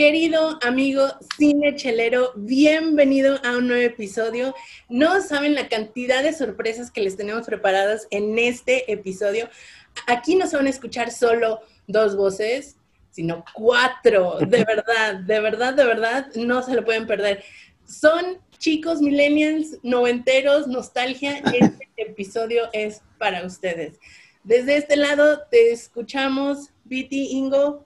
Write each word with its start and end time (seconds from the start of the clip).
Querido 0.00 0.58
amigo 0.62 1.08
cine 1.36 1.76
chelero, 1.76 2.32
bienvenido 2.34 3.38
a 3.44 3.58
un 3.58 3.68
nuevo 3.68 3.82
episodio. 3.82 4.54
No 4.88 5.20
saben 5.20 5.54
la 5.54 5.68
cantidad 5.68 6.22
de 6.22 6.32
sorpresas 6.32 6.90
que 6.90 7.02
les 7.02 7.18
tenemos 7.18 7.44
preparadas 7.44 8.08
en 8.10 8.38
este 8.38 8.90
episodio. 8.90 9.50
Aquí 10.06 10.36
no 10.36 10.46
se 10.46 10.56
van 10.56 10.68
a 10.68 10.70
escuchar 10.70 11.10
solo 11.10 11.60
dos 11.86 12.16
voces, 12.16 12.78
sino 13.10 13.44
cuatro. 13.52 14.38
De 14.38 14.64
verdad, 14.66 15.16
de 15.16 15.38
verdad, 15.38 15.74
de 15.74 15.84
verdad, 15.84 16.28
no 16.34 16.62
se 16.62 16.74
lo 16.74 16.82
pueden 16.82 17.06
perder. 17.06 17.44
Son 17.84 18.38
chicos 18.56 19.02
millennials, 19.02 19.76
noventeros, 19.82 20.66
nostalgia. 20.66 21.42
Este 21.52 21.90
episodio 21.96 22.70
es 22.72 23.02
para 23.18 23.44
ustedes. 23.44 24.00
Desde 24.44 24.78
este 24.78 24.96
lado 24.96 25.42
te 25.50 25.72
escuchamos, 25.72 26.70
Viti, 26.84 27.32
Ingo. 27.32 27.84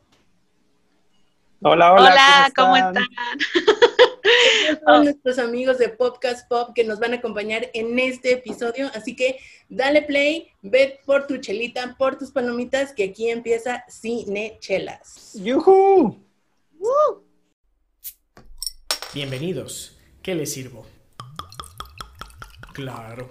Hola, 1.67 1.95
hola. 1.95 2.11
Hola, 2.11 2.53
¿cómo 2.55 2.77
están? 2.77 3.07
Son 4.87 5.05
nuestros 5.05 5.39
amigos 5.39 5.79
de 5.79 5.89
Podcast 5.89 6.47
Pop 6.47 6.75
que 6.75 6.85
nos 6.85 7.01
van 7.01 7.15
a 7.15 7.17
acompañar 7.17 7.71
en 7.73 7.99
este 7.99 8.35
episodio. 8.35 8.91
Así 8.95 9.17
que 9.17 9.39
dale 9.71 10.03
play, 10.03 10.51
ve 10.61 11.01
por 11.07 11.27
tu 11.27 11.39
chelita, 11.39 11.97
por 11.97 12.19
tus 12.19 12.33
palomitas, 12.33 12.93
que 12.93 13.05
aquí 13.05 13.31
empieza 13.31 13.83
Cine 13.89 14.59
Chelas. 14.61 15.33
¡Yuhu! 15.43 16.23
Bienvenidos. 19.15 19.97
¿Qué 20.23 20.35
les 20.35 20.53
sirvo? 20.53 20.85
Claro. 22.75 23.31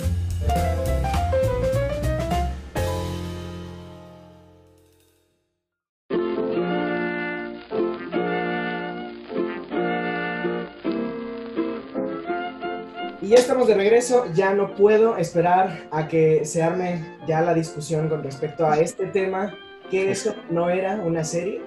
Ya 13.31 13.37
estamos 13.37 13.65
de 13.65 13.75
regreso, 13.75 14.25
ya 14.33 14.53
no 14.53 14.75
puedo 14.75 15.15
esperar 15.15 15.87
a 15.89 16.09
que 16.09 16.43
se 16.43 16.61
arme 16.61 17.15
ya 17.25 17.39
la 17.39 17.53
discusión 17.53 18.09
con 18.09 18.21
respecto 18.23 18.67
a 18.67 18.77
este 18.77 19.05
tema, 19.05 19.55
que 19.89 20.11
eso 20.11 20.35
no 20.49 20.69
era 20.69 20.95
una 20.95 21.23
serie. 21.23 21.61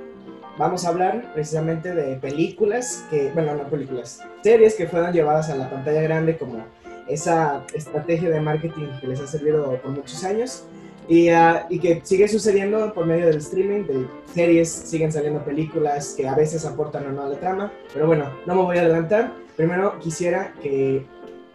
Vamos 0.58 0.84
a 0.84 0.90
hablar 0.90 1.32
precisamente 1.32 1.94
de 1.94 2.16
películas 2.16 3.06
que, 3.08 3.30
bueno, 3.32 3.54
no 3.54 3.64
películas, 3.70 4.20
series 4.42 4.74
que 4.74 4.86
fueron 4.86 5.14
llevadas 5.14 5.48
a 5.48 5.56
la 5.56 5.70
pantalla 5.70 6.02
grande 6.02 6.36
como 6.36 6.66
esa 7.08 7.64
estrategia 7.72 8.28
de 8.28 8.40
marketing 8.40 8.88
que 9.00 9.06
les 9.06 9.20
ha 9.20 9.26
servido 9.26 9.64
por 9.80 9.90
muchos 9.90 10.22
años 10.22 10.64
y, 11.08 11.30
ah, 11.30 11.66
y 11.70 11.78
que 11.78 12.02
sigue 12.04 12.28
sucediendo 12.28 12.92
por 12.92 13.06
medio 13.06 13.24
del 13.24 13.38
streaming, 13.38 13.86
de 13.86 14.06
series, 14.34 14.68
siguen 14.68 15.10
saliendo 15.10 15.42
películas 15.42 16.12
que 16.14 16.28
a 16.28 16.34
veces 16.34 16.66
aportan 16.66 17.06
o 17.06 17.12
no 17.12 17.22
a 17.22 17.28
la 17.28 17.40
trama, 17.40 17.72
pero 17.94 18.06
bueno, 18.06 18.28
no 18.44 18.54
me 18.54 18.62
voy 18.64 18.76
a 18.76 18.82
adelantar. 18.82 19.32
Primero 19.56 19.98
quisiera 20.00 20.52
que 20.60 21.06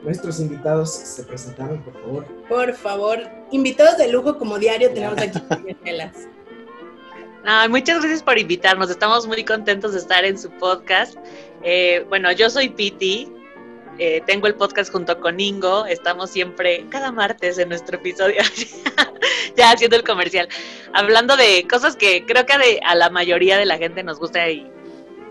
nuestros 0.04 0.40
invitados 0.40 0.94
se 0.94 1.24
presentaran, 1.24 1.82
por 1.84 1.94
favor. 2.02 2.26
Por 2.48 2.74
favor, 2.74 3.20
invitados 3.52 3.98
de 3.98 4.08
lujo 4.12 4.38
como 4.38 4.58
diario 4.60 4.90
tenemos 4.94 5.18
aquí. 5.20 5.40
Ay, 7.46 7.70
muchas 7.70 8.00
gracias 8.00 8.22
por 8.24 8.38
invitarnos. 8.38 8.90
Estamos 8.90 9.26
muy 9.28 9.44
contentos 9.44 9.94
de 9.94 10.00
estar 10.00 10.26
en 10.26 10.38
su 10.38 10.50
podcast. 10.52 11.16
Eh, 11.64 12.06
bueno, 12.10 12.32
yo 12.32 12.50
soy 12.50 12.70
Piti. 12.70 13.32
eh, 13.98 14.22
tengo 14.26 14.48
el 14.48 14.56
podcast 14.56 14.92
junto 14.92 15.20
con 15.20 15.40
Ingo. 15.40 15.86
Estamos 15.86 16.30
siempre, 16.30 16.86
cada 16.90 17.12
martes 17.12 17.58
en 17.58 17.70
nuestro 17.70 17.98
episodio, 17.98 18.42
ya 19.58 19.72
haciendo 19.72 19.96
el 19.98 20.04
comercial, 20.04 20.48
hablando 20.94 21.36
de 21.38 21.66
cosas 21.70 21.96
que 21.96 22.26
creo 22.26 22.46
que 22.46 22.54
a, 22.54 22.58
de- 22.58 22.80
a 22.86 22.96
la 22.96 23.10
mayoría 23.10 23.58
de 23.58 23.66
la 23.66 23.78
gente 23.78 24.04
nos 24.04 24.20
gusta 24.20 24.50
y 24.50 24.70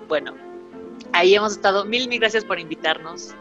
bueno, 0.09 0.35
ahí 1.13 1.35
hemos 1.35 1.53
estado. 1.53 1.85
Mil, 1.85 2.09
mil 2.09 2.21
gracias 2.21 2.45
por 2.45 2.59
invitarnos. 2.59 3.35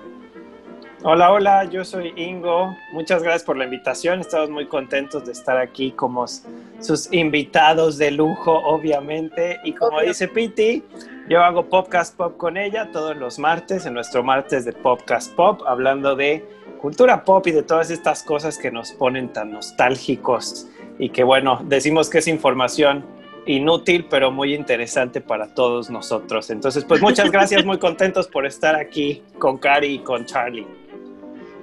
Hola, 1.03 1.31
hola, 1.31 1.63
yo 1.65 1.85
soy 1.85 2.11
Ingo. 2.15 2.75
Muchas 2.91 3.21
gracias 3.21 3.43
por 3.43 3.55
la 3.55 3.65
invitación. 3.65 4.19
Estamos 4.19 4.49
muy 4.49 4.65
contentos 4.65 5.25
de 5.25 5.31
estar 5.31 5.55
aquí 5.55 5.91
como 5.91 6.25
sus 6.27 7.13
invitados 7.13 7.99
de 7.99 8.09
lujo, 8.09 8.51
obviamente. 8.51 9.59
Y 9.63 9.73
como 9.73 9.97
Obvio. 9.97 10.07
dice 10.07 10.27
Piti, 10.27 10.83
yo 11.29 11.43
hago 11.43 11.69
podcast 11.69 12.17
pop 12.17 12.35
con 12.37 12.57
ella 12.57 12.89
todos 12.91 13.15
los 13.15 13.37
martes, 13.37 13.85
en 13.85 13.93
nuestro 13.93 14.23
martes 14.23 14.65
de 14.65 14.73
podcast 14.73 15.31
pop, 15.35 15.61
hablando 15.67 16.15
de 16.15 16.43
cultura 16.81 17.23
pop 17.23 17.45
y 17.45 17.51
de 17.51 17.61
todas 17.61 17.91
estas 17.91 18.23
cosas 18.23 18.57
que 18.57 18.71
nos 18.71 18.91
ponen 18.91 19.31
tan 19.31 19.51
nostálgicos 19.51 20.67
y 20.97 21.09
que, 21.09 21.23
bueno, 21.23 21.61
decimos 21.65 22.09
que 22.09 22.17
es 22.17 22.27
información 22.27 23.05
inútil, 23.45 24.07
pero 24.09 24.31
muy 24.31 24.55
interesante 24.55 25.21
para 25.21 25.53
todos 25.53 25.91
nosotros. 25.91 26.49
Entonces, 26.49 26.83
pues 26.85 27.03
muchas 27.03 27.29
gracias, 27.29 27.63
muy 27.65 27.77
contentos 27.77 28.27
por 28.27 28.47
estar 28.47 28.75
aquí 28.75 29.21
con 29.37 29.59
Cari 29.59 29.87
y 29.87 29.99
con 29.99 30.25
Charlie. 30.25 30.65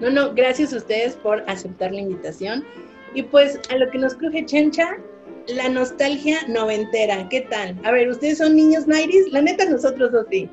No, 0.00 0.10
no, 0.10 0.34
gracias 0.34 0.72
a 0.72 0.78
ustedes 0.78 1.15
por 1.15 1.43
aceptar 1.49 1.93
la 1.93 2.00
invitación. 2.00 2.65
Y 3.15 3.22
pues 3.22 3.60
a 3.71 3.77
lo 3.77 3.91
que 3.91 3.99
nos 3.99 4.15
cruje 4.15 4.44
Chencha, 4.44 4.97
la 5.49 5.69
nostalgia 5.69 6.38
noventera. 6.49 7.28
¿Qué 7.28 7.43
tal? 7.43 7.77
A 7.84 7.93
ver, 7.93 8.09
¿ustedes 8.09 8.38
son 8.38 8.56
niños 8.56 8.87
90 8.87 9.31
La 9.31 9.43
neta, 9.43 9.65
nosotros 9.66 10.12
dos 10.12 10.27
sí. 10.31 10.49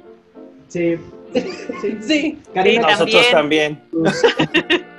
Sí. 0.67 0.97
sí. 0.97 1.01
Sí. 2.01 2.39
Karina, 2.53 2.83
Sí, 2.83 2.91
Nosotros 2.91 3.31
también. 3.31 3.81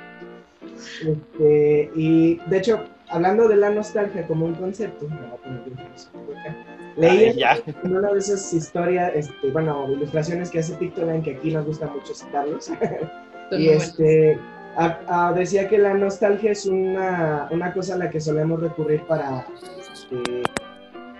este, 1.05 1.91
y 1.95 2.35
de 2.47 2.57
hecho, 2.57 2.83
hablando 3.09 3.47
de 3.47 3.55
la 3.57 3.69
nostalgia 3.69 4.25
como 4.27 4.45
un 4.45 4.55
concepto, 4.55 5.07
me 5.07 5.15
voy 5.15 5.25
a 5.27 5.35
poner 5.35 5.61
bien 5.63 5.77
filosófico 5.77 6.33
acá, 6.39 6.55
leí 6.97 7.25
Ay, 7.25 7.35
ya. 7.35 7.57
en 7.83 7.95
una 7.95 8.11
de 8.11 8.19
esas 8.19 8.53
historias, 8.53 9.11
este, 9.15 9.51
bueno, 9.51 9.87
ilustraciones 9.91 10.49
que 10.49 10.59
hace 10.59 10.73
Pictoline, 10.73 11.21
que 11.21 11.35
aquí 11.35 11.51
nos 11.51 11.65
gusta 11.65 11.87
mucho 11.87 12.13
citarlos, 12.15 12.71
y 13.51 13.69
este 13.69 14.39
a- 14.77 15.27
a- 15.29 15.33
decía 15.33 15.67
que 15.67 15.77
la 15.77 15.93
nostalgia 15.93 16.51
es 16.51 16.65
una, 16.65 17.47
una 17.51 17.73
cosa 17.73 17.93
a 17.95 17.97
la 17.97 18.09
que 18.09 18.19
solemos 18.19 18.59
recurrir 18.61 19.01
para 19.03 19.45
este, 19.93 20.43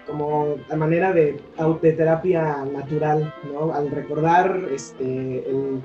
como 0.08 0.56
la 0.70 0.76
manera 0.76 1.14
de 1.14 1.40
autoterapia 1.58 2.66
natural, 2.66 3.34
¿no? 3.54 3.74
Al 3.74 3.90
recordar 3.92 4.60
este 4.72 5.50
el 5.50 5.82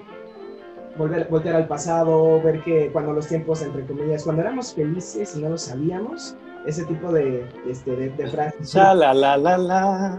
volver, 0.97 1.29
voltear 1.31 1.57
al 1.57 1.69
pasado, 1.69 2.41
ver 2.43 2.61
que 2.63 2.89
cuando 2.91 3.13
los 3.13 3.29
tiempos, 3.29 3.63
entre 3.63 3.85
comillas, 3.85 4.25
cuando 4.25 4.43
éramos 4.43 4.75
felices 4.75 5.37
y 5.37 5.41
no 5.41 5.51
lo 5.51 5.59
sabíamos, 5.59 6.37
ese 6.67 6.85
tipo 6.87 7.13
de, 7.13 7.47
este, 7.71 7.93
de, 7.95 8.09
de 8.11 8.27
frases. 8.29 8.73
Cha, 8.73 8.95
la, 8.95 9.15
la, 9.15 9.37
la, 9.37 9.57
la. 9.57 10.19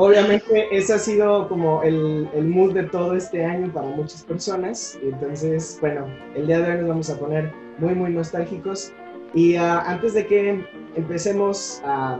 Obviamente 0.00 0.66
ese 0.74 0.94
ha 0.94 0.98
sido 0.98 1.46
como 1.46 1.82
el, 1.82 2.26
el 2.34 2.46
mood 2.46 2.72
de 2.72 2.84
todo 2.84 3.14
este 3.14 3.44
año 3.44 3.70
para 3.70 3.86
muchas 3.88 4.22
personas. 4.22 4.98
Entonces, 5.02 5.76
bueno, 5.82 6.06
el 6.34 6.46
día 6.46 6.60
de 6.60 6.72
hoy 6.72 6.78
nos 6.78 6.88
vamos 6.88 7.10
a 7.10 7.18
poner 7.18 7.52
muy, 7.76 7.94
muy 7.94 8.10
nostálgicos. 8.10 8.94
Y 9.34 9.56
ah, 9.56 9.82
antes 9.86 10.14
de 10.14 10.26
que 10.26 10.64
empecemos 10.96 11.82
a, 11.84 12.18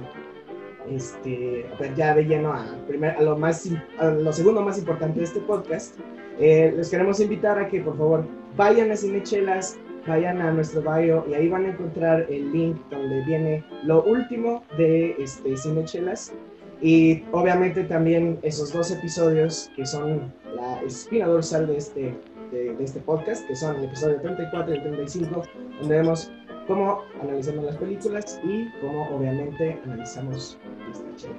este, 0.91 1.65
ya 1.97 2.15
de 2.15 2.25
lleno 2.25 2.53
a, 2.53 2.67
primer- 2.87 3.17
a 3.17 3.23
lo, 3.23 3.39
más, 3.39 3.67
a 3.99 4.11
lo 4.11 4.31
segundo 4.31 4.61
más 4.61 4.79
importante 4.79 5.19
de 5.21 5.25
este 5.25 5.41
podcast, 5.41 5.99
eh, 6.39 6.75
les 6.77 6.91
queremos 6.91 7.19
invitar 7.19 7.59
a 7.59 7.67
que 7.67 7.81
por 7.81 7.97
favor 7.97 8.25
vayan 8.59 8.91
a 8.91 8.97
Cinechelas, 8.97 9.79
vayan 10.07 10.43
a 10.43 10.53
nuestro 10.53 10.83
bio 10.83 11.25
y 11.31 11.33
ahí 11.35 11.49
van 11.49 11.65
a 11.65 11.69
encontrar 11.71 12.27
el 12.29 12.53
link 12.53 12.77
donde 12.91 13.25
viene 13.25 13.65
lo 13.85 14.03
último 14.03 14.63
de 14.77 15.17
este, 15.19 15.57
Cinechelas. 15.57 16.35
Y 16.81 17.23
obviamente 17.33 17.85
también 17.85 18.39
esos 18.43 18.73
dos 18.73 18.91
episodios 18.91 19.71
que 19.77 19.85
son 19.85 20.33
la 20.55 20.81
espina 20.83 21.27
dorsal 21.27 21.67
de 21.67 21.77
este, 21.77 22.15
de, 22.51 22.75
de 22.75 22.85
este 22.85 23.01
podcast, 23.01 23.47
que 23.47 23.55
son 23.55 23.77
el 23.77 23.85
episodio 23.85 24.21
34 24.21 24.75
y 24.75 24.77
el 24.77 24.83
35, 24.83 25.43
donde 25.81 25.97
vemos 25.97 26.31
cómo 26.67 27.03
analizamos 27.21 27.65
las 27.65 27.77
películas 27.77 28.41
y 28.45 28.71
cómo 28.81 29.09
obviamente 29.11 29.79
analizamos 29.85 30.57
esta 30.91 31.17
chela. 31.17 31.35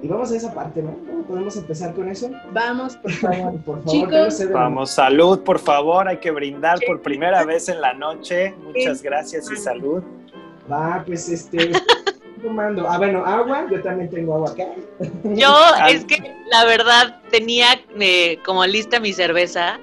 Y 0.00 0.06
vamos 0.06 0.30
a 0.30 0.36
esa 0.36 0.54
parte, 0.54 0.80
¿no? 0.80 0.96
¿Podemos 1.26 1.56
empezar 1.56 1.92
con 1.92 2.08
eso? 2.08 2.30
Vamos, 2.52 2.96
por 2.96 3.10
favor. 3.10 3.60
Por 3.64 3.82
favor, 3.82 3.90
Chicos, 3.90 4.40
no 4.40 4.52
Vamos, 4.52 4.90
salud, 4.92 5.40
por 5.40 5.58
favor. 5.58 6.06
Hay 6.06 6.18
que 6.18 6.30
brindar 6.30 6.78
por 6.86 7.02
primera 7.02 7.44
vez 7.44 7.68
en 7.68 7.80
la 7.80 7.94
noche. 7.94 8.54
Muchas 8.62 9.02
gracias 9.02 9.50
y 9.50 9.56
salud. 9.56 10.02
Va, 10.70 11.02
pues 11.04 11.28
este. 11.28 11.72
tomando. 12.38 12.88
Ah, 12.88 12.98
bueno, 12.98 13.24
agua. 13.24 13.66
Yo 13.70 13.82
también 13.82 14.10
tengo 14.10 14.34
agua 14.34 14.50
acá. 14.50 14.66
Yo 15.24 15.56
es 15.88 16.04
que 16.04 16.34
la 16.50 16.64
verdad 16.64 17.20
tenía 17.30 17.80
eh, 17.98 18.38
como 18.44 18.64
lista 18.66 19.00
mi 19.00 19.12
cerveza, 19.12 19.78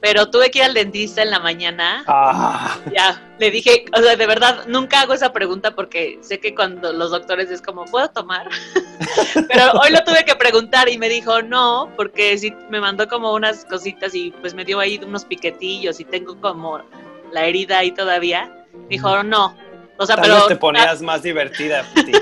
pero 0.00 0.30
tuve 0.30 0.50
que 0.50 0.60
ir 0.60 0.64
al 0.64 0.74
dentista 0.74 1.22
en 1.22 1.30
la 1.30 1.40
mañana. 1.40 2.04
Ah, 2.06 2.78
Ya, 2.94 3.20
le 3.38 3.50
dije, 3.50 3.84
o 3.96 4.02
sea, 4.02 4.16
de 4.16 4.26
verdad, 4.26 4.66
nunca 4.66 5.02
hago 5.02 5.12
esa 5.12 5.32
pregunta 5.32 5.74
porque 5.74 6.18
sé 6.22 6.40
que 6.40 6.54
cuando 6.54 6.92
los 6.92 7.10
doctores 7.10 7.50
es 7.50 7.60
como, 7.60 7.84
¿puedo 7.84 8.08
tomar? 8.08 8.48
Pero 9.48 9.72
hoy 9.82 9.90
lo 9.90 10.02
tuve 10.04 10.24
que 10.24 10.34
preguntar 10.34 10.88
y 10.88 10.98
me 10.98 11.08
dijo, 11.08 11.42
no, 11.42 11.90
porque 11.96 12.36
sí 12.38 12.54
me 12.70 12.80
mandó 12.80 13.08
como 13.08 13.34
unas 13.34 13.64
cositas 13.66 14.14
y 14.14 14.30
pues 14.40 14.54
me 14.54 14.64
dio 14.64 14.80
ahí 14.80 14.98
unos 15.04 15.24
piquetillos 15.24 16.00
y 16.00 16.04
tengo 16.04 16.40
como 16.40 16.80
la 17.32 17.44
herida 17.44 17.78
ahí 17.78 17.92
todavía. 17.92 18.66
Dijo, 18.88 19.22
no. 19.22 19.54
O 20.00 20.06
sea, 20.06 20.16
tal 20.16 20.24
pero... 20.24 20.34
vez 20.36 20.46
te 20.48 20.56
ponías 20.56 21.02
más 21.02 21.22
divertida. 21.22 21.84
Piti. 21.94 22.12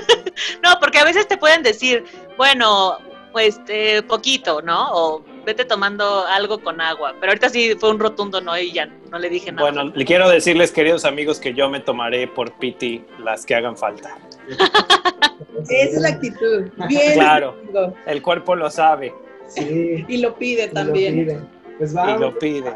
No, 0.61 0.77
porque 0.81 0.99
a 0.99 1.05
veces 1.05 1.27
te 1.27 1.37
pueden 1.37 1.63
decir, 1.63 2.03
bueno, 2.37 2.97
pues 3.31 3.57
este, 3.57 4.03
poquito, 4.03 4.61
¿no? 4.61 4.89
O 4.91 5.23
vete 5.45 5.63
tomando 5.63 6.25
algo 6.27 6.59
con 6.59 6.81
agua. 6.81 7.15
Pero 7.19 7.31
ahorita 7.31 7.49
sí 7.49 7.75
fue 7.79 7.91
un 7.91 7.99
rotundo 7.99 8.41
no 8.41 8.57
y 8.57 8.73
ya 8.73 8.85
no 8.85 9.17
le 9.17 9.29
dije 9.29 9.51
nada. 9.53 9.71
Bueno, 9.71 9.93
le 9.95 10.05
quiero 10.05 10.29
decirles, 10.29 10.71
queridos 10.71 11.05
amigos, 11.05 11.39
que 11.39 11.53
yo 11.53 11.69
me 11.69 11.79
tomaré 11.79 12.27
por 12.27 12.51
Piti 12.59 13.05
las 13.23 13.45
que 13.45 13.55
hagan 13.55 13.77
falta. 13.77 14.17
Esa 15.69 15.95
es 15.95 16.01
la 16.01 16.09
actitud. 16.09 16.69
Bien. 16.89 17.13
Claro. 17.13 17.55
amigo. 17.63 17.93
El 18.05 18.21
cuerpo 18.21 18.55
lo 18.55 18.69
sabe 18.69 19.13
Sí, 19.47 20.05
Y 20.07 20.17
lo 20.17 20.35
pide 20.35 20.65
y 20.65 20.67
lo 20.67 20.73
también. 20.73 21.13
pide. 21.13 21.39
Pues 21.77 21.91
y 21.91 21.95
vamos. 21.95 22.19
lo 22.19 22.39
pide. 22.39 22.73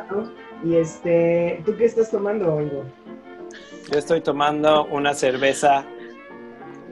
Y 0.63 0.75
este, 0.77 1.61
¿tú 1.65 1.75
qué 1.75 1.85
estás 1.85 2.09
tomando, 2.09 2.61
Ingo? 2.61 2.85
Yo 3.93 3.99
estoy 3.99 4.21
tomando 4.21 4.85
una 4.85 5.13
cerveza, 5.13 5.85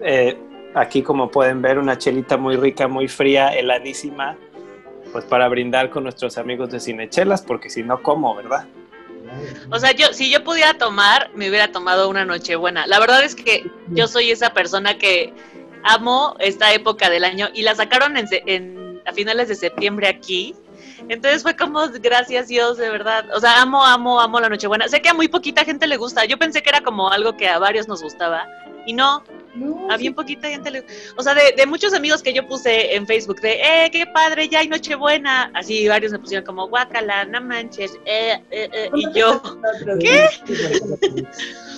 eh, 0.03 0.37
aquí 0.75 1.01
como 1.01 1.31
pueden 1.31 1.59
ver, 1.59 1.79
una 1.79 1.97
chelita 1.97 2.37
muy 2.37 2.55
rica, 2.57 2.87
muy 2.87 3.07
fría, 3.07 3.55
heladísima, 3.55 4.37
pues 5.11 5.25
para 5.25 5.47
brindar 5.47 5.89
con 5.89 6.03
nuestros 6.03 6.37
amigos 6.37 6.69
de 6.69 6.79
Cinechelas, 6.79 7.41
porque 7.41 7.71
si 7.71 7.81
no, 7.81 8.03
¿cómo, 8.03 8.35
verdad? 8.35 8.67
O 9.71 9.79
sea, 9.79 9.93
yo, 9.93 10.13
si 10.13 10.29
yo 10.29 10.43
pudiera 10.43 10.75
tomar, 10.75 11.31
me 11.33 11.49
hubiera 11.49 11.71
tomado 11.71 12.07
una 12.07 12.23
Nochebuena. 12.23 12.85
La 12.85 12.99
verdad 12.99 13.23
es 13.23 13.33
que 13.33 13.65
yo 13.87 14.07
soy 14.07 14.29
esa 14.29 14.53
persona 14.53 14.99
que 14.99 15.33
amo 15.83 16.35
esta 16.37 16.71
época 16.71 17.09
del 17.09 17.23
año 17.23 17.49
y 17.51 17.63
la 17.63 17.73
sacaron 17.73 18.15
en, 18.15 18.27
en- 18.45 19.01
a 19.07 19.11
finales 19.13 19.47
de 19.47 19.55
septiembre 19.55 20.07
aquí. 20.07 20.53
Entonces 21.09 21.43
fue 21.43 21.55
como, 21.55 21.87
gracias 22.01 22.47
Dios, 22.47 22.77
de 22.77 22.89
verdad. 22.89 23.25
O 23.35 23.39
sea, 23.39 23.61
amo, 23.61 23.83
amo, 23.83 24.19
amo 24.19 24.39
la 24.39 24.49
Nochebuena. 24.49 24.87
Sé 24.87 25.01
que 25.01 25.09
a 25.09 25.13
muy 25.13 25.27
poquita 25.27 25.63
gente 25.63 25.87
le 25.87 25.97
gusta. 25.97 26.25
Yo 26.25 26.37
pensé 26.37 26.61
que 26.61 26.69
era 26.69 26.81
como 26.81 27.09
algo 27.09 27.35
que 27.35 27.47
a 27.47 27.59
varios 27.59 27.87
nos 27.87 28.01
gustaba. 28.01 28.47
Y 28.85 28.93
no, 28.93 29.23
No, 29.53 29.91
a 29.91 29.97
bien 29.97 30.15
poquita 30.15 30.47
gente 30.47 30.71
le 30.71 30.85
O 31.17 31.21
sea, 31.21 31.35
de, 31.35 31.53
de 31.55 31.65
muchos 31.67 31.93
amigos 31.93 32.23
que 32.23 32.33
yo 32.33 32.47
puse 32.47 32.95
en 32.95 33.05
Facebook 33.05 33.39
de, 33.41 33.53
eh, 33.53 33.89
qué 33.91 34.05
padre, 34.07 34.47
ya 34.49 34.59
hay 34.59 34.67
Nochebuena. 34.67 35.51
Así 35.53 35.87
varios 35.87 36.11
me 36.11 36.19
pusieron 36.19 36.45
como, 36.45 36.67
guácala, 36.67 37.25
no 37.25 37.41
manches, 37.41 37.93
eh, 38.05 38.41
eh, 38.49 38.69
eh. 38.73 38.89
Y 38.95 39.11
yo, 39.13 39.41
¿Qué? 39.99 40.27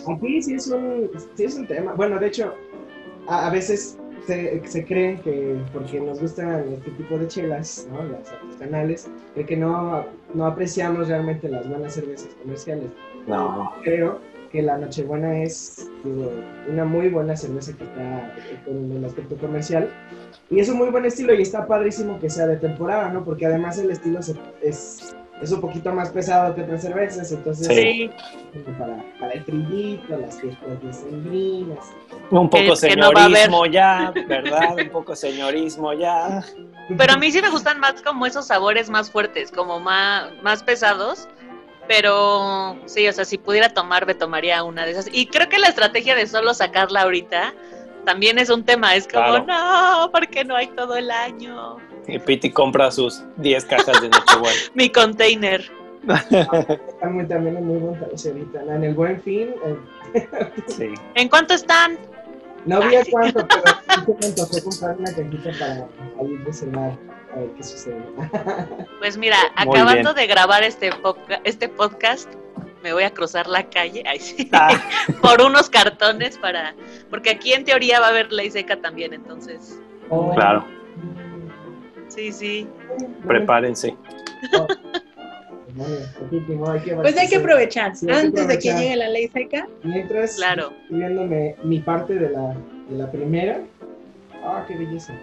Aquí 0.07 0.41
sí 0.41 0.53
es 0.53 0.67
un, 0.67 1.09
sí 1.35 1.43
es 1.43 1.55
un 1.55 1.67
tema. 1.67 1.93
Bueno, 1.93 2.19
de 2.19 2.27
hecho, 2.27 2.55
a, 3.27 3.47
a 3.47 3.49
veces 3.49 3.97
se, 4.25 4.61
se 4.67 4.85
creen 4.85 5.19
que 5.21 5.55
porque 5.73 5.99
nos 5.99 6.19
gustan 6.21 6.65
este 6.73 6.91
tipo 6.91 7.17
de 7.17 7.27
chelas, 7.27 7.87
¿no? 7.91 8.03
las 8.03 8.31
artesanales, 8.31 9.07
de 9.35 9.45
que 9.45 9.57
no, 9.57 10.05
no 10.33 10.45
apreciamos 10.45 11.07
realmente 11.07 11.49
las 11.49 11.67
buenas 11.69 11.93
cervezas 11.93 12.29
comerciales. 12.41 12.89
No. 13.27 13.71
Creo 13.83 14.19
que 14.51 14.61
la 14.61 14.77
Nochebuena 14.77 15.41
es 15.41 15.89
digo, 16.03 16.29
una 16.69 16.85
muy 16.85 17.09
buena 17.09 17.35
cerveza 17.35 17.73
que 17.75 17.83
está 17.85 18.35
con 18.65 18.91
el 18.91 19.03
aspecto 19.05 19.35
comercial. 19.37 19.89
Y 20.49 20.59
es 20.59 20.69
un 20.69 20.77
muy 20.77 20.89
buen 20.89 21.05
estilo 21.05 21.33
y 21.33 21.41
está 21.41 21.65
padrísimo 21.65 22.19
que 22.19 22.29
sea 22.29 22.45
de 22.47 22.57
temporada, 22.57 23.09
¿no? 23.09 23.23
Porque 23.25 23.45
además 23.47 23.79
el 23.79 23.89
estilo 23.89 24.21
se- 24.21 24.35
es, 24.61 25.15
es 25.41 25.51
un 25.51 25.59
poquito 25.59 25.91
más 25.91 26.09
pesado 26.11 26.55
que 26.55 26.61
otras 26.61 26.81
cervezas, 26.81 27.31
entonces 27.31 27.67
Sí. 27.67 28.09
para, 28.77 28.97
para 29.19 29.33
el 29.33 29.43
trillito, 29.43 30.17
las 30.17 30.39
fiestas 30.39 30.81
decembrinas. 30.81 31.79
Un 32.31 32.49
poco 32.49 32.63
no 32.63 32.75
señorismo 32.75 33.65
ya, 33.65 34.13
¿verdad? 34.27 34.75
Un 34.77 34.89
poco 34.89 35.15
señorismo 35.15 35.93
ya. 35.93 36.43
Pero 36.97 37.13
a 37.13 37.17
mí 37.17 37.31
sí 37.31 37.41
me 37.41 37.49
gustan 37.49 37.79
más 37.79 38.01
como 38.01 38.25
esos 38.25 38.47
sabores 38.47 38.89
más 38.89 39.11
fuertes, 39.11 39.51
como 39.51 39.79
más, 39.79 40.31
más 40.41 40.63
pesados. 40.63 41.27
Pero 41.87 42.77
sí, 42.85 43.07
o 43.09 43.11
sea, 43.13 43.25
si 43.25 43.37
pudiera 43.37 43.69
tomar, 43.69 44.05
me 44.05 44.15
tomaría 44.15 44.63
una 44.63 44.85
de 44.85 44.91
esas. 44.91 45.09
Y 45.11 45.27
creo 45.27 45.49
que 45.49 45.59
la 45.59 45.67
estrategia 45.67 46.15
de 46.15 46.27
solo 46.27 46.53
sacarla 46.53 47.01
ahorita 47.01 47.53
también 48.05 48.39
es 48.39 48.49
un 48.49 48.63
tema. 48.63 48.95
Es 48.95 49.05
como, 49.07 49.39
no, 49.39 50.09
porque 50.13 50.45
no 50.45 50.55
hay 50.55 50.67
todo 50.67 50.95
el 50.95 51.11
año. 51.11 51.77
Y 52.07 52.19
Piti 52.19 52.49
compra 52.51 52.91
sus 52.91 53.23
10 53.37 53.65
cajas 53.65 54.01
de 54.01 54.09
Nochebuena. 54.09 54.57
Mi 54.73 54.89
container. 54.89 55.63
Muy, 57.09 57.25
también 57.27 57.57
es 57.57 57.63
muy 57.63 57.77
buen 57.77 57.99
precio 57.99 58.31
ahorita. 58.31 58.61
En 58.75 58.83
el 58.83 58.93
buen 58.93 59.21
fin, 59.21 59.53
eh, 59.65 60.27
Sí. 60.67 60.93
¿En 61.15 61.29
cuánto 61.29 61.53
están? 61.53 61.97
no 62.65 62.79
vi 62.87 62.95
a 62.95 63.03
cuánto, 63.11 63.45
pero 63.45 63.61
sí 64.05 64.13
me 64.21 64.25
antojó 64.27 64.63
comprar 64.63 64.97
una 64.97 65.11
cajita 65.13 65.51
para 65.59 65.87
salir 66.17 66.43
de 66.45 66.53
cenar, 66.53 66.91
a 67.33 67.39
ver 67.39 67.49
qué 67.57 67.63
sucede. 67.63 68.01
Pues 68.99 69.17
mira, 69.17 69.35
Muy 69.65 69.75
acabando 69.75 70.13
bien. 70.13 70.15
de 70.15 70.27
grabar 70.33 70.63
este, 70.63 70.91
podca- 70.93 71.41
este 71.43 71.67
podcast, 71.67 72.29
me 72.81 72.93
voy 72.93 73.03
a 73.03 73.13
cruzar 73.13 73.47
la 73.47 73.63
calle 73.69 74.03
ay, 74.07 74.19
sí, 74.21 74.49
Ah, 74.53 74.69
por 75.21 75.41
unos 75.41 75.69
cartones 75.69 76.37
para... 76.37 76.73
Porque 77.09 77.31
aquí 77.31 77.51
en 77.53 77.65
teoría 77.65 77.99
va 77.99 78.07
a 78.07 78.09
haber 78.09 78.31
ley 78.31 78.49
seca 78.49 78.77
también, 78.79 79.13
entonces... 79.13 79.77
Oh, 80.09 80.33
Claro, 80.33 80.65
Sí, 82.13 82.31
sí. 82.31 82.67
prepárense. 83.27 83.95
Pues 87.01 87.17
hay 87.17 87.27
que 87.29 87.35
aprovechar. 87.37 87.95
Sí, 87.95 88.05
hay 88.07 88.13
que 88.13 88.27
Antes 88.27 88.47
de 88.47 88.59
que 88.59 88.69
aprovechar. 88.69 88.79
llegue 88.79 88.95
la 88.95 89.09
ley 89.09 89.27
seca, 89.29 89.67
Mientras 89.83 90.35
Claro. 90.35 90.71
estoy 90.83 90.97
viéndome 90.99 91.55
mi 91.63 91.79
parte 91.79 92.13
de 92.15 92.29
la, 92.29 92.55
de 92.89 92.97
la 92.97 93.11
primera. 93.11 93.59
Ah, 94.43 94.63
qué 94.67 94.77
belleza. 94.77 95.13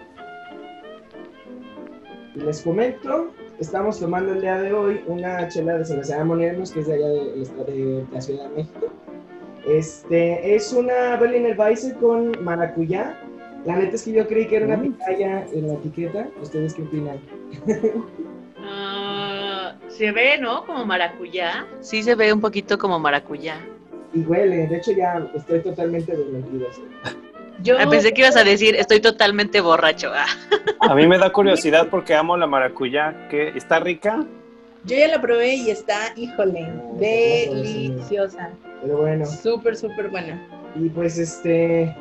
Les 2.35 2.61
comento, 2.61 3.31
estamos 3.59 3.99
tomando 3.99 4.33
el 4.33 4.41
día 4.41 4.57
de 4.59 4.73
hoy 4.73 5.01
una 5.07 5.47
chela 5.47 5.77
de 5.77 5.85
cervecería 5.85 6.23
Monernos, 6.25 6.71
que 6.71 6.79
es 6.81 6.87
de 6.87 6.93
allá 6.95 7.07
de, 7.07 7.23
de 7.71 8.05
la 8.11 8.21
Ciudad 8.21 8.49
de 8.49 8.55
México. 8.55 8.87
Este, 9.67 10.55
es 10.55 10.73
una 10.73 11.15
Berliner 11.17 11.57
Weisse 11.57 11.93
con 11.99 12.31
maracuyá. 12.43 13.17
La 13.65 13.75
neta 13.75 13.95
es 13.95 14.03
que 14.03 14.11
yo 14.13 14.27
creí 14.27 14.47
que 14.47 14.55
era 14.57 14.65
una 14.65 14.77
Mm. 14.77 14.81
pitaya 14.93 15.45
en 15.53 15.67
la 15.67 15.73
etiqueta. 15.75 16.27
¿Ustedes 16.41 16.73
qué 16.73 16.81
opinan? 16.81 17.19
Ah, 18.63 19.73
se 19.87 20.11
ve, 20.11 20.37
¿no? 20.39 20.65
Como 20.65 20.85
maracuyá. 20.85 21.65
Sí, 21.81 22.03
se 22.03 22.15
ve 22.15 22.31
un 22.33 22.41
poquito 22.41 22.77
como 22.77 22.99
maracuyá. 22.99 23.55
Y 24.13 24.19
huele, 24.21 24.67
de 24.67 24.77
hecho 24.77 24.91
ya 24.91 25.25
estoy 25.35 25.61
totalmente 25.61 26.15
desmentido. 26.15 26.67
¿sí? 26.73 26.81
yo 27.63 27.77
Ah, 27.79 27.87
pensé 27.89 28.11
que 28.13 28.21
ibas 28.21 28.35
a 28.35 28.43
decir, 28.43 28.75
estoy 28.75 28.99
totalmente 28.99 29.61
borracho. 29.61 30.11
Ah, 30.13 30.25
A 30.81 30.95
mí 30.95 31.07
me 31.07 31.17
da 31.17 31.31
curiosidad 31.33 31.87
porque 31.89 32.13
amo 32.13 32.35
la 32.37 32.47
maracuyá. 32.47 33.27
que 33.29 33.49
¿Está 33.49 33.79
rica? 33.79 34.25
Yo 34.83 34.97
ya 34.97 35.07
la 35.07 35.21
probé 35.21 35.53
y 35.55 35.69
está, 35.69 36.11
híjole, 36.15 36.61
No, 36.63 36.95
deliciosa. 36.99 38.49
Pero 38.81 38.97
bueno. 38.97 39.25
Súper, 39.27 39.75
súper 39.77 40.09
buena. 40.09 40.41
Y 40.75 40.89
pues 40.89 41.19
este, 41.19 41.95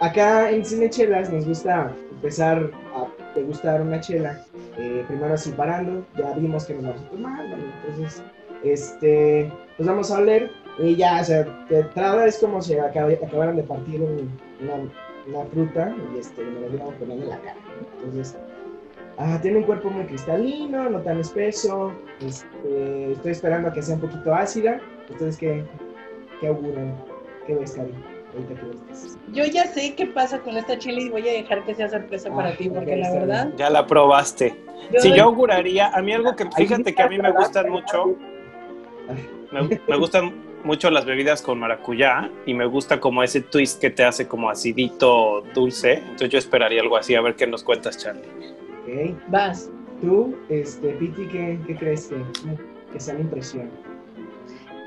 acá 0.00 0.50
en 0.50 0.64
Cinechelas 0.64 1.30
nos 1.32 1.46
gusta 1.46 1.92
empezar 2.10 2.70
a 2.94 3.06
degustar 3.34 3.80
una 3.80 4.00
chela, 4.00 4.44
eh, 4.78 5.04
primero 5.06 5.34
así 5.34 5.50
parando, 5.52 6.04
ya 6.16 6.32
vimos 6.32 6.64
que 6.64 6.74
nos 6.74 6.84
vamos 6.84 7.02
a 7.02 7.10
tomar, 7.10 7.44
entonces, 7.46 8.22
este, 8.64 9.50
pues 9.76 9.88
vamos 9.88 10.10
a 10.10 10.18
oler 10.18 10.50
y 10.78 10.96
ya, 10.96 11.20
o 11.20 11.24
sea, 11.24 11.42
de 11.68 11.80
entrada 11.80 12.26
es 12.26 12.38
como 12.38 12.60
si 12.60 12.74
acab- 12.74 13.24
acabaran 13.24 13.56
de 13.56 13.62
partir 13.62 14.00
un- 14.02 14.30
una, 14.62 15.44
fruta 15.52 15.94
y 16.14 16.18
este, 16.18 16.42
me 16.42 16.60
lo 16.60 16.66
hubiéramos 16.68 16.94
poniendo 16.94 17.24
en 17.24 17.30
la 17.30 17.38
cara, 17.40 17.56
entonces, 17.98 18.36
ah, 19.18 19.38
tiene 19.40 19.58
un 19.58 19.64
cuerpo 19.64 19.90
muy 19.90 20.04
cristalino, 20.06 20.88
no 20.90 21.00
tan 21.02 21.20
espeso, 21.20 21.92
este, 22.26 23.12
estoy 23.12 23.32
esperando 23.32 23.68
a 23.68 23.72
que 23.72 23.82
sea 23.82 23.94
un 23.96 24.00
poquito 24.00 24.34
ácida, 24.34 24.80
¿ustedes 25.10 25.36
qué, 25.36 25.64
qué 26.40 26.48
auguran? 26.48 26.94
¿Qué 27.46 27.54
ves? 27.54 27.78
Ahorita 28.34 28.54
que 28.54 28.66
lo 28.66 28.72
estés. 28.72 29.18
Yo 29.32 29.44
ya 29.44 29.66
sé 29.66 29.94
qué 29.94 30.06
pasa 30.06 30.40
con 30.40 30.56
esta 30.56 30.78
chela 30.78 31.00
y 31.00 31.08
voy 31.08 31.28
a 31.28 31.32
dejar 31.32 31.64
que 31.64 31.74
sea 31.74 31.88
sorpresa 31.88 32.30
para 32.34 32.52
ti, 32.56 32.68
porque 32.68 32.96
la 32.96 33.12
verdad. 33.12 33.46
bien. 33.46 33.58
Ya 33.58 33.70
la 33.70 33.86
probaste. 33.86 34.54
yo 34.92 35.00
Si 35.00 35.08
doy- 35.08 35.18
yo 35.18 35.24
auguraría, 35.24 35.88
a 35.88 36.00
mí 36.02 36.12
algo 36.12 36.34
que, 36.36 36.46
fíjate 36.56 36.94
que 36.94 37.02
a 37.02 37.08
mí 37.08 37.18
me 37.18 37.30
gustan 37.32 37.68
mucho, 37.70 38.16
me, 39.52 39.80
me 39.88 39.96
gustan 39.96 40.32
mucho 40.62 40.90
las 40.90 41.04
bebidas 41.06 41.40
con 41.42 41.58
maracuyá 41.58 42.30
y 42.46 42.54
me 42.54 42.66
gusta 42.66 43.00
como 43.00 43.22
ese 43.22 43.40
twist 43.40 43.80
que 43.80 43.90
te 43.90 44.04
hace 44.04 44.28
como 44.28 44.50
acidito 44.50 45.42
dulce. 45.54 45.94
Entonces 45.94 46.28
yo 46.30 46.38
esperaría 46.38 46.80
algo 46.82 46.96
así, 46.96 47.14
a 47.14 47.20
ver 47.22 47.34
qué 47.34 47.46
nos 47.46 47.62
cuentas, 47.64 47.96
Charlie. 47.98 48.22
Ok. 48.82 49.16
Vas. 49.28 49.70
Tú, 50.00 50.34
este, 50.48 50.88
Piti, 50.92 51.26
¿qué, 51.26 51.58
qué 51.66 51.76
crees 51.76 52.06
que, 52.08 52.16
que 52.92 53.00
sea 53.00 53.14
la 53.14 53.20
impresión? 53.20 53.68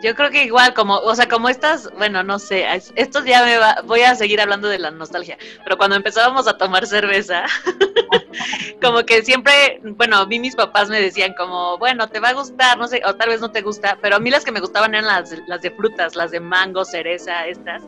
Yo 0.03 0.13
creo 0.15 0.29
que 0.29 0.43
igual, 0.43 0.73
como, 0.73 0.97
o 0.97 1.15
sea, 1.15 1.27
como 1.29 1.47
estas, 1.47 1.89
bueno, 1.97 2.23
no 2.23 2.37
sé, 2.37 2.65
es- 2.75 2.91
esto 2.95 3.23
ya 3.23 3.43
me 3.45 3.57
va, 3.57 3.77
voy 3.85 4.01
a 4.01 4.15
seguir 4.15 4.41
hablando 4.41 4.67
de 4.67 4.77
la 4.77 4.91
nostalgia, 4.91 5.37
pero 5.63 5.77
cuando 5.77 5.95
empezábamos 5.95 6.45
a 6.47 6.57
tomar 6.57 6.85
cerveza, 6.85 7.45
como 8.81 9.03
que 9.05 9.23
siempre, 9.23 9.79
bueno, 9.83 10.17
a 10.17 10.25
mí 10.25 10.39
mis 10.39 10.55
papás 10.55 10.89
me 10.89 10.99
decían 10.99 11.33
como, 11.37 11.77
bueno, 11.77 12.07
te 12.09 12.19
va 12.19 12.29
a 12.29 12.33
gustar, 12.33 12.77
no 12.77 12.87
sé, 12.87 13.01
o 13.05 13.15
tal 13.15 13.29
vez 13.29 13.39
no 13.41 13.51
te 13.51 13.61
gusta, 13.61 13.97
pero 14.01 14.17
a 14.17 14.19
mí 14.19 14.29
las 14.29 14.43
que 14.43 14.51
me 14.51 14.59
gustaban 14.59 14.93
eran 14.93 15.07
las, 15.07 15.33
las 15.47 15.61
de 15.61 15.71
frutas, 15.71 16.15
las 16.15 16.31
de 16.31 16.39
mango, 16.39 16.83
cereza, 16.85 17.47
estas, 17.47 17.81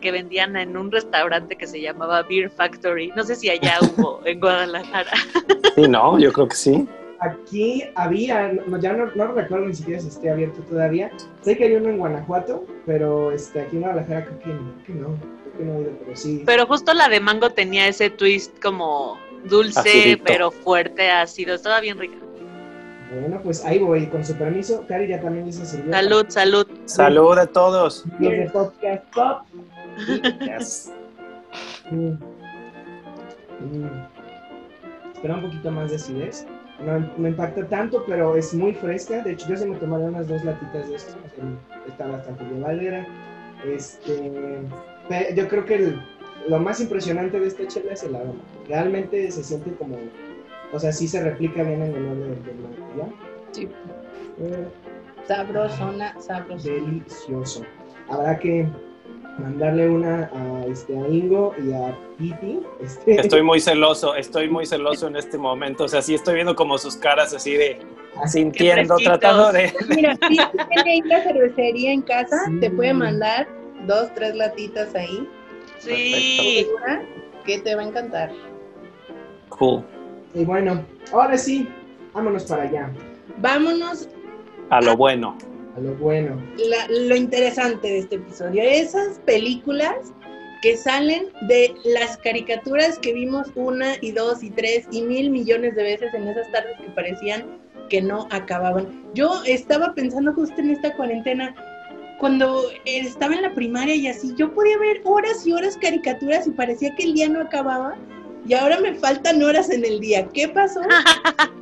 que 0.00 0.10
vendían 0.12 0.56
en 0.56 0.76
un 0.78 0.90
restaurante 0.90 1.56
que 1.56 1.66
se 1.66 1.80
llamaba 1.80 2.22
Beer 2.22 2.50
Factory, 2.50 3.12
no 3.14 3.22
sé 3.22 3.36
si 3.36 3.50
allá 3.50 3.78
hubo 3.82 4.22
en 4.24 4.40
Guadalajara. 4.40 5.10
Sí, 5.74 5.82
no, 5.82 6.18
yo 6.18 6.32
creo 6.32 6.48
que 6.48 6.56
sí. 6.56 6.88
Aquí 7.20 7.84
había, 7.96 8.52
no- 8.66 8.78
ya 8.78 8.92
no, 8.94 9.06
no 9.14 9.26
recuerdo 9.32 9.66
ni 9.66 9.74
siquiera 9.74 10.00
si 10.00 10.08
esté 10.08 10.30
abierto 10.30 10.62
todavía. 10.62 11.10
Sé 11.42 11.56
que 11.56 11.64
hay 11.64 11.74
uno 11.74 11.90
en 11.90 11.98
Guanajuato, 11.98 12.64
pero 12.86 13.30
este, 13.32 13.60
aquí 13.60 13.76
en 13.76 13.82
Guadalajara 13.82 14.24
creo 14.24 14.38
que, 14.38 14.44
creo 14.44 14.84
que 14.86 14.92
no. 14.94 15.08
Creo 15.42 15.52
que 15.58 15.64
no 15.64 15.72
ha 15.74 15.80
ido, 15.80 15.90
pero 16.02 16.16
sí. 16.16 16.42
Pero 16.46 16.66
justo 16.66 16.94
la 16.94 17.08
de 17.08 17.20
mango 17.20 17.50
tenía 17.50 17.86
ese 17.88 18.08
twist 18.10 18.58
como 18.62 19.18
dulce, 19.44 19.80
Acidito. 19.80 20.24
pero 20.26 20.50
fuerte, 20.50 21.10
ácido, 21.10 21.54
estaba 21.54 21.80
bien 21.80 21.98
rica. 21.98 22.16
Bueno, 23.12 23.40
pues 23.42 23.64
ahí 23.64 23.78
voy, 23.80 24.06
con 24.06 24.24
su 24.24 24.34
permiso. 24.36 24.84
Cari 24.86 25.08
ya 25.08 25.20
también 25.20 25.44
ya 25.46 25.52
se 25.52 25.66
sirvió. 25.66 25.92
Salud, 25.92 26.24
salud. 26.28 26.66
Salud 26.86 27.36
a 27.38 27.46
todos. 27.46 28.04
Los 28.20 28.30
de 28.30 28.50
Podcast 28.52 29.04
Pop. 29.14 29.42
Yes. 30.40 30.92
Mm. 31.90 32.12
Mm. 33.60 33.90
Espera 35.14 35.34
un 35.34 35.42
poquito 35.42 35.70
más 35.72 35.90
de 35.90 35.96
acidez. 35.96 36.46
No 36.84 37.06
me 37.18 37.28
impacta 37.30 37.66
tanto, 37.66 38.04
pero 38.06 38.36
es 38.36 38.54
muy 38.54 38.72
fresca. 38.74 39.22
De 39.22 39.32
hecho, 39.32 39.48
yo 39.48 39.56
se 39.56 39.66
me 39.66 39.76
tomaría 39.76 40.06
unas 40.06 40.26
dos 40.28 40.42
latitas 40.44 40.88
de 40.88 40.96
esto. 40.96 41.14
o 41.24 41.28
sea, 41.34 41.44
Está 41.86 42.06
bastante 42.06 42.44
bien 42.44 42.62
valera. 42.62 43.06
Este, 43.66 44.62
yo 45.34 45.48
creo 45.48 45.64
que 45.66 45.74
el- 45.74 46.02
lo 46.48 46.58
más 46.58 46.80
impresionante 46.80 47.38
de 47.38 47.46
esta 47.48 47.66
chela 47.66 47.92
es 47.92 48.02
el 48.04 48.14
aroma. 48.14 48.40
Realmente 48.66 49.30
se 49.30 49.44
siente 49.44 49.72
como, 49.74 49.96
o 50.72 50.78
sea, 50.80 50.92
sí 50.92 51.06
se 51.06 51.22
replica 51.22 51.62
bien 51.62 51.82
en 51.82 51.94
el 51.94 52.06
olor 52.06 52.16
del 52.28 52.56
¿ya? 52.96 53.08
Sí. 53.52 53.68
Eh, 54.40 54.66
Sabrosona, 55.26 56.18
sabrosona. 56.20 56.74
delicioso. 56.74 57.62
Habrá 58.08 58.38
que 58.38 58.66
mandarle 59.38 59.88
una 59.88 60.30
a, 60.34 60.66
este, 60.66 60.96
a 60.96 61.08
Ingo 61.08 61.54
y 61.64 61.72
a 61.72 61.96
Piti. 62.18 62.60
Este, 62.80 63.20
Estoy 63.20 63.42
muy 63.42 63.60
celoso, 63.60 64.14
estoy 64.14 64.48
muy 64.48 64.66
celoso 64.66 65.06
en 65.08 65.16
este 65.16 65.38
momento. 65.38 65.84
O 65.84 65.88
sea, 65.88 66.02
sí 66.02 66.14
estoy 66.14 66.34
viendo 66.34 66.54
como 66.54 66.76
sus 66.78 66.96
caras 66.96 67.32
así 67.34 67.54
de 67.54 67.78
sintiendo, 68.26 68.96
tratando 68.96 69.52
de. 69.52 69.72
Mira, 69.88 70.14
si 70.28 70.36
tiene 70.36 70.90
ahí 70.90 71.00
la 71.04 71.22
cervecería 71.22 71.92
en 71.92 72.02
casa, 72.02 72.36
Sí. 72.46 72.60
te 72.60 72.70
puede 72.70 72.92
mandar 72.92 73.48
dos, 73.86 74.12
tres 74.14 74.34
latitas 74.34 74.94
ahí. 74.94 75.26
Sí. 75.78 76.66
Que 77.44 77.58
te 77.60 77.74
va 77.74 77.82
a 77.82 77.86
encantar. 77.86 78.30
Cool. 79.48 79.82
Y 80.34 80.44
bueno, 80.44 80.84
ahora 81.12 81.36
sí, 81.38 81.68
vámonos 82.12 82.44
para 82.44 82.64
allá, 82.64 82.90
Vámonos 83.38 84.08
A 84.68 84.80
lo 84.82 84.96
bueno. 84.96 85.36
A 85.76 85.80
lo 85.80 85.94
bueno. 85.96 86.40
lo 86.88 87.16
interesante 87.16 87.88
de 87.88 87.98
este 87.98 88.16
episodio. 88.16 88.62
Esas 88.62 89.18
películas 89.20 90.12
que 90.62 90.76
salen 90.76 91.26
de 91.42 91.74
las 91.84 92.16
caricaturas 92.18 92.98
que 92.98 93.12
vimos 93.12 93.48
una 93.54 93.94
y 94.00 94.12
dos 94.12 94.42
y 94.42 94.50
tres 94.50 94.86
y 94.90 95.02
mil 95.02 95.30
millones 95.30 95.74
de 95.74 95.82
veces 95.82 96.12
en 96.12 96.28
esas 96.28 96.50
tardes 96.52 96.76
que 96.78 96.90
parecían 96.90 97.44
que 97.88 98.00
no 98.02 98.28
acababan. 98.30 99.04
Yo 99.14 99.42
estaba 99.46 99.94
pensando 99.94 100.32
justo 100.32 100.60
en 100.60 100.70
esta 100.70 100.94
cuarentena, 100.96 101.54
cuando 102.18 102.62
estaba 102.84 103.34
en 103.34 103.42
la 103.42 103.54
primaria 103.54 103.94
y 103.94 104.06
así, 104.06 104.34
yo 104.36 104.52
podía 104.52 104.78
ver 104.78 105.00
horas 105.04 105.46
y 105.46 105.52
horas 105.52 105.76
caricaturas 105.76 106.46
y 106.46 106.50
parecía 106.50 106.94
que 106.94 107.04
el 107.04 107.14
día 107.14 107.28
no 107.28 107.40
acababa. 107.40 107.96
Y 108.46 108.54
ahora 108.54 108.80
me 108.80 108.94
faltan 108.94 109.42
horas 109.42 109.70
en 109.70 109.84
el 109.84 110.00
día. 110.00 110.26
¿Qué 110.32 110.48
pasó? 110.48 110.80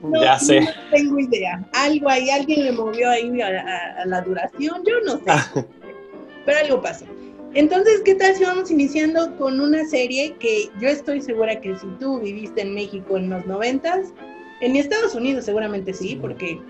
No, 0.01 0.23
ya 0.23 0.39
sé. 0.39 0.61
No 0.61 0.69
tengo 0.93 1.19
idea. 1.19 1.61
Algo 1.73 2.09
ahí, 2.09 2.31
alguien 2.31 2.65
le 2.65 2.71
movió 2.73 3.11
ahí 3.11 3.41
a, 3.41 3.49
a- 3.49 4.03
a 4.03 4.07
la 4.07 4.21
duración, 4.21 4.83
yo 4.87 5.01
no 5.05 5.17
sé. 5.19 5.65
Pero 6.47 6.59
algo 6.59 6.81
pasó. 6.81 7.05
Entonces, 7.55 8.01
¿qué 8.05 8.15
tal 8.15 8.35
si 8.37 8.45
vamos 8.45 8.71
iniciando 8.71 9.37
con 9.37 9.59
una 9.61 9.85
serie 9.87 10.35
que 10.39 10.69
yo 10.81 10.89
estoy 10.89 11.21
segura 11.21 11.61
que 11.61 11.77
si 11.77 11.87
tú 11.99 12.21
viviste 12.21 12.63
en 12.63 12.75
México 12.75 13.17
en 13.17 13.29
los 13.29 13.45
noventas, 13.47 14.13
en 14.61 14.77
Estados 14.77 15.17
Unidos 15.17 15.45
seguramente 15.47 15.93
sí, 15.93 16.17
porque 16.21 16.61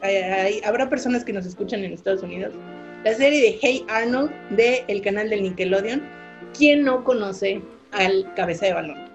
hay- 0.00 0.14
hay- 0.16 0.60
habrá 0.64 0.88
personas 0.88 1.24
que 1.26 1.34
nos 1.34 1.44
escuchan 1.44 1.84
en 1.84 1.92
Estados 1.92 2.22
Unidos. 2.22 2.54
La 3.04 3.12
serie 3.14 3.42
de 3.42 3.58
Hey 3.60 3.84
Arnold 3.88 4.30
de 4.56 4.84
el 4.88 5.02
canal 5.02 5.28
del 5.28 5.42
Nickelodeon. 5.42 6.02
¿Quién 6.56 6.84
no 6.84 7.04
conoce 7.04 7.60
al 7.92 8.32
cabeza 8.34 8.64
de 8.64 8.72
balón? 8.72 9.07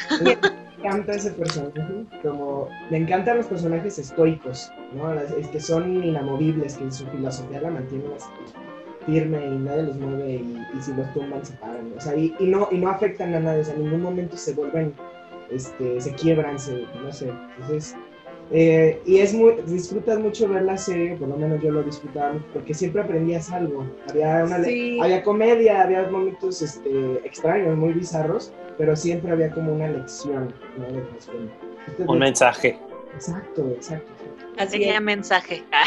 Me 0.24 0.88
encanta 0.88 1.14
ese 1.14 1.30
personaje, 1.30 2.04
como 2.22 2.68
le 2.90 2.96
encantan 2.96 3.36
los 3.36 3.46
personajes 3.46 3.98
estoicos, 3.98 4.72
¿no? 4.94 5.12
Es 5.14 5.46
que 5.48 5.60
son 5.60 6.02
inamovibles, 6.02 6.76
que 6.76 6.90
su 6.90 7.06
filosofía 7.06 7.60
la 7.60 7.70
mantienen 7.70 8.10
así 8.16 8.28
firme 9.06 9.46
y 9.46 9.58
nadie 9.58 9.82
los 9.84 9.96
mueve 9.96 10.34
y, 10.34 10.66
y 10.76 10.82
si 10.82 10.92
los 10.94 11.12
tumban 11.12 11.44
se 11.44 11.52
paran, 11.54 11.92
o 11.96 12.00
sea, 12.00 12.16
y, 12.16 12.34
y 12.38 12.46
no, 12.46 12.68
y 12.70 12.78
no 12.78 12.88
afectan 12.88 13.34
a 13.34 13.40
nadie, 13.40 13.60
o 13.60 13.64
sea, 13.64 13.74
en 13.74 13.84
ningún 13.84 14.02
momento 14.02 14.36
se 14.36 14.54
vuelven, 14.54 14.94
este, 15.50 16.00
se 16.00 16.12
quiebran, 16.14 16.58
se, 16.58 16.86
no 17.02 17.12
sé, 17.12 17.32
entonces, 17.58 17.96
eh, 18.52 19.00
y 19.06 19.18
es 19.18 19.32
muy, 19.32 19.54
disfrutas 19.66 20.18
mucho 20.18 20.46
ver 20.48 20.62
la 20.62 20.76
serie, 20.76 21.16
por 21.16 21.28
lo 21.28 21.36
menos 21.36 21.62
yo 21.62 21.70
lo 21.70 21.82
disfrutaba 21.82 22.34
mucho, 22.34 22.44
porque 22.52 22.74
siempre 22.74 23.00
aprendías 23.02 23.50
algo, 23.50 23.86
había 24.08 24.44
una, 24.44 24.62
Sí. 24.62 24.98
había 25.00 25.22
comedia, 25.22 25.82
había 25.82 26.02
momentos 26.08 26.60
este, 26.62 27.14
extraños, 27.24 27.76
muy 27.76 27.92
bizarros, 27.94 28.52
pero 28.76 28.94
siempre 28.96 29.32
había 29.32 29.50
como 29.50 29.72
una 29.72 29.88
lección, 29.88 30.52
Un 32.06 32.18
mensaje. 32.18 32.78
Exacto, 33.14 33.68
exacto. 33.70 34.06
Así 34.58 34.84
es. 34.84 35.00
mensaje. 35.00 35.64
Ah, 35.72 35.84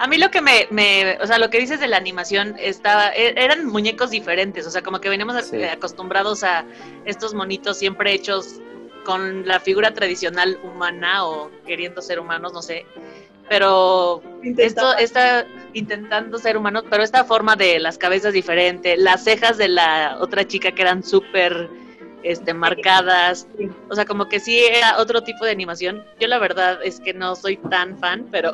A 0.00 0.06
mí 0.06 0.18
lo 0.18 0.30
que 0.30 0.40
me, 0.42 0.66
me, 0.70 1.16
o 1.22 1.26
sea, 1.26 1.38
lo 1.38 1.48
que 1.48 1.58
dices 1.58 1.80
de 1.80 1.88
la 1.88 1.96
animación 1.96 2.54
estaba, 2.58 3.08
e- 3.10 3.34
eran 3.36 3.66
muñecos 3.66 4.10
diferentes, 4.10 4.66
o 4.66 4.70
sea, 4.70 4.82
como 4.82 5.00
que 5.00 5.08
veníamos 5.08 5.42
Sí. 5.46 5.56
eh, 5.56 5.70
acostumbrados 5.70 6.44
a 6.44 6.66
estos 7.06 7.32
monitos 7.34 7.78
siempre 7.78 8.12
hechos 8.12 8.60
con 9.04 9.46
la 9.46 9.60
figura 9.60 9.92
tradicional 9.92 10.58
humana 10.62 11.26
o 11.26 11.50
queriendo 11.66 12.02
ser 12.02 12.20
humanos, 12.20 12.52
no 12.52 12.62
sé. 12.62 12.86
Pero 13.48 14.22
esto 14.56 14.96
está 14.96 15.46
intentando 15.74 16.38
ser 16.38 16.56
humanos, 16.56 16.84
pero 16.88 17.02
esta 17.02 17.24
forma 17.24 17.56
de 17.56 17.80
las 17.80 17.98
cabezas 17.98 18.32
diferente, 18.32 18.96
las 18.96 19.24
cejas 19.24 19.58
de 19.58 19.68
la 19.68 20.16
otra 20.20 20.46
chica 20.46 20.72
que 20.72 20.82
eran 20.82 21.02
súper 21.02 21.68
este, 22.22 22.54
marcadas, 22.54 23.48
o 23.90 23.94
sea, 23.94 24.04
como 24.04 24.28
que 24.28 24.40
sí 24.40 24.58
era 24.60 24.98
otro 24.98 25.22
tipo 25.22 25.44
de 25.44 25.50
animación. 25.50 26.04
Yo 26.20 26.28
la 26.28 26.38
verdad 26.38 26.78
es 26.84 27.00
que 27.00 27.12
no 27.12 27.34
soy 27.34 27.56
tan 27.56 27.98
fan, 27.98 28.26
pero, 28.30 28.52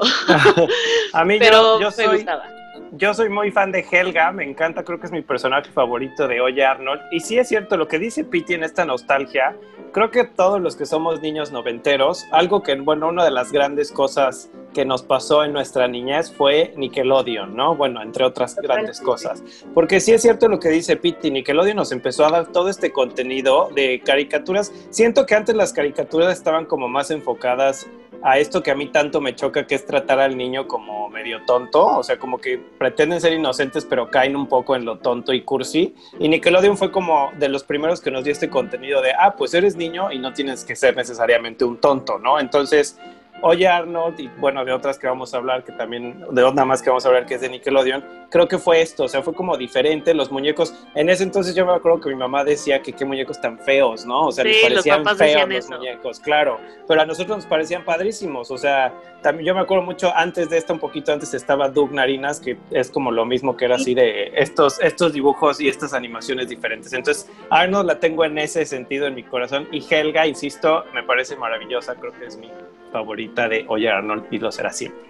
A 1.13 1.25
mí 1.25 1.39
pero 1.39 1.81
yo, 1.81 1.91
yo 1.91 1.97
me 1.97 2.17
gustaba. 2.17 2.45
Yo 2.93 3.15
soy 3.15 3.29
muy 3.29 3.51
fan 3.51 3.73
de 3.73 3.85
Helga, 3.91 4.33
me 4.33 4.45
encanta, 4.45 4.83
creo 4.83 4.99
que 4.99 5.07
es 5.07 5.13
mi 5.13 5.23
personaje 5.23 5.71
favorito 5.71 6.27
de 6.27 6.41
Oye 6.41 6.65
Arnold. 6.65 7.01
Y 7.13 7.21
sí 7.21 7.39
es 7.39 7.49
cierto 7.49 7.77
lo 7.77 7.89
que 7.89 7.99
dice 7.99 8.25
Piti 8.25 8.55
en 8.55 8.65
esta 8.65 8.85
nostalgia. 8.85 9.57
Creo 9.93 10.11
que 10.11 10.25
todos 10.25 10.61
los 10.61 10.77
que 10.77 10.85
somos 10.85 11.21
niños 11.23 11.51
noventeros, 11.51 12.27
algo 12.31 12.63
que, 12.63 12.75
bueno, 12.75 13.09
una 13.09 13.25
de 13.25 13.31
las 13.31 13.53
grandes 13.53 13.91
cosas 13.91 14.51
que 14.75 14.85
nos 14.85 15.03
pasó 15.03 15.45
en 15.45 15.53
nuestra 15.53 15.89
niñez 15.89 16.31
fue 16.31 16.75
Nickelodeon, 16.77 17.57
¿no? 17.57 17.75
Bueno, 17.75 18.03
entre 18.03 18.25
otras 18.25 18.55
grandes 18.57 19.01
cosas. 19.01 19.43
Porque 19.75 20.01
sí 20.01 20.13
es 20.13 20.23
cierto 20.23 20.49
lo 20.49 20.61
que 20.61 20.69
dice 20.69 20.97
Piti, 20.97 21.31
Nickelodeon 21.31 21.77
nos 21.77 21.91
empezó 21.91 22.27
a 22.27 22.31
dar 22.31 22.53
todo 22.53 22.69
este 22.69 22.93
contenido 22.93 23.71
de 23.75 24.01
caricaturas. 24.05 24.73
Siento 24.91 25.25
que 25.27 25.35
antes 25.35 25.55
las 25.55 25.73
caricaturas 25.73 26.37
estaban 26.37 26.67
como 26.67 26.87
más 26.89 27.11
enfocadas 27.11 27.89
a 28.23 28.39
esto 28.39 28.63
que 28.63 28.71
a 28.71 28.75
mí 28.75 28.87
tanto 28.89 29.21
me 29.21 29.35
choca, 29.35 29.67
que 29.67 29.75
es 29.75 29.87
tratar 29.87 30.21
al 30.21 30.37
niño 30.37 30.67
como 30.67 31.09
medio 31.09 31.45
tonto, 31.45 31.87
o 31.87 32.03
sea, 32.03 32.19
como 32.19 32.39
que 32.39 32.61
pretenden 32.79 33.21
ser 33.21 33.33
inocentes, 33.33 33.85
pero 33.85 34.11
caen 34.11 34.37
un 34.37 34.47
poco 34.47 34.77
en 34.77 34.85
lo 34.85 34.99
tonto 34.99 35.33
y 35.33 35.43
cursi. 35.43 35.95
Y 36.19 36.29
Nickelodeon 36.29 36.77
fue 36.77 36.91
como 36.91 37.33
de 37.39 37.49
los 37.49 37.65
primeros 37.65 38.01
que 38.01 38.11
nos 38.11 38.25
dio 38.25 38.33
este 38.33 38.49
contenido 38.49 39.01
de, 39.03 39.13
ah, 39.13 39.35
pues 39.37 39.55
eres 39.55 39.77
niño 39.77 40.13
y 40.13 40.19
no 40.19 40.33
tienes 40.33 40.65
que 40.65 40.77
ser 40.77 40.97
necesariamente 40.97 41.65
un 41.65 41.79
tonto, 41.79 42.19
¿no? 42.19 42.39
Entonces, 42.39 42.99
Oye 43.43 43.69
Arnold, 43.69 44.19
y 44.21 44.29
bueno, 44.39 44.65
de 44.65 44.73
otras 44.73 44.99
que 44.99 45.07
vamos 45.07 45.33
a 45.35 45.37
hablar, 45.37 45.65
que 45.65 45.73
también, 45.73 46.25
de 46.31 46.43
otra 46.43 46.65
más 46.65 46.83
que 46.83 46.91
vamos 46.91 47.05
a 47.05 47.09
hablar, 47.09 47.27
que 47.27 47.35
es 47.35 47.41
de 47.41 47.49
Nickelodeon, 47.49 48.05
creo 48.31 48.49
que 48.49 48.59
fue 48.59 48.81
esto, 48.81 49.05
o 49.05 49.09
sea, 49.09 49.23
fue 49.23 49.35
como 49.35 49.57
diferente, 49.57 50.13
los 50.15 50.31
muñecos, 50.31 50.75
en 50.95 51.09
ese 51.09 51.23
entonces 51.23 51.55
yo 51.55 51.65
me 51.65 51.73
acuerdo 51.73 52.01
que 52.01 52.09
mi 52.11 52.17
mamá 52.17 52.45
decía 52.45 52.83
que 52.83 52.93
qué 52.93 53.05
muñecos 53.05 53.41
tan 53.41 53.59
feos, 53.59 54.05
¿no? 54.05 54.27
O 54.27 54.33
sea, 54.33 54.45
Sí, 54.45 54.51
les 54.51 54.63
los 54.63 54.71
parecían 54.73 55.03
papás 55.05 55.19
feos 55.19 55.49
los 55.49 55.59
eso. 55.59 55.75
muñecos, 55.77 56.21
claro, 56.21 56.59
pero 56.87 57.01
a 57.03 57.07
nosotros 57.07 57.39
nos 57.39 57.47
parecían 57.47 57.85
padrísimos, 57.85 58.51
o 58.51 58.59
sea, 58.59 58.93
también 59.23 59.47
yo 59.47 59.55
me 59.55 59.61
acuerdo 59.61 59.85
mucho 59.85 60.13
antes 60.15 60.51
de 60.51 60.59
esto, 60.59 60.73
un 60.73 60.81
poquito 60.81 61.13
antes 61.13 61.33
estaba 61.35 61.69
Doug 61.69 61.93
Narinas, 61.93 62.41
que 62.41 62.57
es 62.71 62.91
como 62.91 63.11
lo 63.11 63.25
mismo 63.25 63.57
que 63.57 63.65
era 63.65 63.77
así 63.77 63.95
de 63.95 64.33
estos, 64.37 64.81
estos 64.81 65.13
dibujos 65.13 65.61
y 65.61 65.69
estas 65.69 65.93
animaciones 65.95 66.49
diferentes. 66.49 66.93
Entonces, 66.93 67.31
Arnold 67.51 67.87
la 67.87 68.01
tengo 68.01 68.25
en 68.25 68.39
ese 68.39 68.65
sentido 68.67 69.07
en 69.07 69.15
mi 69.15 69.23
corazón 69.23 69.69
y 69.73 69.85
Helga, 69.89 70.27
insisto, 70.27 70.85
me 70.95 71.03
parece 71.03 71.37
maravillosa, 71.37 71.95
creo 71.97 72.13
que 72.13 72.27
es 72.27 72.37
mi 72.37 72.51
favorita 72.93 73.28
de 73.35 73.65
Oye 73.69 73.89
Arnold 73.89 74.25
y 74.31 74.39
lo 74.39 74.51
será 74.51 74.73
siempre. 74.73 75.01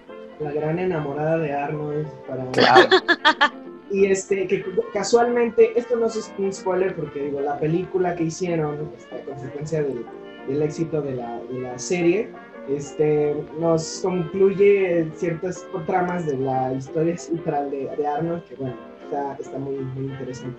la 0.40 0.52
gran 0.52 0.78
enamorada 0.78 1.38
de 1.38 1.52
Arnold 1.52 2.06
para 2.26 2.44
Claro. 2.52 2.88
y 3.90 4.06
este 4.06 4.46
que 4.46 4.64
casualmente 4.92 5.72
esto 5.78 5.96
no 5.96 6.06
es 6.06 6.32
un 6.38 6.52
spoiler 6.52 6.94
porque 6.94 7.22
digo 7.22 7.40
la 7.40 7.58
película 7.58 8.14
que 8.14 8.24
hicieron 8.24 8.76
a 9.12 9.24
consecuencia 9.24 9.82
del, 9.82 10.04
del 10.46 10.62
éxito 10.62 11.00
de 11.00 11.14
la, 11.14 11.40
de 11.50 11.60
la 11.60 11.78
serie 11.78 12.28
este 12.68 13.34
nos 13.58 14.00
concluye 14.02 15.08
ciertas 15.14 15.66
tramas 15.86 16.26
de 16.26 16.36
la 16.36 16.74
historia 16.74 17.16
central 17.16 17.70
de, 17.70 17.88
de 17.96 18.06
Arnold 18.06 18.44
que 18.44 18.56
bueno 18.56 18.76
está, 19.04 19.36
está 19.40 19.58
muy, 19.58 19.76
muy 19.76 20.12
interesante 20.12 20.58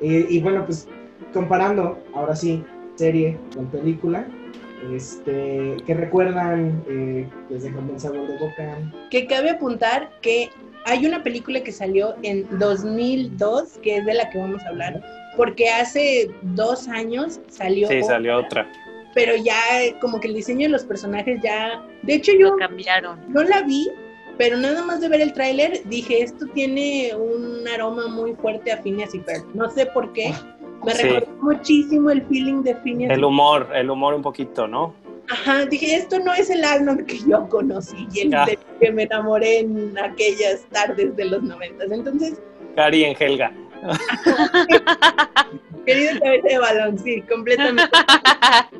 y, 0.00 0.38
y 0.38 0.40
bueno 0.40 0.64
pues 0.64 0.88
comparando 1.34 1.98
ahora 2.14 2.34
sí 2.34 2.64
serie 2.94 3.38
con 3.54 3.66
película 3.66 4.26
este 4.94 5.76
que 5.86 5.94
recuerdan 5.94 6.82
eh, 6.88 7.28
les 7.50 7.62
dejo 7.64 7.78
un 7.78 7.98
sabor 8.00 8.26
de 8.26 8.38
boca 8.38 8.78
Que 9.10 9.26
cabe 9.26 9.50
apuntar 9.50 10.10
que 10.20 10.50
hay 10.84 11.06
una 11.06 11.22
película 11.22 11.62
que 11.62 11.70
salió 11.72 12.16
en 12.22 12.46
2002, 12.58 13.78
que 13.82 13.98
es 13.98 14.04
de 14.04 14.14
la 14.14 14.28
que 14.30 14.38
vamos 14.38 14.62
a 14.64 14.68
hablar, 14.70 15.00
porque 15.36 15.68
hace 15.68 16.28
dos 16.42 16.88
años 16.88 17.40
salió, 17.48 17.86
Sí, 17.88 17.98
otra, 17.98 18.08
salió 18.08 18.38
otra. 18.38 18.66
pero 19.14 19.36
ya 19.36 19.54
como 20.00 20.18
que 20.18 20.28
el 20.28 20.34
diseño 20.34 20.62
de 20.62 20.70
los 20.70 20.84
personajes 20.84 21.40
ya... 21.42 21.80
De 22.02 22.14
hecho 22.14 22.32
yo 22.32 22.50
Lo 22.50 22.56
cambiaron. 22.56 23.20
no 23.28 23.44
la 23.44 23.62
vi, 23.62 23.88
pero 24.38 24.56
nada 24.56 24.82
más 24.84 25.00
de 25.00 25.08
ver 25.08 25.20
el 25.20 25.32
tráiler 25.32 25.82
dije, 25.84 26.20
esto 26.22 26.46
tiene 26.52 27.12
un 27.14 27.68
aroma 27.68 28.08
muy 28.08 28.34
fuerte 28.34 28.72
a 28.72 28.78
Phineas 28.82 29.14
y 29.14 29.20
Ferb. 29.20 29.44
No 29.54 29.70
sé 29.70 29.86
por 29.86 30.12
qué. 30.12 30.32
Me 30.84 30.94
Sí. 30.94 31.02
recordó 31.04 31.32
muchísimo 31.42 32.10
el 32.10 32.22
feeling 32.26 32.62
de 32.62 32.74
Phineas. 32.76 33.12
El 33.16 33.24
humor, 33.24 33.68
el 33.74 33.90
humor 33.90 34.14
un 34.14 34.22
poquito, 34.22 34.66
¿no? 34.66 34.94
Ajá, 35.30 35.64
dije, 35.66 35.96
esto 35.96 36.18
no 36.18 36.34
es 36.34 36.50
el 36.50 36.64
Arnold 36.64 37.06
que 37.06 37.18
yo 37.18 37.48
conocí 37.48 38.06
y 38.12 38.20
el 38.20 38.34
Ah. 38.34 38.44
del 38.44 38.58
que 38.80 38.90
me 38.92 39.04
enamoré 39.04 39.60
en 39.60 39.96
aquellas 39.98 40.64
tardes 40.72 41.14
de 41.16 41.24
los 41.26 41.42
noventas. 41.42 41.90
Entonces, 41.90 42.40
Cari 42.74 43.04
en 43.04 43.16
Helga. 43.18 43.52
querido 45.86 46.20
cabeza 46.20 46.48
de 46.48 46.58
balón, 46.58 46.98
sí, 46.98 47.22
completamente. 47.22 47.90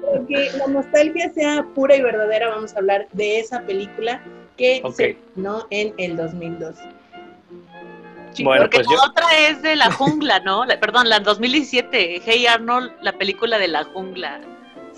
Porque 0.00 0.50
la 0.56 0.66
nostalgia 0.68 1.32
sea 1.32 1.66
pura 1.75 1.97
y 1.97 2.02
verdadera, 2.02 2.50
vamos 2.50 2.75
a 2.75 2.78
hablar 2.78 3.09
de 3.12 3.40
esa 3.40 3.61
película 3.62 4.23
que 4.56 4.80
Ok. 4.85 4.94
se 4.97 5.11
estrenó 5.11 5.66
en 5.71 5.94
el 5.99 6.16
2002. 6.16 6.76
Bueno, 8.43 8.62
Porque 8.65 8.79
pues 8.79 8.87
la 8.89 8.93
yo- 8.95 9.03
otra 9.11 9.27
es 9.49 9.62
de 9.62 9.77
la 9.77 9.91
jungla, 9.93 10.41
¿no? 10.41 10.65
La- 10.65 10.79
perdón, 10.81 11.09
la 11.09 11.21
2017. 11.21 12.21
Hey 12.25 12.47
Arnold, 12.47 12.93
la 13.03 13.12
película 13.12 13.59
de 13.59 13.69
la 13.69 13.85
jungla. 13.85 14.41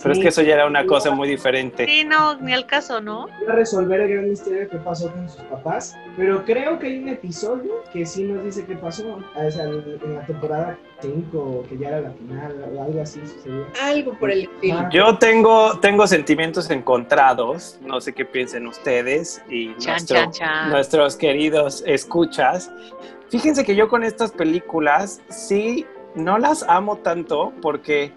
Pero 0.02 0.12
es 0.12 0.18
que 0.20 0.28
eso 0.28 0.42
ya 0.42 0.54
era 0.54 0.66
una 0.66 0.84
cosa 0.86 1.12
muy 1.12 1.28
diferente. 1.28 1.86
Sí, 1.86 2.04
no, 2.04 2.34
ni 2.40 2.52
al 2.52 2.66
caso, 2.66 3.00
¿no? 3.00 3.28
a 3.48 3.52
resolver 3.52 4.00
el 4.00 4.08
gran 4.10 4.28
misterio 4.28 4.68
que 4.68 4.76
pasó 4.78 5.10
con 5.12 5.28
sus 5.30 5.40
papás, 5.42 5.96
pero 6.16 6.44
creo 6.44 6.80
que 6.80 6.88
hay 6.88 6.98
un 6.98 7.08
episodio 7.10 7.84
que 7.92 8.04
sí 8.04 8.24
nos 8.24 8.42
dice 8.44 8.66
qué 8.66 8.74
pasó, 8.74 9.20
o 9.36 9.50
sea, 9.52 9.62
en 9.64 10.14
la 10.16 10.26
temporada 10.26 10.76
5, 11.00 11.64
que 11.68 11.78
ya 11.78 11.88
era 11.88 12.00
la 12.00 12.10
final, 12.10 12.64
o 12.76 12.82
algo 12.82 13.00
así 13.00 13.20
sucedió. 13.24 13.66
algo 13.80 14.18
por 14.18 14.32
el 14.32 14.42
estilo. 14.42 14.78
Ah. 14.80 14.88
Yo 14.92 15.16
tengo, 15.16 15.78
tengo 15.78 16.06
sentimientos 16.08 16.68
encontrados, 16.70 17.78
no 17.82 18.00
sé 18.00 18.12
qué 18.12 18.24
piensen 18.24 18.66
ustedes 18.66 19.42
y 19.48 19.76
Chan, 19.76 19.92
nuestro- 19.92 20.16
chan, 20.18 20.32
chan. 20.32 20.70
nuestros 20.70 21.16
queridos 21.16 21.84
escuchas. 21.86 22.68
Fíjense 23.34 23.64
que 23.64 23.74
yo 23.74 23.88
con 23.88 24.04
estas 24.04 24.30
películas 24.30 25.20
sí 25.28 25.86
no 26.14 26.38
las 26.38 26.62
amo 26.68 26.98
tanto 26.98 27.52
porque 27.60 28.12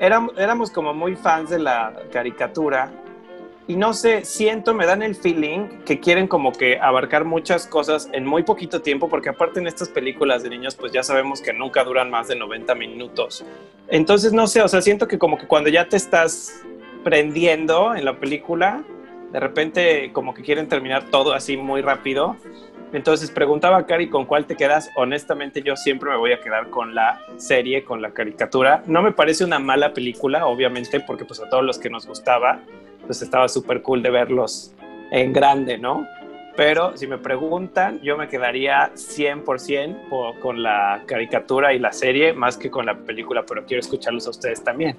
éram- 0.00 0.32
éramos 0.36 0.72
como 0.72 0.92
muy 0.92 1.14
fans 1.14 1.50
de 1.50 1.60
la 1.60 1.94
caricatura 2.10 2.90
y 3.68 3.76
no 3.76 3.94
sé, 3.94 4.24
siento, 4.24 4.74
me 4.74 4.84
dan 4.84 5.02
el 5.02 5.14
feeling 5.14 5.68
que 5.84 6.00
quieren 6.00 6.26
como 6.26 6.50
que 6.50 6.80
abarcar 6.80 7.24
muchas 7.24 7.68
cosas 7.68 8.08
en 8.12 8.26
muy 8.26 8.42
poquito 8.42 8.82
tiempo 8.82 9.08
porque 9.08 9.28
aparte 9.28 9.60
en 9.60 9.68
estas 9.68 9.88
películas 9.88 10.42
de 10.42 10.50
niños 10.50 10.74
pues 10.74 10.90
ya 10.90 11.04
sabemos 11.04 11.40
que 11.40 11.52
nunca 11.52 11.84
duran 11.84 12.10
más 12.10 12.26
de 12.26 12.34
90 12.34 12.74
minutos. 12.74 13.44
Entonces 13.86 14.32
no 14.32 14.48
sé, 14.48 14.62
o 14.62 14.66
sea, 14.68 14.82
siento 14.82 15.06
que 15.06 15.16
como 15.16 15.38
que 15.38 15.46
cuando 15.46 15.70
ya 15.70 15.88
te 15.88 15.96
estás 15.96 16.64
prendiendo 17.04 17.94
en 17.94 18.04
la 18.04 18.18
película, 18.18 18.82
de 19.30 19.38
repente 19.38 20.10
como 20.12 20.34
que 20.34 20.42
quieren 20.42 20.66
terminar 20.66 21.04
todo 21.08 21.34
así 21.34 21.56
muy 21.56 21.82
rápido. 21.82 22.34
Entonces 22.96 23.30
preguntaba 23.30 23.76
a 23.76 23.84
Cari 23.86 24.08
con 24.08 24.24
cuál 24.24 24.46
te 24.46 24.56
quedas. 24.56 24.88
Honestamente 24.96 25.60
yo 25.62 25.76
siempre 25.76 26.08
me 26.08 26.16
voy 26.16 26.32
a 26.32 26.40
quedar 26.40 26.70
con 26.70 26.94
la 26.94 27.20
serie, 27.36 27.84
con 27.84 28.00
la 28.00 28.12
caricatura. 28.12 28.82
No 28.86 29.02
me 29.02 29.12
parece 29.12 29.44
una 29.44 29.58
mala 29.58 29.92
película, 29.92 30.46
obviamente, 30.46 31.00
porque 31.00 31.26
pues 31.26 31.38
a 31.40 31.48
todos 31.50 31.62
los 31.62 31.78
que 31.78 31.90
nos 31.90 32.06
gustaba, 32.06 32.58
pues 33.04 33.20
estaba 33.20 33.48
súper 33.50 33.82
cool 33.82 34.02
de 34.02 34.08
verlos 34.08 34.72
en 35.10 35.34
grande, 35.34 35.76
¿no? 35.76 36.06
Pero 36.56 36.96
si 36.96 37.06
me 37.06 37.18
preguntan, 37.18 38.00
yo 38.00 38.16
me 38.16 38.28
quedaría 38.28 38.90
100% 38.94 40.08
po- 40.08 40.34
con 40.40 40.62
la 40.62 41.02
caricatura 41.04 41.74
y 41.74 41.78
la 41.78 41.92
serie 41.92 42.32
más 42.32 42.56
que 42.56 42.70
con 42.70 42.86
la 42.86 42.96
película, 42.96 43.44
pero 43.46 43.66
quiero 43.66 43.80
escucharlos 43.80 44.26
a 44.26 44.30
ustedes 44.30 44.64
también. 44.64 44.96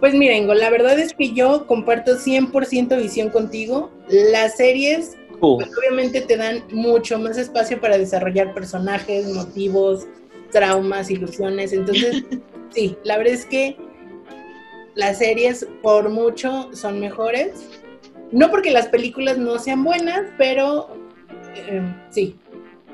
Pues 0.00 0.14
miren, 0.14 0.48
la 0.48 0.70
verdad 0.70 0.98
es 0.98 1.12
que 1.12 1.32
yo 1.34 1.66
comparto 1.66 2.12
100% 2.16 2.96
visión 2.96 3.28
contigo. 3.28 3.90
Las 4.08 4.56
series 4.56 5.16
obviamente 5.42 6.20
te 6.20 6.36
dan 6.36 6.64
mucho 6.70 7.18
más 7.18 7.36
espacio 7.36 7.80
para 7.80 7.98
desarrollar 7.98 8.54
personajes, 8.54 9.26
motivos, 9.26 10.06
traumas, 10.50 11.10
ilusiones. 11.10 11.72
Entonces, 11.72 12.24
sí, 12.70 12.96
la 13.04 13.18
verdad 13.18 13.34
es 13.34 13.46
que 13.46 13.76
las 14.94 15.18
series 15.18 15.66
por 15.82 16.10
mucho 16.10 16.70
son 16.72 17.00
mejores. 17.00 17.80
No 18.30 18.50
porque 18.50 18.70
las 18.70 18.86
películas 18.86 19.36
no 19.36 19.58
sean 19.58 19.84
buenas, 19.84 20.22
pero 20.38 20.96
eh, 21.54 21.82
sí, 22.10 22.36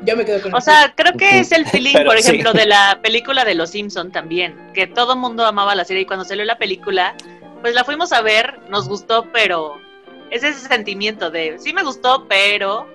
yo 0.05 0.17
me 0.17 0.25
quedo 0.25 0.41
con 0.41 0.55
O 0.55 0.61
sea, 0.61 0.93
creo 0.97 1.13
que 1.13 1.41
es 1.41 1.53
el 1.53 1.67
feeling, 1.67 1.93
Pero 1.93 2.11
por 2.11 2.19
sí. 2.19 2.31
ejemplo, 2.31 2.53
de 2.53 2.67
la 2.67 2.99
película 3.03 3.45
de 3.45 3.55
Los 3.55 3.71
Simpson 3.71 4.11
también, 4.11 4.57
que 4.75 4.87
todo 4.87 5.17
mundo 5.17 5.45
amaba 5.45 5.75
la 5.75 5.85
serie 5.85 6.03
y 6.03 6.07
cuando 6.07 6.25
salió 6.25 6.45
la 6.45 6.59
película, 6.59 7.15
pues 7.61 7.75
la 7.75 7.85
fuimos 7.85 8.13
a 8.13 8.23
ver, 8.23 8.61
nos 8.69 8.89
gustó, 8.89 9.27
pero 9.33 9.77
es 10.31 10.43
ese 10.43 10.67
sentimiento 10.69 11.31
de, 11.31 11.59
sí 11.59 11.73
me 11.73 11.83
gustó, 11.83 12.27
pero, 12.29 12.87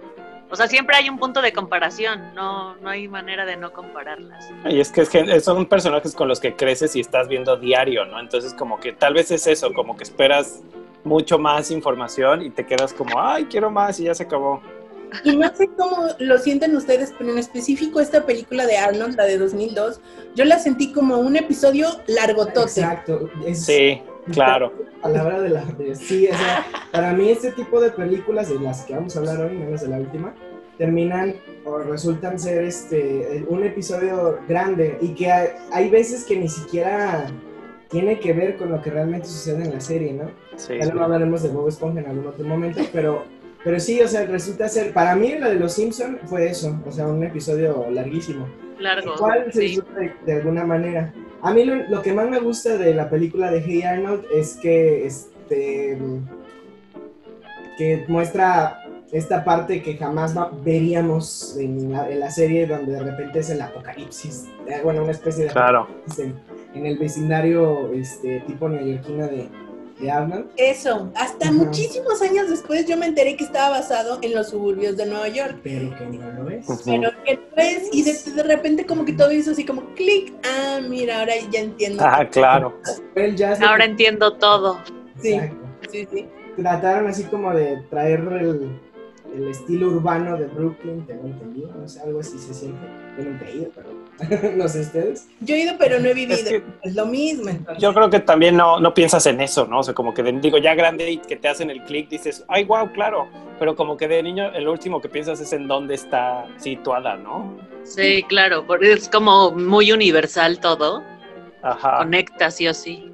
o 0.50 0.56
sea, 0.56 0.68
siempre 0.68 0.96
hay 0.96 1.10
un 1.10 1.18
punto 1.18 1.42
de 1.42 1.52
comparación, 1.54 2.34
no, 2.36 2.76
no 2.78 2.90
hay 2.90 3.08
manera 3.08 3.46
de 3.46 3.58
no 3.58 3.72
compararlas. 3.72 4.50
Y 4.70 4.80
es 4.80 4.92
que 4.92 5.02
es 5.02 5.10
gen- 5.10 5.42
son 5.42 5.66
personajes 5.66 6.14
con 6.16 6.28
los 6.28 6.40
que 6.40 6.56
creces 6.56 6.96
y 6.96 7.00
estás 7.00 7.28
viendo 7.28 7.58
diario, 7.58 8.06
¿no? 8.06 8.20
Entonces 8.20 8.54
como 8.54 8.80
que 8.80 8.94
tal 8.94 9.14
vez 9.14 9.32
es 9.32 9.48
eso, 9.48 9.74
como 9.74 9.96
que 9.98 10.04
esperas 10.04 10.62
mucho 11.04 11.38
más 11.38 11.70
información 11.72 12.42
y 12.44 12.50
te 12.50 12.66
quedas 12.66 12.94
como, 12.94 13.20
ay, 13.22 13.46
quiero 13.46 13.70
más 13.70 14.00
y 14.00 14.06
ya 14.06 14.16
se 14.16 14.24
acabó. 14.24 14.62
Y 15.24 15.36
no 15.36 15.48
sé 15.56 15.70
cómo 15.78 16.08
lo 16.20 16.38
sienten 16.40 16.76
ustedes, 16.76 17.14
pero 17.18 17.32
en 17.32 17.38
específico 17.38 18.00
esta 18.00 18.26
película 18.26 18.66
de 18.66 18.78
Arnold, 18.78 19.16
la 19.16 19.26
de 19.26 19.38
2002, 19.38 20.00
yo 20.34 20.44
la 20.46 20.58
sentí 20.58 20.92
como 20.92 21.20
un 21.20 21.36
episodio 21.36 21.88
largotote. 22.08 22.82
Exacto, 22.82 23.30
es 23.46 23.64
Sí, 23.64 24.02
claro. 24.32 24.74
la 24.96 25.02
palabra 25.02 25.42
de 25.42 25.50
la... 25.50 25.64
sí, 25.96 26.28
o 26.28 26.36
sea, 26.36 26.66
para 26.92 27.14
mí 27.14 27.30
este 27.30 27.52
tipo 27.52 27.82
de 27.82 27.92
películas 27.92 28.50
de 28.50 28.60
las 28.60 28.84
que 28.86 28.96
vamos 28.96 29.16
a 29.16 29.20
hablar 29.20 29.42
hoy, 29.42 29.58
menos 29.58 29.82
de 29.82 29.88
la 29.88 29.98
última, 29.98 30.34
terminan 30.78 31.36
o 31.66 31.80
resultan 31.80 32.40
ser 32.40 32.64
este 32.64 33.46
un 33.48 33.64
episodio 33.64 34.40
grande 34.48 34.98
y 35.02 35.10
que 35.10 35.32
hay, 35.32 35.48
hay 35.72 35.90
veces 35.90 36.26
que 36.26 36.38
ni 36.38 36.50
siquiera 36.50 37.28
tiene 37.90 38.20
que 38.20 38.34
ver 38.34 38.58
con 38.58 38.72
lo 38.72 38.82
que 38.82 38.90
realmente 38.90 39.28
sucede 39.28 39.66
en 39.66 39.72
la 39.72 39.80
serie, 39.80 40.14
¿no? 40.14 40.32
Sí. 40.56 40.74
Ya 40.80 40.86
luego 40.88 41.04
hablaremos 41.04 41.44
de 41.44 41.50
Bob 41.50 41.68
Esponja 41.68 42.00
en 42.00 42.08
algún 42.08 42.26
otro 42.26 42.44
momento, 42.44 42.82
pero, 42.92 43.24
pero 43.64 43.80
sí, 43.80 44.02
o 44.02 44.08
sea, 44.08 44.26
resulta 44.26 44.68
ser, 44.68 44.94
para 44.94 45.16
mí 45.16 45.36
la 45.38 45.50
de 45.50 45.56
Los 45.56 45.74
Simpson 45.74 46.18
fue 46.26 46.48
eso, 46.48 46.76
o 46.88 46.92
sea, 46.92 47.08
un 47.08 47.24
episodio 47.24 47.86
larguísimo. 47.92 48.48
Largo. 48.84 49.14
¿Cuál 49.18 49.46
se 49.52 49.52
sí. 49.54 49.60
disfruta 49.68 50.00
de, 50.00 50.14
de 50.26 50.34
alguna 50.34 50.64
manera? 50.66 51.14
A 51.42 51.54
mí 51.54 51.66
lo, 51.66 51.76
lo 51.90 52.02
que 52.02 52.14
más 52.14 52.30
me 52.30 52.40
gusta 52.40 52.78
de 52.78 52.94
la 52.94 53.10
película 53.10 53.52
de 53.52 53.62
Hey 53.66 53.82
Arnold 53.84 54.26
es 54.34 54.56
que, 54.62 55.06
este, 55.06 55.98
que 57.78 58.06
muestra 58.08 58.80
esta 59.12 59.44
parte 59.44 59.82
que 59.84 59.96
jamás 59.98 60.36
va- 60.38 60.52
veríamos 60.64 61.58
en 61.60 61.92
la, 61.92 62.10
en 62.10 62.20
la 62.20 62.32
serie 62.32 62.66
donde 62.66 62.94
de 62.94 63.00
repente 63.04 63.40
es 63.40 63.50
el 63.50 63.62
apocalipsis, 63.62 64.48
eh, 64.68 64.80
bueno, 64.84 65.04
una 65.04 65.12
especie 65.12 65.46
de 65.46 65.52
Claro. 65.52 65.82
apocalipsis 65.82 66.20
en, 66.20 66.36
en 66.76 66.86
el 66.88 66.98
vecindario 66.98 67.92
este, 67.94 68.40
tipo 68.42 68.68
neoyorquino 68.70 69.28
de, 69.28 69.50
de 70.00 70.12
Arnold. 70.12 70.48
Eso, 70.58 71.12
hasta 71.16 71.46
Ajá. 71.46 71.54
muchísimos 71.54 72.22
años 72.22 72.50
después 72.50 72.86
yo 72.88 72.98
me 72.98 73.06
enteré 73.06 73.36
que 73.38 73.44
estaba 73.44 73.70
basado 73.78 74.20
en 74.22 74.34
los 74.34 74.50
suburbios 74.50 74.98
de 74.98 75.06
Nueva 75.06 75.28
York. 75.30 75.58
pero 75.64 75.96
que 75.98 76.06
no 76.06 76.44
lo 76.44 76.50
es. 76.50 76.68
Ujú. 76.70 76.82
Pero 76.86 77.12
que 77.24 77.36
no 77.36 77.62
es, 77.64 77.90
y 77.92 78.04
de, 78.04 78.14
de 78.34 78.44
repente 78.44 78.86
como 78.86 79.06
que 79.06 79.14
todo 79.14 79.32
hizo 79.32 79.52
así 79.52 79.66
como 79.66 79.84
clic, 79.96 80.34
ah, 80.46 80.80
mira, 80.88 81.20
ahora 81.20 81.34
ya 81.52 81.60
entiendo. 81.62 82.04
Ah, 82.06 82.28
claro. 82.30 82.80
Ahora 83.62 83.86
que- 83.86 83.92
entiendo 83.92 84.34
todo. 84.38 84.80
Sí. 85.22 85.34
Exacto. 85.34 85.58
Sí, 85.92 86.08
sí. 86.12 86.26
Trataron 86.58 87.08
así 87.08 87.24
como 87.26 87.54
de 87.54 87.78
traer 87.90 88.20
el, 88.20 88.80
el 89.36 89.48
estilo 89.50 89.88
urbano 89.88 90.38
de 90.38 90.46
Brooklyn, 90.46 91.06
tengo 91.06 91.26
entendido, 91.28 91.72
no 91.76 91.88
sé, 91.88 92.00
algo 92.02 92.20
así 92.20 92.38
se 92.38 92.54
siente. 92.54 92.80
Yo 93.18 93.24
nunca 93.26 93.46
he 93.48 93.56
ido, 93.58 93.72
pero 93.76 93.90
no 94.56 94.68
sé 94.68 94.82
ustedes. 94.82 95.28
Yo 95.42 95.56
he 95.56 95.60
ido, 95.60 95.74
pero 95.78 96.00
no 96.00 96.08
he 96.08 96.14
vivido. 96.14 96.64
Es 96.82 96.96
lo 96.96 97.06
mismo. 97.06 97.50
entonces. 97.50 97.82
Yo 97.82 97.94
creo 97.94 98.10
que 98.10 98.20
también 98.20 98.56
no, 98.56 98.80
no 98.80 98.94
piensas 98.94 99.26
en 99.26 99.42
eso, 99.42 99.66
¿no? 99.66 99.80
O 99.80 99.84
sea, 99.84 99.94
como 99.94 100.14
que 100.14 100.24
de- 100.24 100.34
digo, 100.34 100.58
ya 100.58 100.76
grande 100.76 101.10
y 101.12 101.18
que 101.18 101.36
te 101.36 101.48
hacen 101.48 101.70
el 101.70 101.84
clic, 101.84 102.10
dices, 102.10 102.44
ay, 102.48 102.64
wow, 102.66 102.92
claro. 102.92 103.28
Pero 103.60 103.76
como 103.76 103.98
que 103.98 104.08
de 104.08 104.22
niño, 104.24 104.52
el 104.54 104.68
último 104.68 105.02
que 105.02 105.10
piensas 105.10 105.40
es 105.40 105.54
en 105.54 105.68
dónde 105.68 105.96
está 105.96 106.46
situada, 106.58 107.16
¿no? 107.18 107.58
Sí, 107.84 108.24
claro, 108.28 108.66
porque 108.66 108.94
es 108.94 109.10
como 109.10 109.52
muy 109.52 109.92
universal 109.92 110.60
todo. 110.60 111.04
Ajá. 111.62 111.98
Conecta 112.00 112.52
sí 112.52 112.68
o 112.68 112.74
sí. 112.74 113.10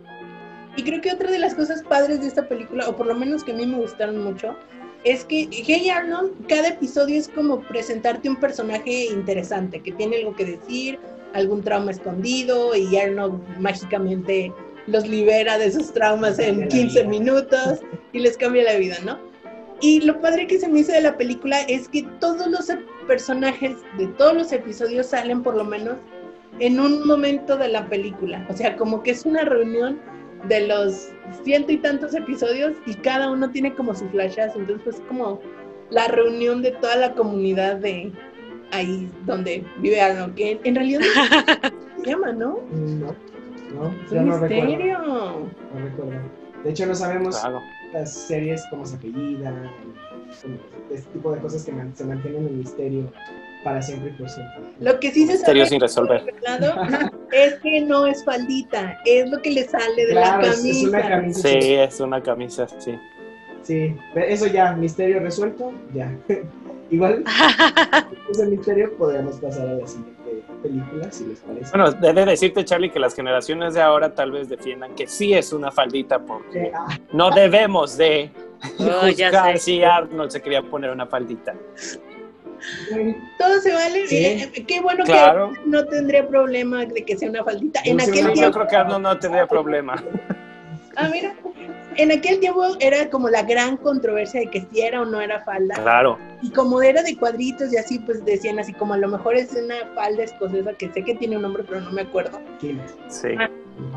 Y 0.76 0.84
creo 0.84 1.02
que 1.02 1.12
otra 1.12 1.30
de 1.30 1.40
las 1.40 1.56
cosas 1.56 1.84
padres 1.84 2.22
de 2.22 2.28
esta 2.28 2.48
película, 2.48 2.88
o 2.88 2.96
por 2.96 3.06
lo 3.06 3.16
menos 3.16 3.44
que 3.44 3.52
a 3.52 3.56
mí 3.56 3.66
me 3.66 3.78
gustaron 3.78 4.24
mucho, 4.24 4.56
es 5.04 5.24
que 5.26 5.48
Hey 5.52 5.90
Arnold, 5.90 6.48
cada 6.48 6.70
episodio 6.70 7.18
es 7.18 7.28
como 7.30 7.62
presentarte 7.62 8.30
un 8.30 8.36
personaje 8.36 9.06
interesante, 9.06 9.82
que 9.82 9.92
tiene 9.94 10.18
algo 10.18 10.36
que 10.36 10.46
decir, 10.46 11.00
algún 11.34 11.64
trauma 11.64 11.92
escondido, 11.92 12.76
y 12.76 12.98
Arnold 12.98 13.42
mágicamente 13.60 14.52
los 14.88 15.08
libera 15.08 15.58
de 15.58 15.72
sus 15.72 15.94
traumas 15.94 16.40
en 16.40 16.68
15 16.68 17.06
minutos 17.06 17.80
y 18.12 18.20
les 18.20 18.38
cambia 18.38 18.64
la 18.64 18.76
vida, 18.76 18.98
¿no? 19.06 19.20
Y 19.82 20.02
lo 20.02 20.20
padre 20.20 20.48
que 20.48 20.60
se 20.60 20.68
me 20.68 20.80
hizo 20.80 20.92
de 20.92 21.02
la 21.02 21.16
película 21.16 21.62
es 21.62 21.88
que 21.88 22.04
todos 22.20 22.48
los 22.48 22.68
personajes 23.08 23.78
de 23.98 24.08
todos 24.08 24.34
los 24.34 24.52
episodios 24.52 25.08
salen 25.08 25.42
por 25.42 25.56
lo 25.56 25.64
menos 25.64 25.96
en 26.60 26.80
un 26.80 27.08
momento 27.08 27.56
de 27.56 27.70
la 27.70 27.88
película. 27.88 28.46
O 28.50 28.54
sea, 28.54 28.76
como 28.76 29.02
que 29.02 29.12
es 29.12 29.26
una 29.26 29.44
reunión 29.44 30.00
de 30.48 30.68
los 30.68 31.10
ciento 31.44 31.72
y 31.72 31.78
tantos 31.78 32.14
episodios 32.16 32.74
y 32.86 32.94
cada 32.96 33.30
uno 33.32 33.50
tiene 33.52 33.74
como 33.76 33.94
su 33.94 34.08
flashazo. 34.10 34.60
Entonces, 34.60 34.84
pues 34.84 35.02
como 35.08 35.40
la 35.90 36.08
reunión 36.08 36.62
de 36.62 36.72
toda 36.72 36.96
la 36.96 37.14
comunidad 37.14 37.78
de 37.78 38.12
ahí 38.72 39.10
donde 39.26 39.64
vive 39.80 40.00
Arnold, 40.02 40.36
que 40.36 40.60
en, 40.64 40.76
realidad 40.76 41.02
no 41.02 42.04
se 42.04 42.10
llama, 42.10 42.32
¿no? 42.32 42.60
No, 42.72 43.84
no, 43.84 43.94
Es 44.06 44.12
un 44.12 44.26
no 44.30 44.38
recuerdo. 44.40 44.66
misterio. 44.66 44.98
No 45.00 45.80
recuerdo. 45.86 46.22
De 46.64 46.70
hecho, 46.72 46.86
no 46.88 46.96
sabemos 46.96 47.38
Claro. 47.40 47.62
las 47.94 48.12
series 48.14 48.64
cómo 48.70 48.86
se 48.86 48.96
apellidan, 48.96 49.70
como 50.42 50.56
este 50.92 51.10
tipo 51.12 51.32
de 51.34 51.40
cosas 51.40 51.64
que 51.66 51.72
man- 51.72 51.96
se 51.96 52.04
mantienen 52.06 52.48
en 52.48 52.58
misterio 52.60 53.12
para 53.64 53.82
siempre 53.82 54.10
y 54.12 54.14
por 54.14 54.30
siempre. 54.30 54.62
Lo 54.80 55.00
que 55.00 55.12
sí 55.12 55.26
se 55.26 55.34
Misterio 55.34 55.64
sabe 55.66 55.70
sin 55.70 55.80
resolver. 55.82 56.34
es 57.32 57.56
que 57.56 57.82
no 57.82 58.06
es 58.08 58.24
faldita, 58.24 58.98
es 59.06 59.30
lo 59.30 59.42
que 59.42 59.52
le 59.52 59.64
sale 59.66 60.06
de 60.06 60.12
Claro, 60.12 60.42
la 60.44 60.48
es, 60.50 60.64
es 60.66 60.84
una 60.84 61.02
camisa. 61.02 61.10
camisa. 61.10 61.50
Sí, 61.50 61.74
es 61.74 62.00
una 62.00 62.24
camisa, 62.24 62.68
sí. 62.80 63.00
Sí, 63.64 63.96
eso 64.16 64.48
ya, 64.48 64.72
misterio 64.74 65.20
resuelto, 65.20 65.74
ya. 65.94 66.12
Igual, 66.92 67.24
ese 68.32 68.46
misterio 68.48 68.92
podríamos 68.98 69.36
pasar 69.36 69.68
a 69.68 69.74
la 69.74 69.86
siguiente 69.86 70.44
película, 70.64 71.12
si 71.12 71.26
les 71.26 71.40
parece. 71.40 71.70
Bueno, 71.70 71.92
debe 71.92 72.26
decirte, 72.26 72.66
Charlie, 72.66 72.90
que 72.90 73.00
las 73.00 73.14
generaciones 73.16 73.76
de 73.76 73.82
ahora 73.82 74.16
tal 74.16 74.32
vez 74.32 74.50
defiendan 74.50 74.96
que 74.96 75.06
sí 75.06 75.34
es 75.36 75.54
una 75.54 75.70
faldita 75.72 76.18
porque 76.18 76.64
Eh, 76.64 76.72
ah, 76.74 76.88
no 77.14 77.30
debemos 77.30 77.96
de 77.96 78.32
Oh, 78.80 79.08
ya 79.08 79.28
juzgar 79.28 79.58
sé. 79.58 79.64
si 79.64 79.84
Arnold 79.84 80.32
se 80.32 80.42
quería 80.42 80.64
poner 80.64 80.90
una 80.90 81.06
faldita. 81.06 81.54
Todo 83.38 83.60
se 83.62 83.74
vale. 83.74 84.08
Sí. 84.08 84.18
eh, 84.18 84.66
qué 84.68 84.82
bueno 84.82 85.04
Claro. 85.06 85.52
que 85.54 85.60
no 85.66 85.86
tendría 85.86 86.28
problema 86.28 86.86
de 86.86 87.04
que 87.06 87.18
sea 87.18 87.30
una 87.30 87.44
faldita. 87.44 87.82
En 87.86 87.98
No 87.98 88.04
aquel 88.04 88.24
no, 88.24 88.30
Yo 88.30 88.34
tiempo, 88.34 88.58
creo 88.58 88.68
que 88.68 88.76
Arnold 88.76 89.04
no 89.04 89.20
tendría 89.20 89.48
problema. 89.48 90.04
ah, 90.96 91.10
mira, 91.12 91.34
en 91.96 92.12
aquel 92.12 92.40
tiempo 92.40 92.64
era 92.80 93.10
como 93.10 93.30
la 93.30 93.44
gran 93.44 93.78
controversia 93.78 94.42
de 94.42 94.48
que 94.50 94.62
si 94.72 94.82
era 94.82 95.02
o 95.02 95.06
no 95.06 95.20
era 95.22 95.44
falda. 95.44 95.76
Claro. 95.76 96.18
Y 96.42 96.52
como 96.52 96.82
era 96.82 97.02
de 97.04 97.18
cuadritos 97.18 97.72
y 97.74 97.78
así, 97.78 98.00
pues 98.00 98.24
decían 98.26 98.60
así 98.60 98.74
como 98.74 98.94
a 98.94 98.98
lo 98.98 99.08
mejor 99.08 99.36
es 99.36 99.52
una 99.54 99.76
falda 99.96 100.24
escocesa 100.24 100.74
que 100.74 100.92
sé 100.94 101.04
que 101.04 101.16
tiene 101.16 101.36
un 101.36 101.42
nombre, 101.44 101.64
pero 101.68 101.82
no 101.82 101.92
me 101.92 102.02
acuerdo. 102.04 102.40
Sí. 103.08 103.30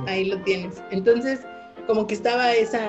Ahí 0.07 0.27
lo 0.27 0.39
tienes. 0.43 0.83
Entonces, 0.91 1.41
como 1.87 2.07
que 2.07 2.15
estaba 2.15 2.53
esa, 2.55 2.89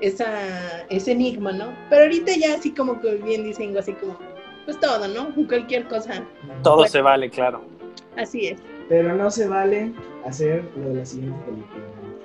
esa, 0.00 0.84
ese 0.88 1.12
enigma, 1.12 1.52
¿no? 1.52 1.72
Pero 1.90 2.02
ahorita 2.02 2.32
ya 2.36 2.54
así 2.54 2.70
como 2.72 3.00
que 3.00 3.16
bien 3.16 3.42
dicen, 3.44 3.76
así 3.76 3.92
como, 3.94 4.18
pues 4.64 4.78
todo, 4.80 5.06
¿no? 5.08 5.28
Cualquier 5.48 5.86
cosa, 5.88 6.22
Todo 6.62 6.86
se 6.86 7.00
vale, 7.00 7.30
claro. 7.30 7.62
así 8.16 8.48
es. 8.48 8.60
Pero 8.88 9.14
no 9.14 9.30
se 9.30 9.46
vale 9.48 9.92
hacer 10.26 10.64
lo 10.76 10.88
de 10.90 10.94
la 10.96 11.06
siguiente 11.06 11.38
película. 11.44 11.84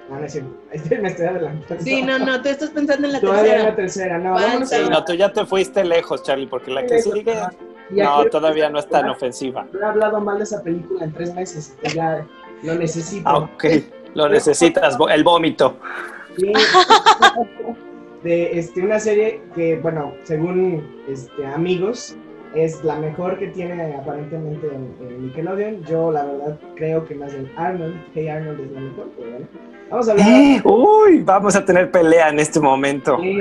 No, 0.09 0.19
no 0.19 0.25
es 0.25 0.31
cierto. 0.33 0.51
Este 0.71 0.97
me 0.99 1.07
estoy 1.09 1.25
adelantando. 1.27 1.83
Sí, 1.83 2.01
no, 2.01 2.19
no, 2.19 2.41
tú 2.41 2.49
estás 2.49 2.69
pensando 2.71 3.07
en 3.07 3.13
la 3.13 3.19
Todavía 3.19 3.41
en 3.41 3.47
tercera. 3.57 3.69
la 3.69 3.75
tercera, 3.75 4.17
no, 4.19 4.35
a 4.37 4.65
Sí, 4.65 4.75
la- 4.83 4.89
no, 4.89 5.05
tú 5.05 5.13
ya 5.13 5.31
te 5.33 5.45
fuiste 5.45 5.83
lejos, 5.83 6.23
Charlie, 6.23 6.47
porque 6.47 6.71
la 6.71 6.85
que 6.85 7.01
sigue, 7.01 7.35
no, 7.91 8.25
todavía 8.25 8.69
no 8.69 8.79
es 8.79 8.87
tan 8.89 9.09
ofensiva. 9.09 9.65
No 9.73 9.79
he 9.79 9.85
hablado 9.85 10.19
mal 10.21 10.37
de 10.37 10.43
esa 10.43 10.61
película 10.63 11.05
en 11.05 11.13
tres 11.13 11.33
meses, 11.33 11.75
ya 11.93 12.25
lo 12.63 12.75
necesito. 12.75 13.27
Ah, 13.29 13.37
ok, 13.39 13.65
lo 14.15 14.27
necesitas, 14.29 14.97
el 15.11 15.23
vómito. 15.23 15.77
Sí. 16.37 16.51
de 18.23 18.57
este, 18.59 18.81
una 18.81 18.99
serie 18.99 19.41
que, 19.53 19.77
bueno, 19.77 20.13
según 20.23 21.03
este, 21.07 21.45
amigos, 21.45 22.15
es 22.55 22.83
la 22.83 22.97
mejor 22.97 23.37
que 23.37 23.47
tiene 23.47 23.95
aparentemente 23.95 24.67
en, 24.67 24.95
en 25.07 25.27
Nickelodeon. 25.27 25.83
Yo, 25.85 26.11
la 26.11 26.25
verdad, 26.25 26.59
creo 26.75 27.05
que 27.05 27.15
más 27.15 27.33
bien 27.33 27.51
Arnold, 27.55 27.95
Hey 28.13 28.27
Arnold 28.27 28.59
es 28.59 28.71
la 28.71 28.79
mejor, 28.79 29.09
pero 29.17 29.29
bueno. 29.31 29.47
Vamos 29.89 30.07
a 30.07 30.11
hablar. 30.11 30.61
Uy, 30.63 31.21
vamos 31.23 31.55
a 31.55 31.63
tener 31.63 31.91
pelea 31.91 32.29
en 32.29 32.39
este 32.39 32.59
momento. 32.59 33.17
Sí. 33.19 33.37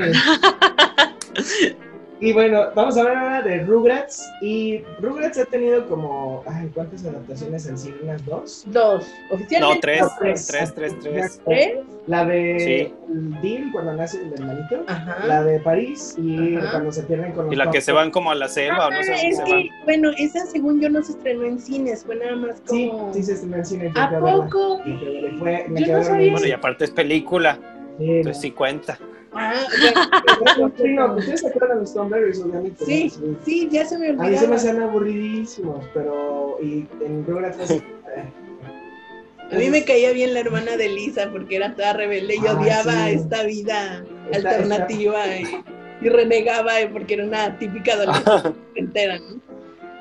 Y 2.20 2.32
bueno, 2.32 2.66
vamos 2.74 2.96
a 2.96 3.00
hablar 3.00 3.16
ahora 3.16 3.42
de 3.42 3.64
Rugrats. 3.64 4.22
Y 4.40 4.82
Rugrats 5.00 5.36
ha 5.38 5.44
tenido 5.46 5.86
como. 5.86 6.42
Ay, 6.46 6.70
¿cuántas 6.72 7.04
adaptaciones 7.04 7.68
han 7.68 7.76
sido? 7.76 7.96
¿Unas 8.02 8.24
dos? 8.24 8.62
Dos. 8.66 9.04
Oficialmente. 9.30 9.74
No, 9.74 9.80
tres, 9.80 10.04
tres, 10.18 10.46
tres, 10.46 10.74
tres, 10.74 10.94
tres. 11.00 11.40
¿Tres? 11.44 11.78
La 12.06 12.24
de 12.24 12.58
Sí. 12.60 12.94
Dean 13.42 13.72
cuando 13.72 13.94
nace 13.94 14.22
el 14.22 14.32
hermanito. 14.32 14.84
Ajá. 14.86 15.26
La 15.26 15.42
de 15.42 15.58
París 15.60 16.14
y 16.18 16.56
Ajá. 16.56 16.70
cuando 16.72 16.92
se 16.92 17.02
pierden 17.02 17.32
con 17.32 17.46
los 17.46 17.52
Y 17.52 17.56
la 17.56 17.70
que 17.70 17.80
se 17.80 17.92
van 17.92 18.10
como 18.10 18.30
a 18.30 18.34
la 18.34 18.48
selva 18.48 18.86
o 18.86 18.90
no 18.90 19.02
sé 19.02 19.12
Ah, 19.12 19.20
es 19.28 19.36
se 19.38 19.44
que, 19.44 19.52
van. 19.52 19.62
bueno, 19.84 20.10
esa 20.16 20.46
según 20.46 20.80
yo 20.80 20.88
no 20.90 21.02
se 21.02 21.12
estrenó 21.12 21.44
en 21.44 21.58
cines, 21.58 22.04
fue 22.04 22.16
nada 22.16 22.36
más 22.36 22.62
Sí, 22.66 22.88
como... 22.90 23.12
sí 23.12 23.22
se 23.22 23.32
estrenó 23.32 23.56
en 23.56 23.64
cine. 23.66 23.90
fui 23.90 24.00
¿A 24.00 24.08
verla. 24.10 24.32
poco? 24.32 24.80
Me 24.84 24.98
quedé- 25.00 25.22
me 25.32 25.38
fue- 25.38 25.64
me 25.68 25.80
Yo 25.80 25.86
quedé 25.86 25.96
no 25.96 26.02
sabía 26.02 26.10
dormido. 26.12 26.32
Bueno, 26.32 26.46
y 26.46 26.52
aparte 26.52 26.84
es 26.84 26.90
película, 26.90 27.58
Sí, 27.98 28.04
entonces 28.10 28.40
sí 28.42 28.50
cuenta. 28.52 28.98
Ah, 29.34 29.54
no. 30.58 30.68
Bueno. 30.70 31.14
Ustedes 31.16 31.40
se 31.40 31.48
acuerdan 31.48 31.78
de 31.78 31.82
los 31.82 31.94
Tom 31.94 32.08
Berries, 32.10 32.40
obviamente. 32.40 32.84
Sí, 32.84 33.12
¿no? 33.20 33.36
sí, 33.44 33.68
ya 33.70 33.84
se 33.84 33.98
me 33.98 34.08
A 34.10 34.12
mí 34.12 34.36
se 34.36 34.46
me 34.48 34.56
hacían 34.56 34.80
aburridísimos, 34.82 35.84
pero. 35.92 36.58
Y 36.62 36.86
en 37.04 37.26
Rugrats. 37.26 37.56
pues, 37.56 37.70
eh, 37.70 37.82
A 39.52 39.56
mí 39.56 39.70
me 39.70 39.84
caía 39.84 40.12
bien 40.12 40.32
la 40.34 40.40
hermana 40.40 40.76
de 40.76 40.88
Lisa 40.88 41.30
porque 41.32 41.56
era 41.56 41.74
toda 41.74 41.92
rebelde 41.94 42.36
y 42.36 42.46
Ah, 42.46 42.54
odiaba 42.58 42.92
sí. 43.08 43.14
esta 43.14 43.42
vida 43.44 44.04
Esta- 44.30 44.50
alternativa 44.50 45.26
Y, 45.36 45.44
y 46.00 46.08
renegaba 46.08 46.80
eh, 46.80 46.88
porque 46.92 47.14
era 47.14 47.24
una 47.24 47.58
típica 47.58 47.94
adolescente 47.94 48.52
entera, 48.76 49.18
¿no? 49.18 49.34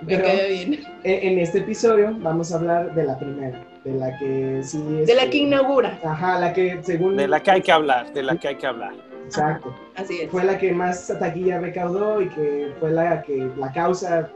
Me 0.02 0.18
Pero- 0.18 0.24
caía 0.24 0.48
bien. 0.48 0.80
En, 1.04 1.28
en 1.34 1.40
este 1.40 1.60
episodio 1.60 2.16
vamos 2.20 2.52
a 2.52 2.58
hablar 2.58 2.94
de 2.94 3.04
la 3.06 3.18
primera, 3.18 3.66
de 3.84 3.94
la 3.94 4.18
que 4.20 4.62
sí 4.64 4.84
es. 5.02 5.08
De 5.08 5.16
la 5.16 5.30
que 5.30 5.38
inaugura, 5.38 6.00
Ajá, 6.04 6.40
la 6.40 6.54
que 6.54 6.80
según. 6.84 7.16
De 7.16 7.28
la 7.28 7.42
que 7.42 7.52
hay 7.52 7.62
que 7.62 7.72
hablar, 7.72 8.12
de 8.14 8.22
la 8.24 8.38
que 8.38 8.48
hay 8.50 8.56
que 8.56 8.68
hablar. 8.68 8.94
Exacto. 9.26 9.74
así 9.96 10.22
es. 10.22 10.30
Fue 10.32 10.44
la 10.44 10.58
que 10.58 10.72
más 10.74 11.08
taquilla 11.20 11.60
recaudó 11.60 12.22
y 12.22 12.30
que 12.30 12.72
fue 12.80 12.92
la 12.92 13.22
que 13.24 13.50
la 13.58 13.72
causa 13.72 14.30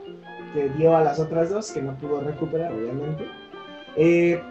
que 0.54 0.70
dio 0.78 0.96
a 0.96 1.02
las 1.04 1.20
otras 1.20 1.50
dos, 1.50 1.72
que 1.72 1.82
no 1.82 1.94
pudo 1.98 2.22
recuperar, 2.22 2.72
obviamente. 2.72 3.26
Eh, 3.96 4.42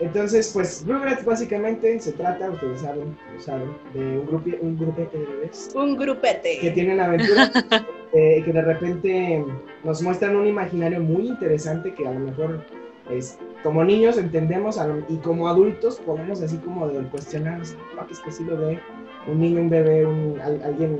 entonces, 0.00 0.50
pues, 0.54 0.82
Rugrats 0.86 1.24
básicamente 1.24 2.00
se 2.00 2.12
trata, 2.12 2.50
ustedes 2.50 2.80
saben, 2.80 3.16
saben, 3.38 3.70
de 3.92 4.18
un, 4.18 4.26
grupo 4.26 4.48
un 4.62 4.78
grupete 4.78 5.18
de 5.18 5.26
bebés 5.26 5.70
Un 5.74 5.96
que 5.96 6.04
grupete. 6.04 6.70
tienen 6.72 7.00
aventuras 7.00 7.50
eh, 8.14 8.42
que 8.42 8.52
de 8.52 8.62
repente 8.62 9.44
nos 9.84 10.00
muestran 10.02 10.36
un 10.36 10.46
imaginario 10.46 11.00
muy 11.00 11.28
interesante 11.28 11.92
que 11.92 12.08
a 12.08 12.12
lo 12.12 12.20
mejor 12.20 12.64
es, 13.10 13.38
como 13.62 13.84
niños 13.84 14.16
entendemos 14.16 14.78
lo- 14.78 15.04
y 15.08 15.18
como 15.18 15.48
adultos 15.48 16.00
podemos 16.00 16.40
así 16.40 16.56
como 16.58 16.88
de 16.88 17.02
cuestionarnos 17.08 17.76
"Ah, 17.98 18.06
es 18.10 18.20
que 18.20 18.32
sí 18.32 18.44
lo 18.44 18.56
ve 18.56 18.80
un 19.26 19.40
niño, 19.40 19.60
un 19.62 19.70
bebé, 19.70 20.04
un, 20.06 20.40
al- 20.40 20.62
alguien 20.62 20.98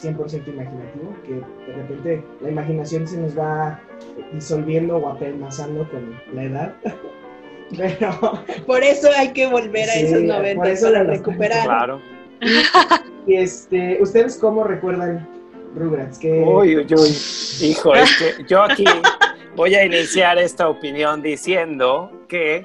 100% 0.00 0.48
imaginativo, 0.48 1.14
que 1.24 1.34
de 1.34 1.76
repente 1.76 2.24
la 2.40 2.50
imaginación 2.50 3.06
se 3.06 3.18
nos 3.18 3.36
va 3.36 3.80
disolviendo 4.32 4.96
o 4.98 5.08
apelmazando 5.08 5.88
con 5.90 6.20
la 6.34 6.44
edad. 6.44 6.74
Pero, 7.76 8.18
Por 8.66 8.82
eso 8.82 9.08
hay 9.16 9.32
que 9.32 9.46
volver 9.46 9.90
a 9.90 9.92
Sí, 9.92 10.00
esos 10.06 10.18
por 10.20 10.26
90 10.28 10.70
eso 10.70 10.86
para 10.86 11.04
la- 11.04 11.10
recuperar. 11.10 11.64
Claro. 11.64 12.00
y 13.26 13.34
este, 13.34 13.98
¿ustedes 14.00 14.36
cómo 14.38 14.64
recuerdan 14.64 15.28
Rugrats? 15.74 16.18
Que, 16.18 16.42
Uy, 16.46 16.76
uy, 16.76 16.86
uy. 16.96 17.16
Hijo, 17.68 17.94
es 17.94 18.16
que 18.16 18.44
yo 18.48 18.62
aquí 18.62 18.84
voy 19.56 19.74
a 19.74 19.84
iniciar 19.84 20.38
esta 20.38 20.68
opinión 20.68 21.20
diciendo 21.20 22.10
que, 22.28 22.56
en 22.58 22.64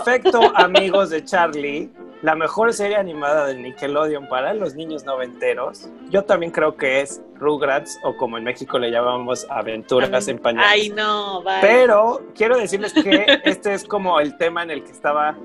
efecto, 0.00 0.40
amigos 0.54 1.10
de 1.10 1.24
Charlie, 1.24 1.90
la 2.22 2.34
mejor 2.34 2.72
serie 2.72 2.96
animada 2.96 3.46
de 3.46 3.54
Nickelodeon 3.56 4.28
para 4.28 4.54
los 4.54 4.74
niños 4.74 5.04
noventeros, 5.04 5.88
yo 6.10 6.24
también 6.24 6.52
creo 6.52 6.76
que 6.76 7.00
es 7.00 7.22
Rugrats 7.34 7.98
o 8.02 8.16
como 8.16 8.38
en 8.38 8.44
México 8.44 8.78
le 8.78 8.90
llamamos 8.90 9.46
Aventuras 9.50 10.28
en 10.28 10.38
Pañales. 10.38 10.70
Ay, 10.70 10.88
no, 10.90 11.42
vale. 11.42 11.60
Pero 11.60 12.22
quiero 12.34 12.56
decirles 12.56 12.92
que 12.92 13.40
este 13.44 13.74
es 13.74 13.84
como 13.84 14.18
el 14.20 14.36
tema 14.36 14.62
en 14.62 14.70
el 14.70 14.84
que 14.84 14.92
estaba 14.92 15.36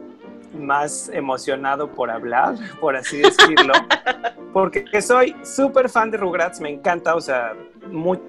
más 0.53 1.09
emocionado 1.09 1.91
por 1.91 2.09
hablar, 2.09 2.55
por 2.79 2.95
así 2.95 3.21
decirlo, 3.21 3.73
porque 4.53 5.01
soy 5.01 5.35
súper 5.43 5.89
fan 5.89 6.11
de 6.11 6.17
Rugrats, 6.17 6.59
me 6.59 6.69
encanta, 6.69 7.15
o 7.15 7.21
sea, 7.21 7.53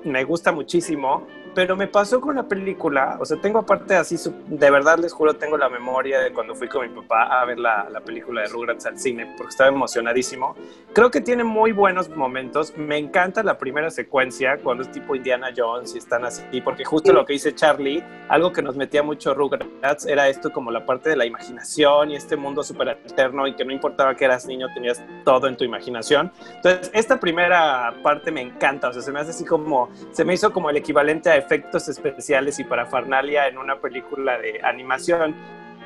me 0.04 0.24
gusta 0.24 0.52
muchísimo, 0.52 1.26
pero 1.54 1.76
me 1.76 1.86
pasó 1.86 2.20
con 2.20 2.36
la 2.36 2.44
película, 2.44 3.16
o 3.20 3.24
sea, 3.24 3.40
tengo 3.40 3.58
aparte 3.58 3.94
así, 3.94 4.16
de 4.46 4.70
verdad 4.70 4.98
les 4.98 5.12
juro, 5.12 5.34
tengo 5.34 5.56
la 5.56 5.68
memoria 5.68 6.20
de 6.20 6.32
cuando 6.32 6.54
fui 6.54 6.68
con 6.68 6.82
mi 6.82 7.00
papá 7.00 7.40
a 7.40 7.44
ver 7.44 7.58
la, 7.58 7.88
la, 7.90 8.00
película 8.00 8.42
de 8.42 8.48
Rugrats 8.48 8.86
al 8.86 8.98
cine, 8.98 9.34
porque 9.36 9.50
estaba 9.50 9.70
emocionadísimo. 9.70 10.56
Creo 10.92 11.10
que 11.10 11.20
tiene 11.20 11.44
muy 11.44 11.72
buenos 11.72 12.08
momentos, 12.10 12.76
me 12.76 12.98
encanta 12.98 13.42
la 13.42 13.58
primera 13.58 13.90
secuencia, 13.90 14.58
cuando 14.58 14.82
es 14.82 14.90
tipo 14.90 15.14
Indiana 15.14 15.50
Jones 15.56 15.94
y 15.94 15.98
están 15.98 16.24
así, 16.24 16.60
porque 16.62 16.84
justo 16.84 17.12
lo 17.12 17.24
que 17.24 17.34
dice 17.34 17.54
Charlie, 17.54 18.02
algo 18.28 18.52
que 18.52 18.62
nos 18.62 18.76
metía 18.76 19.02
mucho 19.02 19.34
Rugrats 19.34 20.06
era 20.06 20.28
esto 20.28 20.50
como 20.50 20.70
la 20.70 20.84
parte 20.86 21.10
de 21.10 21.16
la 21.16 21.26
imaginación 21.26 22.10
y 22.10 22.16
este 22.16 22.36
mundo 22.36 22.62
súper 22.62 22.90
alterno 22.90 23.46
y 23.46 23.54
que 23.54 23.64
no 23.64 23.72
importaba 23.72 24.14
que 24.14 24.24
eras 24.24 24.46
niño, 24.46 24.68
tenías 24.74 25.02
todo 25.24 25.48
en 25.48 25.56
tu 25.56 25.64
imaginación. 25.64 26.32
Entonces, 26.56 26.90
esta 26.94 27.18
primera 27.20 27.94
parte 28.02 28.30
me 28.30 28.40
encanta, 28.40 28.88
o 28.88 28.92
sea, 28.92 29.02
se 29.02 29.12
me 29.12 29.20
hace 29.20 29.30
así 29.30 29.44
como, 29.44 29.90
se 30.12 30.24
me 30.24 30.34
hizo 30.34 30.52
como 30.52 30.70
el 30.70 30.76
equivalente 30.76 31.30
a 31.30 31.41
efectos 31.42 31.88
especiales 31.88 32.58
y 32.58 32.64
parafernalia 32.64 33.48
en 33.48 33.58
una 33.58 33.80
película 33.80 34.38
de 34.38 34.60
animación. 34.62 35.34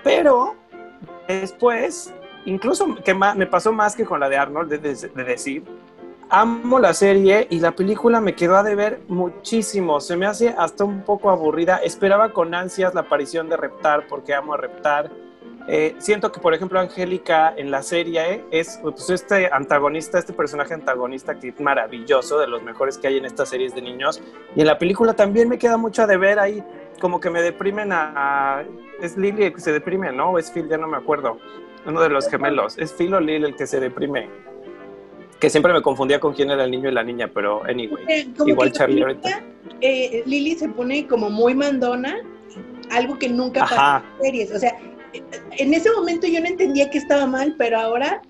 Pero 0.02 0.54
después, 1.26 2.14
incluso 2.44 2.94
que 3.04 3.14
me 3.14 3.46
pasó 3.46 3.72
más 3.72 3.96
que 3.96 4.04
con 4.04 4.20
la 4.20 4.28
de 4.28 4.36
Arnold, 4.36 4.70
de, 4.70 4.78
de, 4.78 5.24
decir, 5.24 5.64
amo 6.28 6.78
la 6.78 6.94
serie 6.94 7.46
y 7.50 7.60
la 7.60 7.72
película 7.72 8.20
me 8.20 8.34
quedó 8.34 8.56
a 8.56 8.62
deber 8.62 9.00
muchísimo. 9.08 10.00
Se 10.00 10.16
me 10.16 10.26
hace 10.26 10.54
hasta 10.56 10.84
un 10.84 11.02
poco 11.02 11.30
aburrida. 11.30 11.78
Esperaba 11.78 12.32
con 12.32 12.54
ansias 12.54 12.94
la 12.94 13.02
aparición 13.02 13.48
de 13.48 13.56
Reptar 13.56 14.06
porque 14.06 14.34
amo 14.34 14.54
a 14.54 14.58
Reptar. 14.58 15.10
Eh, 15.68 15.96
siento 15.98 16.30
que, 16.30 16.40
por 16.40 16.54
ejemplo, 16.54 16.78
Angélica 16.78 17.52
en 17.56 17.70
la 17.70 17.82
serie 17.82 18.44
es 18.50 18.78
pues, 18.82 19.10
este 19.10 19.52
antagonista, 19.52 20.18
este 20.18 20.32
personaje 20.32 20.74
antagonista 20.74 21.38
que 21.38 21.48
es 21.48 21.60
maravilloso, 21.60 22.38
de 22.38 22.46
los 22.46 22.62
mejores 22.62 22.98
que 22.98 23.08
hay 23.08 23.16
en 23.16 23.24
estas 23.24 23.48
series 23.48 23.74
de 23.74 23.82
niños. 23.82 24.22
Y 24.54 24.60
en 24.60 24.66
la 24.66 24.78
película 24.78 25.14
también 25.14 25.48
me 25.48 25.58
queda 25.58 25.76
mucho 25.76 26.06
de 26.06 26.16
ver 26.16 26.38
ahí, 26.38 26.62
como 27.00 27.20
que 27.20 27.30
me 27.30 27.42
deprimen 27.42 27.90
a. 27.92 28.64
es 29.02 29.16
Lily 29.16 29.44
el 29.44 29.54
que 29.54 29.60
se 29.60 29.72
deprime, 29.72 30.12
¿no? 30.12 30.30
O 30.32 30.38
es 30.38 30.50
Phil, 30.52 30.68
ya 30.68 30.78
no 30.78 30.86
me 30.86 30.96
acuerdo. 30.96 31.38
Uno 31.84 32.00
de 32.00 32.08
los 32.08 32.28
gemelos. 32.28 32.78
Es 32.78 32.92
Phil 32.92 33.14
o 33.14 33.20
Lily 33.20 33.46
el 33.46 33.56
que 33.56 33.66
se 33.66 33.80
deprime. 33.80 34.28
Que 35.40 35.50
siempre 35.50 35.72
me 35.72 35.82
confundía 35.82 36.18
con 36.20 36.32
quién 36.32 36.50
era 36.50 36.64
el 36.64 36.70
niño 36.70 36.88
y 36.88 36.92
la 36.92 37.02
niña, 37.02 37.30
pero 37.32 37.64
anyway. 37.64 38.04
Eh, 38.08 38.28
igual 38.46 38.72
Charlie 38.72 39.02
ahorita. 39.02 39.44
Eh, 39.80 40.22
Lily 40.26 40.54
se 40.54 40.68
pone 40.68 41.06
como 41.06 41.28
muy 41.28 41.54
mandona, 41.54 42.16
algo 42.90 43.18
que 43.18 43.28
nunca 43.28 43.60
pasa 43.60 44.02
en 44.18 44.22
series. 44.22 44.54
O 44.54 44.58
sea, 44.58 44.74
en 45.58 45.74
ese 45.74 45.90
momento 45.92 46.26
yo 46.26 46.40
no 46.40 46.46
entendía 46.46 46.90
que 46.90 46.98
estaba 46.98 47.26
mal, 47.26 47.54
pero 47.58 47.78
ahora, 47.78 48.22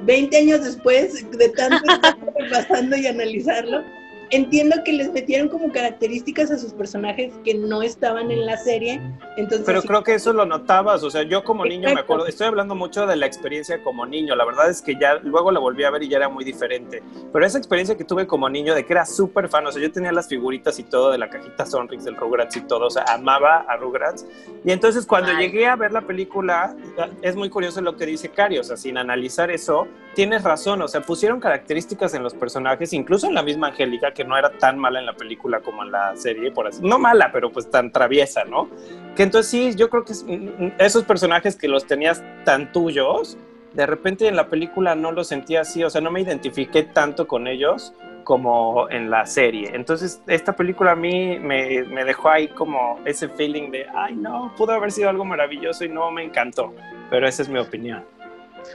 20 0.00 0.36
años 0.36 0.64
después 0.64 1.28
de 1.30 1.48
tanto 1.50 1.92
estar 1.92 2.16
pasando 2.50 2.96
y 2.96 3.06
analizarlo, 3.06 3.84
entiendo 4.30 4.76
que 4.84 4.92
les 4.92 5.12
metieron 5.12 5.48
como 5.48 5.72
características 5.72 6.50
a 6.50 6.58
sus 6.58 6.72
personajes 6.72 7.32
que 7.44 7.54
no 7.54 7.82
estaban 7.82 8.30
en 8.30 8.46
la 8.46 8.56
serie. 8.56 9.00
Entonces, 9.36 9.66
Pero 9.66 9.82
creo 9.82 10.02
que 10.02 10.14
eso 10.14 10.32
lo 10.32 10.46
notabas, 10.46 11.02
o 11.02 11.10
sea, 11.10 11.22
yo 11.22 11.44
como 11.44 11.64
niño 11.64 11.92
me 11.92 12.00
acuerdo, 12.00 12.26
estoy 12.26 12.46
hablando 12.46 12.74
mucho 12.74 13.06
de 13.06 13.16
la 13.16 13.26
experiencia 13.26 13.82
como 13.82 14.06
niño, 14.06 14.34
la 14.34 14.44
verdad 14.44 14.70
es 14.70 14.82
que 14.82 14.96
ya 14.96 15.14
luego 15.16 15.50
la 15.50 15.60
volví 15.60 15.84
a 15.84 15.90
ver 15.90 16.02
y 16.02 16.08
ya 16.08 16.18
era 16.18 16.28
muy 16.28 16.44
diferente, 16.44 17.02
pero 17.32 17.44
esa 17.44 17.58
experiencia 17.58 17.96
que 17.96 18.04
tuve 18.04 18.26
como 18.26 18.48
niño 18.48 18.74
de 18.74 18.84
que 18.86 18.92
era 18.92 19.06
súper 19.06 19.48
fan, 19.48 19.66
o 19.66 19.72
sea, 19.72 19.82
yo 19.82 19.90
tenía 19.90 20.12
las 20.12 20.28
figuritas 20.28 20.78
y 20.78 20.84
todo 20.84 21.10
de 21.10 21.18
la 21.18 21.28
cajita 21.28 21.66
Sonrix, 21.66 22.04
del 22.04 22.16
Rugrats 22.16 22.56
y 22.56 22.60
todo, 22.62 22.86
o 22.86 22.90
sea, 22.90 23.04
amaba 23.08 23.64
a 23.68 23.76
Rugrats, 23.76 24.26
y 24.64 24.70
entonces 24.70 25.06
cuando 25.06 25.32
llegué 25.32 25.66
a 25.66 25.76
ver 25.76 25.92
la 25.92 26.02
película, 26.02 26.76
es 27.22 27.36
muy 27.36 27.50
curioso 27.50 27.80
lo 27.80 27.96
que 27.96 28.06
dice 28.06 28.28
Cari, 28.28 28.58
o 28.58 28.64
sea, 28.64 28.76
sin 28.76 28.98
analizar 28.98 29.50
eso, 29.50 29.86
tienes 30.14 30.42
razón, 30.42 30.80
o 30.82 30.88
sea, 30.88 31.00
pusieron 31.02 31.40
características 31.40 32.14
en 32.14 32.22
los 32.22 32.34
personajes, 32.34 32.92
incluso 32.92 33.26
en 33.26 33.34
la 33.34 33.42
misma 33.42 33.68
Angélica, 33.68 34.12
que 34.12 34.24
no 34.24 34.36
era 34.36 34.50
tan 34.50 34.78
mala 34.78 35.00
en 35.00 35.06
la 35.06 35.14
película 35.14 35.60
como 35.60 35.82
en 35.82 35.92
la 35.92 36.16
serie, 36.16 36.50
por 36.50 36.66
así, 36.66 36.80
no 36.82 36.98
mala, 36.98 37.30
pero 37.32 37.50
pues 37.52 37.70
tan 37.70 37.90
traviesa, 37.90 38.44
¿no? 38.44 38.68
Que 39.14 39.24
entonces 39.24 39.50
sí, 39.50 39.74
yo 39.76 39.90
creo 39.90 40.04
que 40.04 40.14
mm, 40.14 40.64
mm, 40.64 40.72
esos 40.78 41.04
personajes 41.04 41.56
que 41.56 41.68
los 41.68 41.86
tenías 41.86 42.22
tan 42.44 42.72
tuyos, 42.72 43.36
de 43.72 43.86
repente 43.86 44.28
en 44.28 44.36
la 44.36 44.48
película 44.48 44.94
no 44.94 45.12
los 45.12 45.28
sentía 45.28 45.62
así, 45.62 45.82
o 45.84 45.90
sea, 45.90 46.00
no 46.00 46.10
me 46.10 46.20
identifiqué 46.20 46.84
tanto 46.84 47.26
con 47.26 47.46
ellos 47.46 47.92
como 48.22 48.88
en 48.88 49.10
la 49.10 49.26
serie. 49.26 49.70
Entonces, 49.74 50.22
esta 50.26 50.54
película 50.56 50.92
a 50.92 50.96
mí 50.96 51.38
me, 51.38 51.82
me 51.82 52.04
dejó 52.04 52.30
ahí 52.30 52.48
como 52.48 52.98
ese 53.04 53.28
feeling 53.28 53.70
de, 53.70 53.86
ay, 53.94 54.14
no, 54.14 54.52
pudo 54.56 54.72
haber 54.72 54.90
sido 54.92 55.10
algo 55.10 55.24
maravilloso 55.24 55.84
y 55.84 55.88
no 55.88 56.10
me 56.10 56.24
encantó, 56.24 56.72
pero 57.10 57.28
esa 57.28 57.42
es 57.42 57.48
mi 57.48 57.58
opinión. 57.58 58.13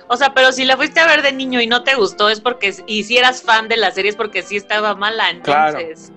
O 0.08 0.18
sea, 0.18 0.34
pero 0.34 0.52
si 0.52 0.66
la 0.66 0.78
fuiste 0.78 1.00
a 1.00 1.08
ver 1.08 1.22
de 1.22 1.32
niño 1.32 1.62
y 1.62 1.68
no 1.68 1.84
te 1.84 1.96
gustó, 1.96 2.30
es 2.30 2.42
porque, 2.42 2.74
y 2.88 3.04
si 3.04 3.18
eras 3.18 3.42
fan 3.42 3.68
de 3.68 3.78
la 3.78 3.92
serie, 3.92 4.12
es 4.12 4.18
porque 4.18 4.42
sí 4.42 4.56
estaba 4.56 4.96
mala, 4.96 5.30
entonces. 5.30 6.12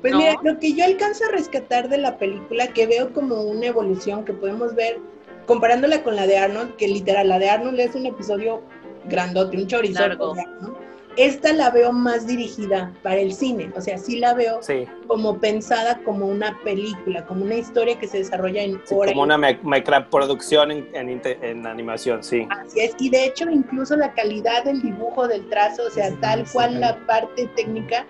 Pues 0.00 0.14
mira, 0.14 0.34
lo 0.42 0.58
que 0.58 0.72
yo 0.72 0.84
alcanzo 0.84 1.24
a 1.26 1.32
rescatar 1.32 1.88
de 1.88 1.98
la 1.98 2.16
película, 2.16 2.68
que 2.68 2.86
veo 2.86 3.12
como 3.12 3.42
una 3.42 3.66
evolución 3.66 4.24
que 4.24 4.32
podemos 4.32 4.74
ver 4.74 4.98
comparándola 5.46 6.02
con 6.02 6.16
la 6.16 6.26
de 6.26 6.38
Arnold, 6.38 6.76
que 6.76 6.88
literal, 6.88 7.28
la 7.28 7.38
de 7.38 7.50
Arnold 7.50 7.78
es 7.80 7.94
un 7.94 8.06
episodio 8.06 8.62
grandote, 9.04 9.56
un 9.58 9.66
chorizo. 9.66 10.08
¿no? 10.08 10.79
Esta 11.16 11.52
la 11.52 11.70
veo 11.70 11.92
más 11.92 12.26
dirigida 12.26 12.92
para 13.02 13.16
el 13.16 13.32
cine, 13.32 13.70
o 13.76 13.80
sea, 13.80 13.98
sí 13.98 14.18
la 14.18 14.32
veo 14.34 14.60
como 15.06 15.38
pensada 15.38 15.98
como 16.04 16.26
una 16.26 16.58
película, 16.62 17.26
como 17.26 17.44
una 17.44 17.56
historia 17.56 17.98
que 17.98 18.06
se 18.06 18.18
desarrolla 18.18 18.62
en 18.62 18.80
sí, 18.84 18.94
Como 18.94 19.22
una 19.22 19.36
microproducción 19.36 20.70
en, 20.70 20.88
en, 20.94 21.20
en, 21.24 21.66
animación, 21.66 22.22
sí. 22.22 22.46
Así 22.50 22.80
es, 22.80 22.94
y 22.98 23.10
de 23.10 23.26
hecho 23.26 23.50
incluso 23.50 23.96
la 23.96 24.12
calidad 24.12 24.64
del 24.64 24.80
dibujo, 24.82 25.26
del 25.26 25.48
trazo, 25.48 25.82
o 25.86 25.90
sea, 25.90 26.14
tal 26.20 26.44
cual 26.52 26.80
la 26.80 26.96
parte 27.06 27.46
técnica 27.56 28.06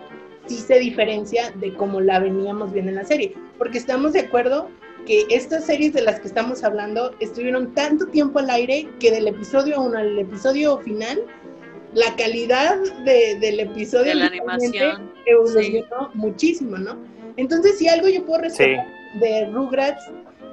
sí 0.47 0.57
se 0.57 0.79
diferencia 0.79 1.53
de 1.57 1.73
cómo 1.75 2.01
la 2.01 2.19
veníamos 2.19 2.73
viendo 2.73 2.91
en 2.91 2.97
la 2.97 3.05
serie, 3.05 3.35
porque 3.59 3.79
estamos 3.79 4.13
de 4.13 4.21
acuerdo 4.21 4.69
que 5.07 5.27
estas 5.31 5.65
series 5.65 5.93
de 5.93 6.03
las 6.03 6.21
que 6.21 6.29
estamos 6.29 6.63
hablando 6.63 7.15
estuvieron 7.21 7.73
tanto 7.75 8.07
tiempo 8.07 8.39
al 8.39 8.51
aire 8.51 8.89
que 8.99 9.11
del 9.11 9.29
episodio 9.29 9.81
1 9.81 9.99
al 9.99 10.19
episodio 10.19 10.79
final 10.79 11.23
la 11.95 12.15
calidad 12.17 12.77
del 13.05 13.61
episodio 13.61 14.11
de 14.11 14.15
la 14.15 14.27
animación 14.27 15.11
evolucionó 15.27 16.11
muchísimo, 16.15 16.79
¿no? 16.79 16.97
Entonces, 17.37 17.79
si 17.79 17.89
algo 17.89 18.09
yo 18.09 18.25
puedo 18.25 18.43
rescatar 18.43 18.87
de 19.21 19.47
Rugrats 19.47 20.05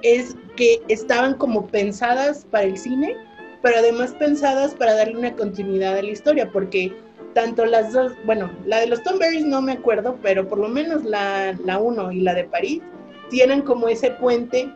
es 0.02 0.36
que 0.56 0.82
estaban 0.88 1.36
como 1.36 1.68
pensadas 1.68 2.46
para 2.50 2.66
el 2.66 2.78
cine, 2.78 3.16
pero 3.62 3.78
además 3.78 4.14
pensadas 4.20 4.74
para 4.76 4.94
darle 4.94 5.18
una 5.18 5.36
continuidad 5.36 5.98
a 5.98 6.02
la 6.02 6.12
historia, 6.12 6.52
porque 6.52 6.94
tanto 7.34 7.66
las 7.66 7.94
dos, 7.94 8.14
bueno, 8.26 8.52
la 8.66 8.80
de 8.80 8.88
los 8.88 9.04
Tomberries 9.04 9.46
no 9.46 9.62
me 9.62 9.74
acuerdo, 9.74 10.18
pero 10.24 10.48
por 10.48 10.58
lo 10.58 10.70
menos 10.70 11.04
la 11.04 11.56
1 11.80 12.12
y 12.12 12.22
la 12.22 12.34
de 12.34 12.46
París 12.46 12.82
tienen 13.30 13.62
como 13.62 13.88
ese 13.88 14.12
puente 14.12 14.70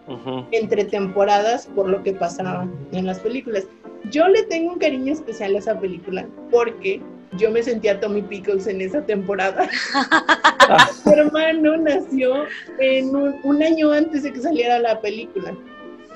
entre 0.52 0.86
temporadas 0.86 1.68
por 1.76 1.88
lo 1.88 2.04
que 2.04 2.14
pasaba 2.14 2.68
en 2.92 3.06
las 3.06 3.20
películas. 3.20 3.66
Yo 4.10 4.28
le 4.28 4.44
tengo 4.44 4.74
un 4.74 4.80
cariño 4.80 5.14
especial 5.14 5.56
a 5.56 5.60
esa 5.60 5.80
película 5.80 6.28
porque 6.50 7.02
yo 7.38 7.50
me 7.50 7.64
sentía 7.64 8.00
Tommy 8.00 8.22
Pickles 8.22 8.68
en 8.68 8.82
esa 8.82 9.02
temporada. 9.06 9.70
Mi 11.06 11.14
hermano 11.14 11.78
nació 11.78 12.46
en 12.80 13.16
un, 13.16 13.64
año 13.64 13.92
antes 13.92 14.24
de 14.24 14.34
que 14.34 14.42
saliera 14.42 14.80
la 14.80 15.00
película. 15.00 15.56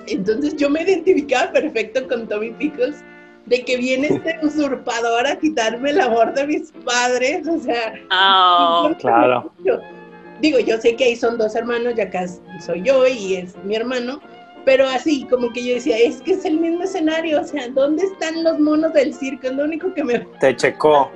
Entonces 0.08 0.56
yo 0.56 0.70
me 0.70 0.82
identificaba 0.84 1.52
perfecto 1.52 2.08
con 2.08 2.28
Tommy 2.28 2.52
Pickles 2.52 3.04
de 3.46 3.64
que 3.64 3.78
viene 3.78 4.08
este 4.08 4.40
usurpador 4.44 5.28
a 5.28 5.38
quitarme 5.38 5.92
el 5.92 6.02
amor 6.02 6.34
de 6.34 6.48
mis 6.48 6.72
padres, 6.84 7.48
o 7.48 7.60
sea, 7.60 7.94
oh, 8.12 8.92
claro. 9.00 9.52
Digo, 10.42 10.60
yo 10.60 10.78
sé 10.80 10.96
que 10.96 11.06
ahí 11.06 11.16
son 11.16 11.38
dos 11.38 11.56
hermanos, 11.56 11.96
ya 11.96 12.06
acá 12.06 12.26
soy 12.66 12.82
yo 12.84 13.08
y 13.08 13.36
es 13.36 13.56
mi 13.64 13.76
hermano, 13.76 14.20
pero 14.66 14.88
así 14.88 15.26
como 15.30 15.52
que 15.54 15.66
yo 15.66 15.76
decía, 15.76 15.98
es 15.98 16.22
que 16.22 16.34
es 16.34 16.46
el 16.46 16.60
mismo 16.60 16.84
escenario, 16.84 17.40
o 17.40 17.44
sea, 17.44 17.70
¿dónde 17.70 18.04
están 18.04 18.44
los 18.44 18.60
monos 18.60 18.94
del 18.94 19.14
circo? 19.14 19.48
Es 19.48 19.54
lo 19.54 19.64
único 19.64 19.94
que 19.94 20.04
me... 20.04 20.20
Te 20.40 20.56
checó. 20.56 21.12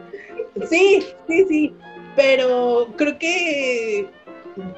Sí, 0.70 1.06
sí, 1.28 1.46
sí, 1.48 1.76
pero 2.16 2.88
creo 2.96 3.18
que 3.18 4.10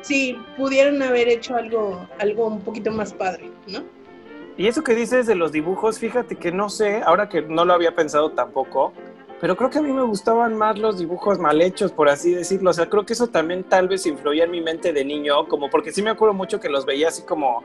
sí, 0.02 0.38
pudieron 0.58 1.02
haber 1.02 1.28
hecho 1.28 1.56
algo, 1.56 2.08
algo 2.20 2.48
un 2.48 2.62
poquito 2.62 2.92
más 2.92 3.14
padre, 3.14 3.50
¿no? 3.68 3.84
Y 4.58 4.68
eso 4.68 4.84
que 4.84 4.94
dices 4.94 5.28
de 5.28 5.36
los 5.36 5.52
dibujos, 5.52 5.98
fíjate 5.98 6.36
que 6.36 6.52
no 6.52 6.70
sé, 6.70 7.02
ahora 7.06 7.30
que 7.30 7.42
no 7.42 7.66
lo 7.66 7.74
había 7.74 7.96
pensado 7.96 8.32
tampoco, 8.32 8.94
pero 9.42 9.58
creo 9.58 9.72
que 9.72 9.80
a 9.80 9.82
mí 9.82 9.92
me 9.92 10.04
gustaban 10.04 10.56
más 10.56 10.78
los 10.78 11.00
dibujos 11.00 11.40
mal 11.40 11.60
hechos, 11.62 11.92
por 11.92 12.08
así 12.10 12.32
decirlo. 12.32 12.70
O 12.70 12.74
sea, 12.74 12.88
creo 12.88 13.08
que 13.08 13.14
eso 13.14 13.26
también 13.26 13.64
tal 13.64 13.88
vez 13.88 14.06
influía 14.06 14.44
en 14.44 14.52
mi 14.52 14.62
mente 14.62 14.94
de 14.94 15.04
niño, 15.04 15.48
como 15.48 15.68
porque 15.72 15.92
sí 15.92 16.04
me 16.04 16.12
acuerdo 16.12 16.36
mucho 16.36 16.60
que 16.60 16.70
los 16.70 16.86
veía 16.86 17.08
así 17.08 17.24
como 17.24 17.64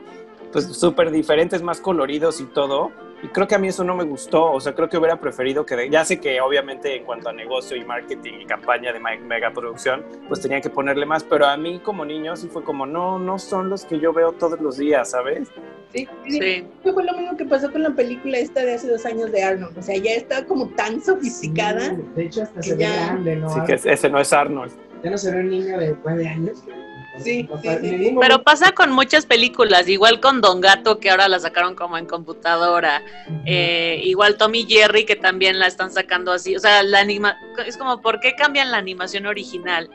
pues 0.51 0.65
súper 0.65 1.11
diferentes, 1.11 1.61
más 1.61 1.79
coloridos 1.79 2.41
y 2.41 2.45
todo. 2.45 2.91
Y 3.23 3.27
creo 3.29 3.47
que 3.47 3.55
a 3.55 3.57
mí 3.57 3.67
eso 3.67 3.83
no 3.83 3.95
me 3.95 4.03
gustó, 4.03 4.51
o 4.51 4.59
sea, 4.61 4.75
creo 4.75 4.87
que 4.89 4.97
hubiera 4.97 5.19
preferido 5.19 5.65
que, 5.65 5.89
ya 5.89 6.05
sé 6.05 6.19
que 6.19 6.39
obviamente 6.39 6.95
en 6.95 7.03
cuanto 7.03 7.29
a 7.29 7.33
negocio 7.33 7.75
y 7.75 7.83
marketing 7.83 8.41
y 8.41 8.45
campaña 8.45 8.93
de 8.93 8.99
me- 8.99 9.17
megaproducción, 9.17 10.05
pues 10.27 10.39
tenían 10.41 10.61
que 10.61 10.69
ponerle 10.69 11.05
más, 11.05 11.23
pero 11.23 11.47
a 11.47 11.57
mí 11.57 11.79
como 11.79 12.05
niño 12.05 12.35
sí 12.35 12.47
fue 12.47 12.63
como, 12.63 12.85
no, 12.85 13.17
no 13.17 13.39
son 13.39 13.69
los 13.69 13.85
que 13.85 13.99
yo 13.99 14.13
veo 14.13 14.33
todos 14.33 14.59
los 14.61 14.77
días, 14.77 15.09
¿sabes? 15.11 15.49
Sí, 15.93 16.07
sí. 16.27 16.39
Sí. 16.39 16.67
Fue 16.83 17.03
lo 17.03 17.13
mismo 17.17 17.35
que 17.37 17.45
pasó 17.45 17.71
con 17.71 17.81
la 17.81 17.89
película 17.89 18.37
esta 18.37 18.61
de 18.61 18.75
hace 18.75 18.87
dos 18.87 19.03
años 19.05 19.31
de 19.31 19.41
Arnold. 19.41 19.75
O 19.77 19.81
sea, 19.81 19.97
ya 19.97 20.11
está 20.11 20.45
como 20.45 20.67
tan 20.69 21.01
sofisticada. 21.01 21.79
Sí, 21.95 22.01
de 22.15 22.25
hecho, 22.25 22.43
hasta 22.43 22.61
se 22.61 22.75
ve 22.75 22.81
ya- 22.81 23.05
grande, 23.07 23.35
¿no? 23.37 23.47
Así 23.47 23.61
que 23.65 23.89
ese 23.91 24.09
no 24.09 24.19
es 24.19 24.31
Arnold. 24.33 24.71
Ya 25.03 25.09
no 25.09 25.17
se 25.17 25.31
ve 25.33 25.39
un 25.39 25.49
niño 25.49 25.77
de 25.79 25.95
nueve 26.03 26.27
años. 26.27 26.63
Sí, 27.19 27.47
O 27.51 27.57
sí, 27.57 27.63
sea, 27.63 27.79
sí, 27.79 27.87
en 27.87 27.91
sí. 27.91 27.97
ningún 27.97 28.19
Pero 28.21 28.43
pasa 28.43 28.71
con 28.73 28.91
muchas 28.91 29.25
películas, 29.25 29.87
igual 29.89 30.19
con 30.19 30.41
Don 30.41 30.61
Gato, 30.61 30.99
que 30.99 31.09
ahora 31.09 31.27
la 31.27 31.39
sacaron 31.39 31.75
como 31.75 31.97
en 31.97 32.05
computadora. 32.05 33.01
Eh, 33.45 34.01
igual 34.03 34.37
Tommy 34.37 34.65
Jerry, 34.67 35.05
que 35.05 35.15
también 35.15 35.59
la 35.59 35.67
están 35.67 35.91
sacando 35.91 36.31
así. 36.31 36.55
O 36.55 36.59
sea, 36.59 36.83
la 36.83 36.99
anima 36.99 37.37
es 37.65 37.77
como, 37.77 38.01
¿por 38.01 38.19
qué 38.19 38.35
cambian 38.35 38.71
la 38.71 38.77
animación 38.77 39.25
original? 39.25 39.89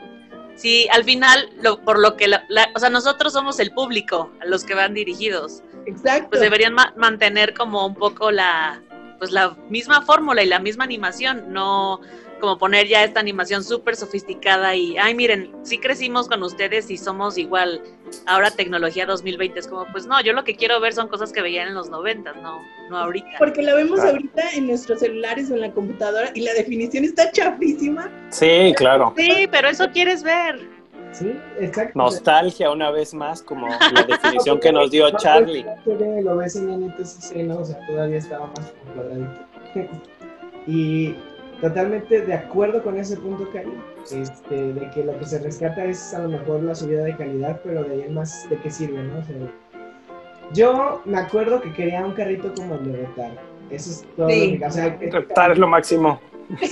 Sí, 0.54 0.86
al 0.92 1.04
final, 1.04 1.48
lo, 1.62 1.80
por 1.82 1.98
lo 1.98 2.16
que, 2.16 2.28
la- 2.28 2.44
la- 2.48 2.68
o 2.74 2.78
sea, 2.78 2.90
nosotros 2.90 3.32
somos 3.32 3.58
el 3.58 3.70
público, 3.72 4.30
a 4.40 4.46
los 4.46 4.64
que 4.64 4.74
van 4.74 4.92
dirigidos. 4.94 5.62
Exacto. 5.86 6.28
Pues 6.30 6.40
deberían 6.42 6.74
ma- 6.74 6.92
mantener 6.96 7.54
como 7.54 7.86
un 7.86 7.94
poco 7.94 8.30
la, 8.30 8.80
pues 9.18 9.30
la 9.30 9.56
misma 9.70 10.02
fórmula 10.02 10.42
y 10.42 10.46
la 10.46 10.58
misma 10.58 10.84
animación, 10.84 11.52
no 11.52 12.00
como 12.42 12.58
poner 12.58 12.88
ya 12.88 13.04
esta 13.04 13.20
animación 13.20 13.62
súper 13.62 13.94
sofisticada 13.94 14.74
y, 14.74 14.98
ay, 14.98 15.14
miren, 15.14 15.52
sí 15.62 15.78
crecimos 15.78 16.26
con 16.26 16.42
ustedes 16.42 16.90
y 16.90 16.98
somos 16.98 17.38
igual. 17.38 17.80
Ahora 18.26 18.50
tecnología 18.50 19.06
2020 19.06 19.60
es 19.60 19.68
como, 19.68 19.86
pues 19.92 20.06
no, 20.06 20.20
yo 20.22 20.32
lo 20.32 20.42
que 20.42 20.56
quiero 20.56 20.80
ver 20.80 20.92
son 20.92 21.06
cosas 21.06 21.32
que 21.32 21.40
veían 21.40 21.68
en 21.68 21.74
los 21.74 21.88
90, 21.88 22.32
no, 22.32 22.58
no 22.90 22.98
ahorita. 22.98 23.28
Porque 23.38 23.62
la 23.62 23.76
vemos 23.76 24.00
Claro. 24.00 24.16
ahorita 24.16 24.42
en 24.56 24.66
nuestros 24.66 24.98
celulares 24.98 25.52
o 25.52 25.54
en 25.54 25.60
la 25.60 25.70
computadora 25.70 26.32
y 26.34 26.40
la 26.40 26.52
definición 26.54 27.04
está 27.04 27.30
chafísima. 27.30 28.10
Sí, 28.30 28.74
claro. 28.76 29.14
Sí, 29.16 29.46
pero 29.48 29.68
eso 29.68 29.88
quieres 29.92 30.24
ver. 30.24 30.68
Sí, 31.12 31.36
exacto. 31.60 31.96
Nostalgia 31.96 32.72
una 32.72 32.90
vez 32.90 33.14
más, 33.14 33.40
como 33.40 33.68
la 33.94 34.02
definición 34.02 34.58
que 34.58 34.72
nos 34.72 34.90
dio 34.90 35.08
Charlie. 35.16 35.64
Lo 36.24 36.36
ves 36.38 36.56
en 36.56 36.88
¿no? 37.46 37.58
O 37.58 37.64
sea, 37.64 37.86
todavía 37.86 38.18
estaba 38.18 38.48
más 38.48 38.72
cuadradito. 38.96 39.46
y 40.66 41.14
totalmente 41.62 42.20
de 42.20 42.34
acuerdo 42.34 42.82
con 42.82 42.98
ese 42.98 43.16
punto, 43.16 43.48
Cari, 43.52 43.72
este, 44.10 44.72
de 44.74 44.90
que 44.90 45.04
lo 45.04 45.16
que 45.18 45.24
se 45.24 45.38
rescata 45.38 45.84
es 45.84 46.12
a 46.12 46.18
lo 46.18 46.28
mejor 46.28 46.62
la 46.62 46.74
subida 46.74 47.04
de 47.04 47.16
calidad, 47.16 47.60
pero 47.64 47.84
de 47.84 47.92
ahí 47.94 48.02
en 48.02 48.14
más, 48.14 48.46
¿de 48.50 48.56
qué 48.58 48.70
sirve, 48.70 49.02
no? 49.02 49.20
O 49.20 49.22
sea, 49.24 49.36
yo 50.52 51.00
me 51.04 51.18
acuerdo 51.18 51.60
que 51.62 51.72
quería 51.72 52.04
un 52.04 52.12
carrito 52.14 52.52
como 52.54 52.74
el 52.74 52.92
de. 52.92 53.06
Eso 53.70 53.90
es 53.90 54.04
todo 54.16 54.28
Sí. 54.28 54.52
lo 54.54 54.58
que... 54.58 54.66
O 54.66 54.70
sea, 54.70 54.98
que- 54.98 55.10
Reptar 55.10 55.52
es 55.52 55.58
lo 55.58 55.68
máximo. 55.68 56.20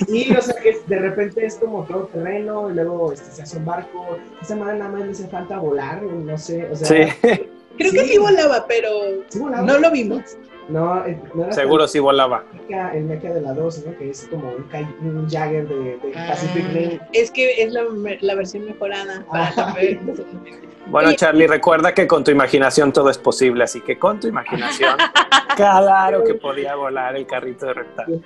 Sí, 0.08 0.34
o 0.36 0.42
sea, 0.42 0.60
que 0.60 0.76
de 0.88 0.98
repente 0.98 1.46
es 1.46 1.54
como 1.54 1.84
todo 1.84 2.06
terreno 2.12 2.68
y 2.70 2.74
luego 2.74 3.12
este, 3.12 3.30
se 3.30 3.42
hace 3.42 3.56
un 3.56 3.64
barco. 3.64 4.18
Esa 4.42 4.56
madre 4.56 4.78
nada 4.78 4.90
más 4.90 5.02
le 5.06 5.12
hace 5.12 5.28
falta 5.28 5.58
volar, 5.58 6.02
no 6.02 6.36
sé, 6.36 6.68
o 6.70 6.76
sea... 6.76 6.86
Sí, 6.88 7.12
Creo 7.78 7.92
que 7.92 8.00
Sí. 8.00 8.08
sí 8.12 8.18
volaba, 8.18 8.66
pero 8.68 8.90
¿sí 9.28 9.38
volaba? 9.38 9.62
no 9.62 9.78
lo 9.78 9.90
vimos. 9.90 10.36
No, 10.70 11.04
eh, 11.06 11.20
no 11.34 11.44
era 11.44 11.52
seguro 11.52 11.88
sí 11.88 11.98
volaba. 11.98 12.44
el 12.92 13.04
mecha, 13.04 13.30
de 13.32 13.40
la 13.40 13.52
2, 13.52 13.86
¿no? 13.86 13.98
Que 13.98 14.10
es 14.10 14.26
como 14.30 14.48
un, 14.52 14.66
un 15.16 15.28
Jagger 15.28 15.66
de, 15.68 15.76
de 15.98 16.12
Pacific 16.14 16.64
Rim. 16.72 16.98
Es 17.12 17.30
que 17.30 17.62
es 17.62 17.72
la, 17.72 17.82
la 18.20 18.34
versión 18.34 18.64
mejorada. 18.66 19.24
para 19.30 19.52
Ah. 19.56 19.74
Bueno. 20.86 21.12
Charlie, 21.12 21.46
recuerda 21.46 21.94
que 21.94 22.06
con 22.08 22.24
tu 22.24 22.32
imaginación 22.32 22.92
todo 22.92 23.10
es 23.10 23.18
posible, 23.18 23.62
así 23.62 23.80
que 23.80 23.96
con 23.98 24.18
tu 24.18 24.26
imaginación, 24.26 24.96
claro 25.56 26.24
que 26.24 26.34
podía 26.34 26.74
volar 26.74 27.14
el 27.14 27.26
carrito 27.26 27.66
de 27.66 27.74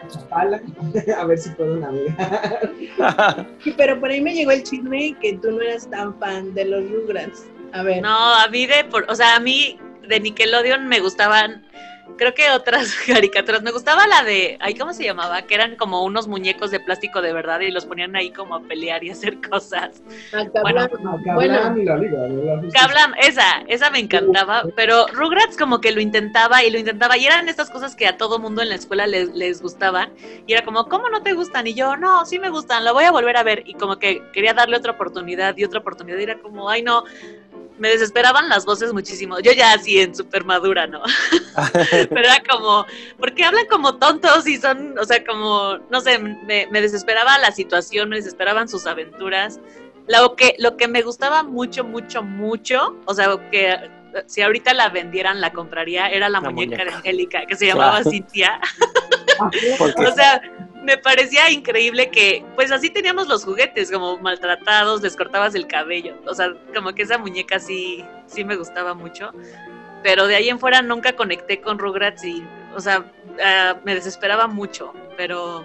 chapala, 0.09 0.63
a 1.19 1.25
ver 1.27 1.37
si 1.39 1.51
puedo 1.51 1.77
navegar. 1.77 2.71
Pero 3.77 4.01
por 4.01 4.09
ahí 4.09 4.21
me 4.23 4.33
llegó 4.35 4.53
el 4.53 4.63
chisme 4.63 5.15
que 5.21 5.35
tú 5.39 5.51
no 5.51 5.61
eras 5.61 5.91
tan 5.91 6.19
fan 6.19 6.55
de 6.55 6.65
los 6.65 6.91
Rugrats. 6.91 7.45
A 7.73 7.83
ver. 7.83 8.01
No, 8.03 8.35
a 8.35 8.49
mí 8.49 8.67
de, 8.67 8.85
por- 8.85 9.05
o 9.11 9.15
sea, 9.15 9.37
a 9.37 9.41
mí 9.41 9.79
de 10.09 10.21
Nickelodeon 10.21 10.87
me 10.89 11.01
gustaban, 11.01 11.67
creo 12.17 12.35
que 12.35 12.51
otras 12.51 12.95
caricaturas. 13.07 13.63
Me 13.63 13.71
gustaba 13.71 14.07
la 14.07 14.23
de, 14.23 14.57
ay, 14.61 14.75
¿cómo 14.75 14.93
se 14.93 15.05
llamaba? 15.05 15.43
Que 15.43 15.55
eran 15.55 15.77
como 15.77 16.05
unos 16.05 16.29
muñecos 16.29 16.71
de 16.71 16.81
plástico 16.81 17.21
de 17.23 17.33
verdad 17.33 17.61
y 17.61 17.71
los 17.71 17.87
ponían 17.87 18.15
ahí 18.17 18.31
como 18.31 18.55
a 18.55 18.61
pelear 18.61 19.05
y 19.05 19.11
hacer 19.15 19.39
cosas. 19.41 20.03
Bueno, 20.63 20.89
Bueno, 21.35 21.77
y 21.77 21.85
la 21.85 21.97
Liga 21.97 22.23
de 22.23 22.45
la 22.45 22.57
Justicia. 22.59 22.81
Kablam, 22.81 23.15
esa, 23.19 23.63
esa 23.69 23.91
me 23.91 23.99
encantaba, 23.99 24.65
pero 24.77 25.07
Rugrats 25.09 25.57
como 25.57 25.81
que 25.81 25.93
lo 25.93 26.01
intentaba 26.01 26.63
y 26.65 26.71
lo 26.71 26.79
intentaba 26.79 27.17
y 27.17 27.27
eran 27.27 27.49
estas 27.49 27.71
cosas 27.71 27.95
que 27.97 28.07
a 28.07 28.17
todo 28.17 28.39
mundo 28.39 28.63
en 28.63 28.69
la 28.69 28.75
escuela 28.75 29.07
les, 29.07 29.31
les 29.35 29.63
gustaban 29.63 30.13
y 30.47 30.53
era 30.53 30.65
como, 30.65 30.89
¿cómo 30.89 31.09
no 31.09 31.23
te 31.23 31.33
gustan? 31.33 31.67
Y 31.67 31.75
yo, 31.75 31.97
no, 31.97 32.25
sí 32.27 32.39
me 32.39 32.51
gustan, 32.51 32.85
la 32.85 32.93
voy 32.93 33.05
a 33.05 33.11
volver 33.11 33.37
a 33.37 33.43
ver 33.43 33.63
y 33.67 33.75
como 33.75 33.99
que 33.99 34.23
quería 34.33 34.55
darle 34.55 34.77
otra 34.77 34.93
oportunidad 34.93 35.57
y 35.57 35.65
otra 35.65 35.81
oportunidad 35.81 36.19
y 36.19 36.23
era 36.23 36.39
como, 36.39 36.69
ay 36.69 36.83
no, 36.83 37.05
me 37.79 37.89
desesperaban 37.89 38.49
las 38.49 38.65
voces 38.65 38.93
muchísimo, 38.93 39.41
yo 39.41 39.53
ya 39.53 39.73
así 39.73 40.01
en 40.01 40.15
súper 40.15 40.45
madura, 40.45 40.87
¿no? 40.87 41.03
pero 42.09 42.21
era 42.21 42.43
como, 42.49 42.87
porque 43.19 43.45
hablan 43.45 43.67
como 43.67 43.97
tontos 43.97 44.47
y 44.47 44.59
son, 44.59 44.99
o 44.99 45.05
sea, 45.05 45.25
como, 45.25 45.79
no 45.91 46.01
sé, 46.01 46.19
me, 46.19 46.67
me 46.71 46.81
desesperaba 46.81 47.39
la 47.39 47.53
situación, 47.53 48.09
me 48.09 48.17
desesperaban 48.17 48.69
sus 48.69 48.87
aventuras. 48.87 49.61
Lo 50.07 50.37
que, 50.37 50.55
lo 50.59 50.77
que 50.77 50.87
me 50.87 51.03
gustaba 51.03 51.43
mucho, 51.43 51.83
mucho, 51.83 52.23
mucho, 52.23 52.97
o 53.07 53.15
sea, 53.15 53.37
que 53.51 53.71
eh, 53.71 53.91
si 54.27 54.43
ahorita 54.43 54.75
la 54.75 54.91
vendieran, 54.91 55.41
la 55.41 55.53
compraría, 55.53 56.09
era 56.09 56.29
la, 56.29 56.41
La 56.41 56.51
muñeca, 56.51 56.77
de 56.77 56.85
muñeca. 56.85 56.97
Angélica, 56.99 57.47
que 57.47 57.57
se 57.57 57.67
llamaba 57.67 57.97
Claro. 57.97 58.11
Cintia. 58.11 58.61
O 59.41 60.13
sea, 60.15 60.41
me 60.85 60.99
parecía 60.99 61.51
increíble 61.51 62.11
que, 62.11 62.45
pues 62.55 62.71
así 62.71 62.91
teníamos 62.91 63.27
los 63.29 63.45
juguetes, 63.45 63.91
como 63.91 64.19
maltratados, 64.19 65.03
les 65.03 65.17
cortabas 65.17 65.55
el 65.55 65.67
cabello. 65.67 66.15
O 66.27 66.35
sea, 66.35 66.53
como 66.75 66.93
que 66.95 67.03
esa 67.03 67.19
muñeca 67.19 67.59
sí, 67.59 68.05
sí 68.27 68.45
me 68.45 68.57
gustaba 68.57 68.95
mucho. 68.95 69.33
Pero 70.03 70.27
de 70.27 70.37
ahí 70.37 70.49
en 70.51 70.59
fuera 70.61 70.83
nunca 70.83 71.15
conecté 71.15 71.61
con 71.61 71.79
Rugrats 71.79 72.23
y, 72.25 72.45
o 72.77 72.81
sea, 72.81 73.05
ah, 73.43 73.77
me 73.85 73.95
desesperaba 73.95 74.47
mucho. 74.47 74.93
Pero 75.17 75.65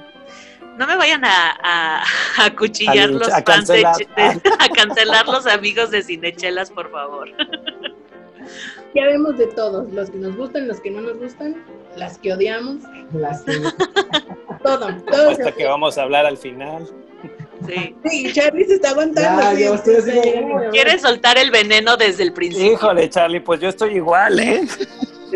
no 0.77 0.87
me 0.87 0.95
vayan 0.95 1.25
a, 1.25 1.51
a, 1.61 2.03
a 2.37 2.45
acuchillar 2.45 3.09
A 3.09 3.11
los 3.11 3.27
a 3.29 3.41
fans 3.43 3.67
de, 3.67 3.81
cancelar. 3.83 4.41
de- 4.41 4.49
a 4.59 4.69
cancelar 4.69 5.27
los 5.27 5.45
amigos 5.45 5.91
de 5.91 6.01
Cinechelas, 6.03 6.71
por 6.71 6.89
favor. 6.89 7.29
ya 8.95 9.05
vemos 9.05 9.37
de 9.37 9.47
todos. 9.47 9.91
Los 9.91 10.09
que 10.09 10.17
nos 10.17 10.35
gustan, 10.37 10.67
los 10.69 10.79
que 10.79 10.91
no 10.91 11.01
nos 11.01 11.17
gustan, 11.17 11.61
las 11.97 12.17
que 12.17 12.31
odiamos. 12.33 12.77
las 13.11 13.43
que- 13.43 13.59
Todo. 14.63 14.87
todo 15.09 15.29
hasta 15.31 15.51
que 15.51 15.65
vamos 15.65 15.97
a 15.97 16.03
hablar 16.03 16.25
al 16.25 16.37
final. 16.37 16.87
Sí. 17.67 17.95
Sí, 18.05 18.33
Charlie 18.33 18.65
se 18.65 18.75
está 18.75 18.91
aguantando. 18.91 19.41
Ya, 19.41 19.55
sí, 19.55 19.63
yo 19.63 19.73
estoy 19.75 19.95
así 19.95 20.41
como, 20.41 20.69
Quiere 20.69 20.97
soltar 20.97 21.37
el 21.37 21.51
veneno 21.51 21.97
desde 21.97 22.23
el 22.23 22.33
principio. 22.33 22.73
Híjole, 22.73 23.09
Charlie, 23.09 23.41
pues 23.41 23.59
yo 23.59 23.69
estoy 23.69 23.95
igual, 23.95 24.39
¿eh? 24.39 24.65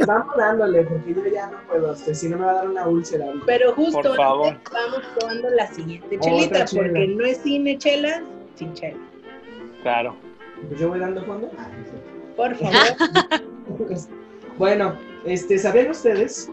Vamos 0.08 0.36
dándole, 0.36 0.84
porque 0.84 1.14
yo 1.14 1.26
ya 1.32 1.48
no 1.48 1.58
puedo, 1.68 1.94
este, 1.94 2.16
si 2.16 2.28
no 2.30 2.38
me 2.38 2.46
va 2.46 2.52
a 2.52 2.56
dar 2.56 2.70
una 2.70 2.88
úlcera. 2.88 3.26
Pero 3.46 3.74
justo 3.74 4.02
Por 4.02 4.16
favor. 4.16 4.48
antes 4.48 4.74
vamos 4.74 5.02
probando 5.20 5.50
la 5.52 5.68
siguiente 5.68 6.20
chelita, 6.20 6.66
chela. 6.66 6.84
porque 6.84 7.08
no 7.08 7.26
es 7.26 7.38
cine 7.38 7.78
chelas, 7.78 8.22
sin 8.56 8.74
chela. 8.74 8.98
Claro. 9.84 10.16
Pues 10.68 10.80
yo 10.80 10.90
voy 10.90 11.00
dando 11.00 11.24
fondo. 11.26 11.52
Ah, 11.58 11.68
Por 12.36 12.56
favor. 12.56 12.74
Pues, 13.88 14.10
bueno, 14.58 14.98
este, 15.26 15.58
¿sabían 15.58 15.90
ustedes 15.90 16.50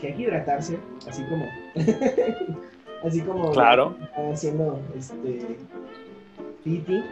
que 0.00 0.08
hay 0.08 0.14
que 0.14 0.22
hidratarse? 0.22 0.78
Así 1.08 1.22
como. 1.24 1.46
así 3.04 3.20
como. 3.22 3.50
Claro. 3.52 3.96
haciendo 4.32 4.80
este. 4.96 5.58
Piti. 6.64 7.02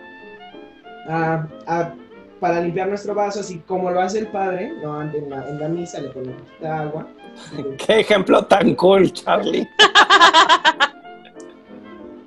Ah, 1.09 1.47
ah, 1.67 1.93
para 2.41 2.61
limpiar 2.61 2.89
nuestro 2.89 3.15
vaso, 3.15 3.41
así 3.41 3.59
como 3.61 3.91
lo 3.91 4.01
hace 4.01 4.19
el 4.19 4.27
padre, 4.29 4.73
no 4.83 5.01
en 5.03 5.31
la, 5.31 5.49
en 5.49 5.61
la 5.61 5.69
misa 5.69 6.01
le 6.01 6.09
pone 6.09 6.29
un 6.29 6.35
poquito 6.35 6.61
de 6.61 6.69
agua. 6.69 7.07
Qué 7.87 8.01
ejemplo 8.01 8.45
tan 8.45 8.75
cool, 8.75 9.13
Charlie. 9.13 9.67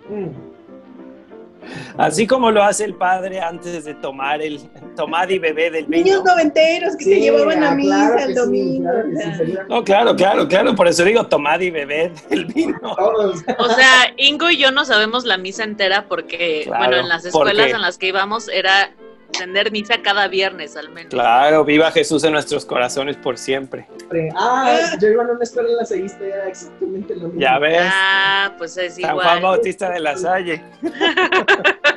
Mm, 0.10 0.30
Así 1.98 2.28
como 2.28 2.52
lo 2.52 2.64
hace 2.64 2.86
el 2.86 2.94
padre 2.96 3.40
antes 3.40 3.86
de 3.86 3.94
tomar 3.96 4.42
el 4.42 4.60
tomar 4.96 5.32
y 5.32 5.40
beber 5.40 5.72
del 5.74 5.86
vino. 5.86 6.04
Niños 6.04 6.24
noventeros 6.24 6.96
que 6.96 7.06
se 7.06 7.20
llevaban 7.20 7.64
a 7.64 7.72
ah, 7.72 7.76
misa 7.76 7.96
claro 7.96 8.20
el 8.20 8.28
sí, 8.28 8.34
domingo. 8.34 8.90
claro 8.90 9.38
sí, 9.46 9.54
No, 9.70 9.84
claro, 9.84 10.16
claro, 10.16 10.48
claro. 10.48 10.76
Por 10.76 10.88
eso 10.88 11.04
digo 11.04 11.26
tomar 11.28 11.62
y 11.62 11.70
beber 11.72 12.12
del 12.30 12.46
vino. 12.46 12.80
O 12.82 13.70
sea, 13.76 14.14
Ingo 14.18 14.50
y 14.50 14.58
yo 14.58 14.72
no 14.72 14.86
sabemos 14.86 15.26
la 15.26 15.38
misa 15.38 15.64
entera 15.64 16.06
porque, 16.08 16.64
Claro, 16.66 16.86
bueno, 16.86 16.98
en 17.02 17.10
las 17.10 17.26
escuelas 17.26 17.56
porque- 17.56 17.76
en 17.76 17.82
las 17.82 17.98
que 17.98 18.08
íbamos 18.08 18.48
era 18.50 18.92
tener 19.32 19.72
misa 19.72 20.02
cada 20.02 20.28
viernes 20.28 20.76
al 20.78 20.90
menos. 20.90 21.10
Claro, 21.12 21.64
viva 21.66 21.92
Jesús 21.92 22.24
en 22.24 22.34
nuestros 22.34 22.66
corazones 22.66 23.18
por 23.18 23.38
siempre. 23.38 23.88
Ah, 24.36 24.80
yo 25.00 25.08
iba 25.10 25.24
a 25.24 25.28
una 25.28 25.44
escuela 25.44 25.70
lasalista 25.80 26.26
y 26.26 26.30
era 26.32 26.48
exactamente 26.48 27.16
lo 27.16 27.28
mismo. 27.28 27.40
Ya 27.42 27.60
ves, 27.60 27.82
Ah, 27.94 28.54
pues 28.58 28.78
es 28.78 28.96
San 28.96 29.14
Juan 29.16 29.38
igual. 29.38 29.42
Bautista 29.42 29.90
de 29.92 30.00
la 30.00 30.16
Salle. 30.18 30.64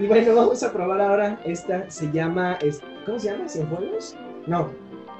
Y 0.00 0.06
bueno, 0.06 0.34
vamos 0.34 0.62
a 0.62 0.72
probar 0.72 1.00
ahora 1.00 1.40
esta. 1.44 1.90
Se 1.90 2.10
llama. 2.12 2.56
es- 2.62 2.80
¿Cómo 3.04 3.18
se 3.18 3.30
llama? 3.32 3.48
¿Cienfuegos? 3.48 4.16
No. 4.46 4.70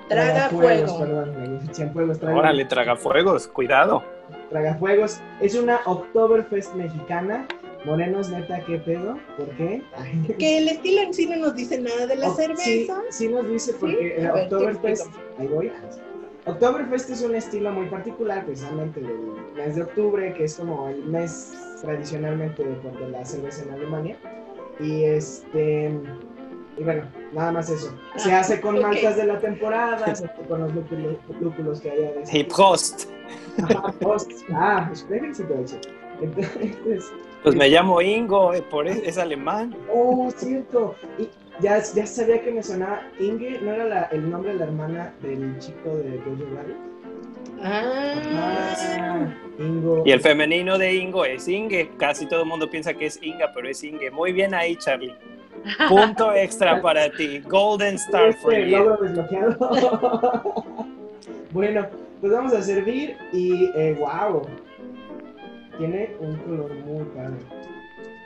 Tragafuego. 0.09 0.99
perdón, 1.01 1.61
Cienfuegos, 1.73 2.19
traga- 2.21 2.37
Órale, 2.39 2.65
tragafuegos, 2.65 3.49
cuidado. 3.49 4.05
Tragafuegos. 4.51 5.21
Es 5.41 5.55
una 5.55 5.81
Oktoberfest 5.85 6.75
mexicana. 6.75 7.47
Morenos, 7.85 8.29
neta, 8.31 8.61
¿qué 8.65 8.79
pedo? 8.79 9.17
¿Por 9.37 9.49
qué? 9.57 9.83
Ay. 9.97 10.35
Que 10.39 10.59
el 10.59 10.69
estilo 10.69 11.03
en 11.03 11.15
sí 11.15 11.27
no 11.27 11.37
nos 11.37 11.55
dice 11.55 11.81
nada 11.81 12.07
de 12.07 12.17
la 12.17 12.29
O- 12.31 12.35
cerveza. 12.35 12.63
Sí, 12.65 12.89
sí 13.11 13.29
nos 13.29 13.49
dice 13.49 13.73
porque 13.79 14.15
¿Sí? 14.17 14.23
ver, 14.23 14.31
Oktoberfest, 14.45 15.07
ahí 15.39 15.47
voy. 15.47 15.73
Oktoberfest 16.47 17.11
es 17.11 17.23
un 17.23 17.35
estilo 17.35 17.71
muy 17.73 17.87
particular, 17.87 18.45
precisamente 18.45 19.01
del 19.01 19.17
mes 19.57 19.77
de 19.77 19.83
octubre, 19.83 20.33
que 20.35 20.45
es 20.45 20.55
como 20.57 20.89
el 20.89 21.05
mes 21.05 21.53
tradicionalmente 21.81 22.65
de, 22.65 22.75
de 22.99 23.09
la 23.11 23.25
cerveza 23.25 23.63
en 23.65 23.71
Alemania. 23.71 24.17
Y 24.81 25.05
este, 25.05 25.91
y 26.77 26.83
bueno, 26.83 27.05
nada 27.33 27.53
más 27.53 27.71
eso. 27.71 27.93
Se 28.17 28.33
Ah, 28.33 28.41
hace 28.41 28.61
con 28.61 28.77
ok. 28.77 28.83
maltas 28.83 29.17
de 29.17 29.27
la 29.27 29.39
temporada, 29.41 30.05
se 30.17 30.25
hace 30.27 30.29
con 30.49 30.61
los 30.61 30.75
lúpulos, 30.75 31.17
lúpulos 31.41 31.81
que 31.81 31.91
haya 31.91 32.13
de 32.13 32.39
Y 32.39 32.45
Prost. 32.45 33.09
Ajá, 33.63 33.93
post. 34.01 34.31
Ah, 34.53 34.89
espérense 34.93 35.45
todo 35.45 35.63
eso. 35.65 35.77
Entonces, 36.23 37.05
Pues 37.43 37.55
me 37.55 37.69
llamo 37.69 38.01
Ingo, 38.03 38.53
eh, 38.55 38.63
por 38.63 38.87
es, 38.89 38.99
es 39.05 39.19
alemán. 39.19 39.75
Oh, 39.93 40.31
cierto. 40.37 40.95
Y 41.19 41.29
ya, 41.61 41.81
ya 41.95 42.07
sabía 42.07 42.43
que 42.43 42.51
me 42.51 42.63
sonaba 42.63 43.03
Inge, 43.21 43.59
¿no 43.63 43.73
era 43.73 43.85
la- 43.85 44.03
el 44.13 44.29
nombre 44.31 44.53
de 44.53 44.59
la 44.59 44.65
hermana 44.67 45.15
del 45.23 45.57
chico 45.59 45.97
de 45.97 46.19
Jojo 46.19 46.45
Rabbit? 46.55 46.77
Ah, 47.63 48.15
Ah, 49.01 49.27
Ingo. 49.59 50.03
Y 50.05 50.13
el 50.13 50.21
femenino 50.21 50.79
de 50.79 50.95
Ingo 50.95 51.25
es 51.25 51.49
Inge. 51.49 51.91
Casi 51.97 52.27
todo 52.27 52.43
el 52.43 52.49
mundo 52.49 52.69
piensa 52.71 52.95
que 52.95 53.07
es 53.07 53.19
Inga, 53.23 53.51
pero 53.55 53.69
es 53.69 53.83
Inge. 53.83 54.11
Muy 54.11 54.33
bien 54.33 54.55
ahí, 54.55 54.77
Charlie. 54.77 55.15
Punto 55.89 56.33
extra 56.35 56.81
para 56.81 57.11
ti. 57.11 57.41
Golden 57.41 57.97
Star 57.97 58.33
for 58.35 58.55
Este 58.55 58.77
desbloqueado. 58.77 60.65
bueno, 61.53 61.87
pues 62.21 62.33
vamos 62.33 62.53
a 62.53 62.63
servir 62.63 63.17
y 63.33 63.65
eh, 63.77 63.97
wow. 63.99 64.43
Tiene 65.79 66.17
un 66.21 66.37
color 66.39 66.75
muy 66.75 67.05
padre. 67.07 67.39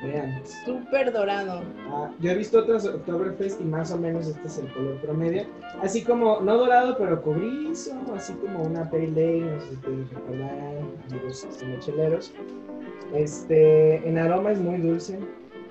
Vean. 0.02 0.42
súper 0.64 1.12
dorado. 1.12 1.62
Ah, 1.88 2.10
yo 2.18 2.32
he 2.32 2.34
visto 2.34 2.58
otros 2.58 2.84
Oktoberfest 2.86 3.60
y 3.60 3.64
más 3.64 3.92
o 3.92 3.98
menos 3.98 4.26
este 4.26 4.48
es 4.48 4.58
el 4.58 4.72
color 4.72 5.00
promedio. 5.00 5.44
Así 5.80 6.02
como, 6.02 6.40
no 6.40 6.56
dorado, 6.56 6.96
pero 6.98 7.22
cobrizo, 7.22 7.92
así 8.16 8.32
como 8.34 8.62
una 8.62 8.90
pale 8.90 9.06
ale, 9.06 9.40
no 9.42 9.60
sé 9.60 9.68
si 9.68 9.74
ustedes 9.74 10.10
recordarán, 10.10 10.90
amigos 11.08 11.46
cheleros. 11.78 12.32
Este, 13.14 14.08
en 14.08 14.18
aroma 14.18 14.52
es 14.52 14.58
muy 14.58 14.78
dulce, 14.78 15.18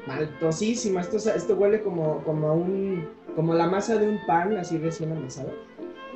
maltosísima. 0.07 1.01
Esto, 1.01 1.17
esto 1.17 1.55
huele 1.55 1.81
como, 1.81 2.23
como 2.23 2.53
un, 2.53 3.09
como 3.35 3.53
la 3.53 3.67
masa 3.67 3.97
de 3.97 4.07
un 4.07 4.19
pan 4.27 4.55
así 4.55 4.77
recién 4.77 5.11
amasado. 5.11 5.51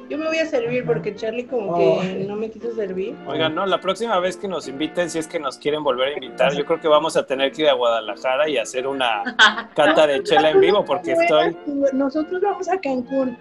Yo 0.10 0.18
me 0.20 0.28
voy 0.28 0.38
a 0.38 0.46
servir 0.46 0.86
porque 0.86 1.16
Charlie 1.16 1.46
como 1.48 1.72
Oh. 1.72 2.00
que 2.02 2.26
no 2.28 2.36
me 2.36 2.50
quiso 2.52 2.72
servir. 2.76 3.16
Oigan, 3.28 3.56
no, 3.56 3.66
la 3.66 3.80
próxima 3.82 4.20
vez 4.20 4.38
que 4.38 4.48
nos 4.48 4.68
inviten, 4.68 5.10
si 5.10 5.18
es 5.18 5.28
que 5.28 5.40
nos 5.40 5.58
quieren 5.58 5.84
volver 5.84 6.10
a 6.10 6.14
invitar, 6.14 6.54
yo 6.54 6.64
creo 6.66 6.80
que 6.80 6.88
vamos 6.88 7.18
a 7.18 7.26
tener 7.26 7.52
que 7.52 7.64
ir 7.64 7.70
a 7.70 7.74
Guadalajara 7.74 8.48
y 8.48 8.58
hacer 8.58 8.86
una 8.88 9.24
cata 9.76 10.06
de 10.08 10.22
chela 10.24 10.52
en 10.52 10.60
vivo 10.62 10.86
porque 10.86 11.14
estoy... 11.14 11.58
Nosotros 11.94 12.40
vamos 12.42 12.70
a 12.70 12.78
Cancún. 12.80 13.38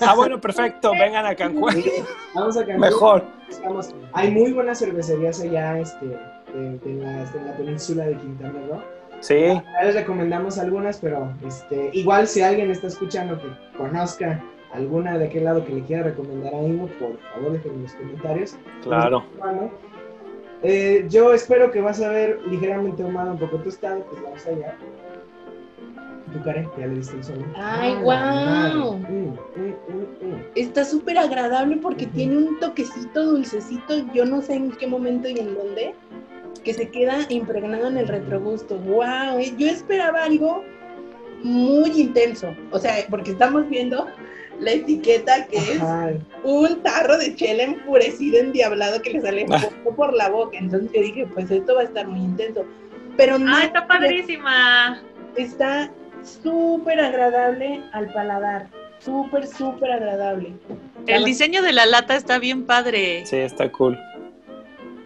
Ah, 0.00 0.14
bueno, 0.14 0.40
perfecto, 0.40 0.92
vengan 0.92 1.26
a 1.26 1.34
Cancún. 1.34 1.74
Vamos 2.34 2.56
a 2.56 2.60
Cancún. 2.60 2.80
Mejor. 2.80 3.24
Estamos- 3.48 3.94
hay 4.12 4.30
muy 4.30 4.52
buenas 4.52 4.78
cervecerías 4.78 5.40
allá 5.40 5.78
este, 5.78 6.06
de, 6.06 6.78
de 6.78 6.94
la, 7.02 7.24
de 7.24 7.40
la 7.44 7.56
península 7.56 8.04
de 8.04 8.16
Quintana 8.18 8.60
Roo. 8.68 8.82
Sí, 9.20 9.38
Ya 9.38 9.84
les 9.84 9.94
recomendamos 9.94 10.58
algunas, 10.58 10.98
pero 10.98 11.32
este, 11.46 11.90
igual 11.92 12.26
si 12.28 12.42
alguien 12.42 12.70
está 12.70 12.88
escuchando 12.88 13.38
que 13.40 13.46
conozca 13.78 14.42
alguna 14.72 15.18
de 15.18 15.26
aquel 15.26 15.44
lado 15.44 15.64
que 15.64 15.72
le 15.74 15.82
quiera 15.82 16.02
recomendar 16.04 16.54
a 16.54 16.62
Ingo, 16.62 16.86
por 16.98 17.18
favor 17.32 17.52
déjenme 17.52 17.76
en 17.76 17.82
los 17.82 17.94
comentarios. 17.94 18.56
claro. 18.82 19.24
Bueno, 19.38 19.70
eh, 20.62 21.06
yo 21.08 21.32
espero 21.34 21.70
que 21.70 21.80
vas 21.80 22.00
a 22.00 22.08
ver 22.08 22.40
ligeramente 22.48 23.02
ahumado, 23.02 23.32
un 23.32 23.38
poco 23.38 23.58
tostado, 23.58 24.04
pues 24.10 24.22
vamos 24.22 24.46
allá. 24.46 24.76
Tu 26.32 26.40
cara, 26.42 26.64
ya 26.78 26.86
le 26.86 26.94
diste 26.94 27.16
el 27.16 27.24
sonido. 27.24 27.46
Ay, 27.56 27.94
Ah, 27.96 28.00
guau. 28.02 28.96
madre. 28.98 29.12
Mm, 29.12 29.26
mm, 29.26 29.74
mm, 29.88 30.34
mm. 30.34 30.42
Está 30.54 30.84
súper 30.84 31.18
agradable 31.18 31.76
porque 31.76 32.04
Ujú. 32.06 32.14
tiene 32.14 32.36
un 32.38 32.58
toquecito 32.60 33.24
dulcecito, 33.32 33.94
yo 34.14 34.24
no 34.24 34.40
sé 34.40 34.54
en 34.54 34.70
qué 34.72 34.86
momento 34.86 35.28
y 35.28 35.38
en 35.38 35.54
dónde, 35.54 35.94
que 36.64 36.72
se 36.72 36.88
queda 36.88 37.18
impregnado 37.28 37.88
en 37.88 37.98
el 37.98 38.08
retrogusto. 38.08 38.78
¡Wow! 38.78 39.40
Yo 39.58 39.66
esperaba 39.66 40.22
algo 40.24 40.62
muy 41.42 41.90
intenso. 42.00 42.54
O 42.70 42.78
sea, 42.78 42.94
porque 43.10 43.32
estamos 43.32 43.68
viendo 43.68 44.06
la 44.60 44.72
etiqueta 44.72 45.46
que 45.46 45.56
es 45.56 45.80
un 46.44 46.82
tarro 46.82 47.18
de 47.18 47.34
chela 47.34 47.64
enfurecido, 47.64 48.38
endiablado 48.38 49.00
que 49.02 49.10
le 49.10 49.20
sale 49.20 49.46
Ah. 49.50 49.60
poco 49.84 49.96
por 49.96 50.14
la 50.14 50.28
boca. 50.28 50.56
Entonces 50.58 50.90
yo 50.94 51.00
dije, 51.02 51.26
pues 51.34 51.50
esto 51.50 51.74
va 51.74 51.82
a 51.82 51.84
estar 51.84 52.06
muy 52.06 52.20
intenso. 52.20 52.64
Pero 53.16 53.38
no, 53.38 53.54
¡Ah, 53.56 53.64
está 53.64 53.86
padrísima! 53.86 55.02
está 55.36 55.90
súper 56.22 57.00
agradable 57.00 57.82
al 57.92 58.12
paladar. 58.12 58.68
Súper, 59.00 59.46
súper 59.46 59.90
agradable. 59.90 60.52
El 61.06 61.24
diseño 61.24 61.60
de 61.62 61.72
la 61.72 61.86
lata 61.86 62.14
está 62.14 62.38
bien 62.38 62.64
padre. 62.66 63.26
Sí, 63.26 63.36
está 63.36 63.70
cool. 63.72 63.98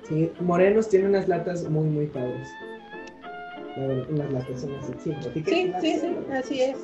Sí, 0.07 0.31
Morenos 0.41 0.89
tiene 0.91 1.09
unas 1.09 1.27
latas 1.27 1.65
muy, 1.71 1.89
muy 1.89 2.07
padres. 2.07 2.49
Unas 3.77 4.33
latas 4.33 4.61
son 4.61 4.75
así. 4.77 4.93
Sí, 5.03 5.73
sí, 5.81 5.99
sí, 6.01 6.17
así 6.33 6.61
es. 6.63 6.77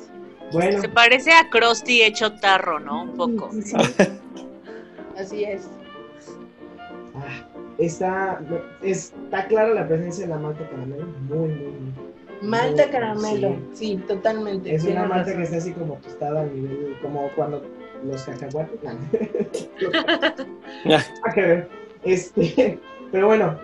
Bueno, 0.51 0.81
Se 0.81 0.89
parece 0.89 1.31
a 1.31 1.49
Krusty 1.49 2.01
hecho 2.03 2.33
tarro, 2.33 2.79
¿no? 2.79 3.03
Un 3.03 3.15
poco. 3.15 3.49
sí, 3.53 3.61
sí. 3.63 3.75
Así 5.17 5.43
es. 5.43 5.67
Ah, 7.15 7.47
está, 7.77 8.39
está 8.81 9.45
clara 9.47 9.73
la 9.73 9.87
presencia 9.87 10.25
de 10.25 10.31
la 10.33 10.39
malta 10.39 10.67
caramelo. 10.69 11.05
Muy, 11.29 11.37
muy, 11.37 11.47
muy. 11.49 11.93
Malta 12.41 12.83
muy- 12.83 12.91
caramelo, 12.91 13.55
sí. 13.73 13.95
sí, 13.95 14.03
totalmente. 14.07 14.73
Es 14.75 14.83
una 14.83 15.01
malta 15.05 15.17
razón. 15.31 15.37
que 15.37 15.43
está 15.43 15.57
así 15.57 15.71
como 15.71 15.93
tostada 15.95 16.41
a 16.41 16.45
nivel, 16.45 16.95
como 17.01 17.29
cuando 17.35 17.63
los 18.05 18.21
cacahuates. 18.23 18.79
No. 20.85 20.97
Que 21.33 21.41
ver. 21.41 21.69
Este, 22.03 22.79
pero 23.11 23.27
bueno, 23.27 23.57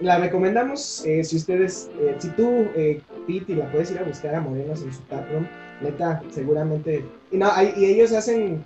la 0.00 0.18
recomendamos. 0.18 1.04
eh, 1.06 1.24
si 1.24 1.36
ustedes, 1.36 1.90
eh, 2.00 2.16
si 2.18 2.28
tú, 2.30 2.66
eh, 2.76 3.00
Piti, 3.26 3.54
la 3.54 3.70
puedes 3.72 3.90
ir 3.92 3.98
a 3.98 4.02
buscar 4.02 4.34
a 4.34 4.40
Morenos 4.40 4.82
en 4.82 4.92
su 4.92 5.00
taproom, 5.02 5.46
neta, 5.80 6.22
seguramente. 6.30 7.04
Y, 7.30 7.36
no, 7.36 7.50
hay- 7.52 7.72
y 7.76 7.84
ellos 7.86 8.12
hacen 8.12 8.64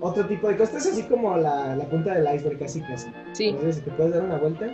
otro 0.00 0.26
tipo 0.26 0.48
de 0.48 0.56
cosas. 0.56 0.86
Es 0.86 0.92
así 0.92 1.02
como 1.04 1.36
la, 1.36 1.76
la 1.76 1.84
punta 1.84 2.14
del 2.14 2.34
iceberg, 2.34 2.58
casi 2.58 2.80
casi. 2.82 3.08
Sí. 3.32 3.48
Entonces, 3.48 3.76
si 3.76 3.82
te 3.82 3.90
puedes 3.92 4.14
dar 4.14 4.22
una 4.24 4.36
vuelta, 4.38 4.66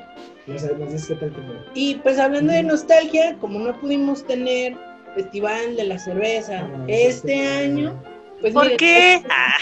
nos 0.47 0.63
dices 0.93 1.07
qué 1.09 1.15
tal 1.17 1.31
te 1.31 1.43
fue. 1.43 1.57
Y 1.75 1.95
pues 1.97 2.19
hablando 2.19 2.53
de 2.53 2.63
nostalgia, 2.63 3.37
como 3.41 3.59
no 3.59 3.79
pudimos 3.81 4.25
tener 4.27 4.75
festival 5.15 5.77
de 5.77 5.85
la 5.85 5.99
cerveza 5.99 6.61
Ah, 6.61 6.85
este 6.89 7.33
sí. 7.35 7.41
año, 7.41 7.95
pues 8.41 8.55
¿Por 8.55 8.63
miren, 8.65 8.79
qué? 8.79 9.23
Ah, 9.29 9.53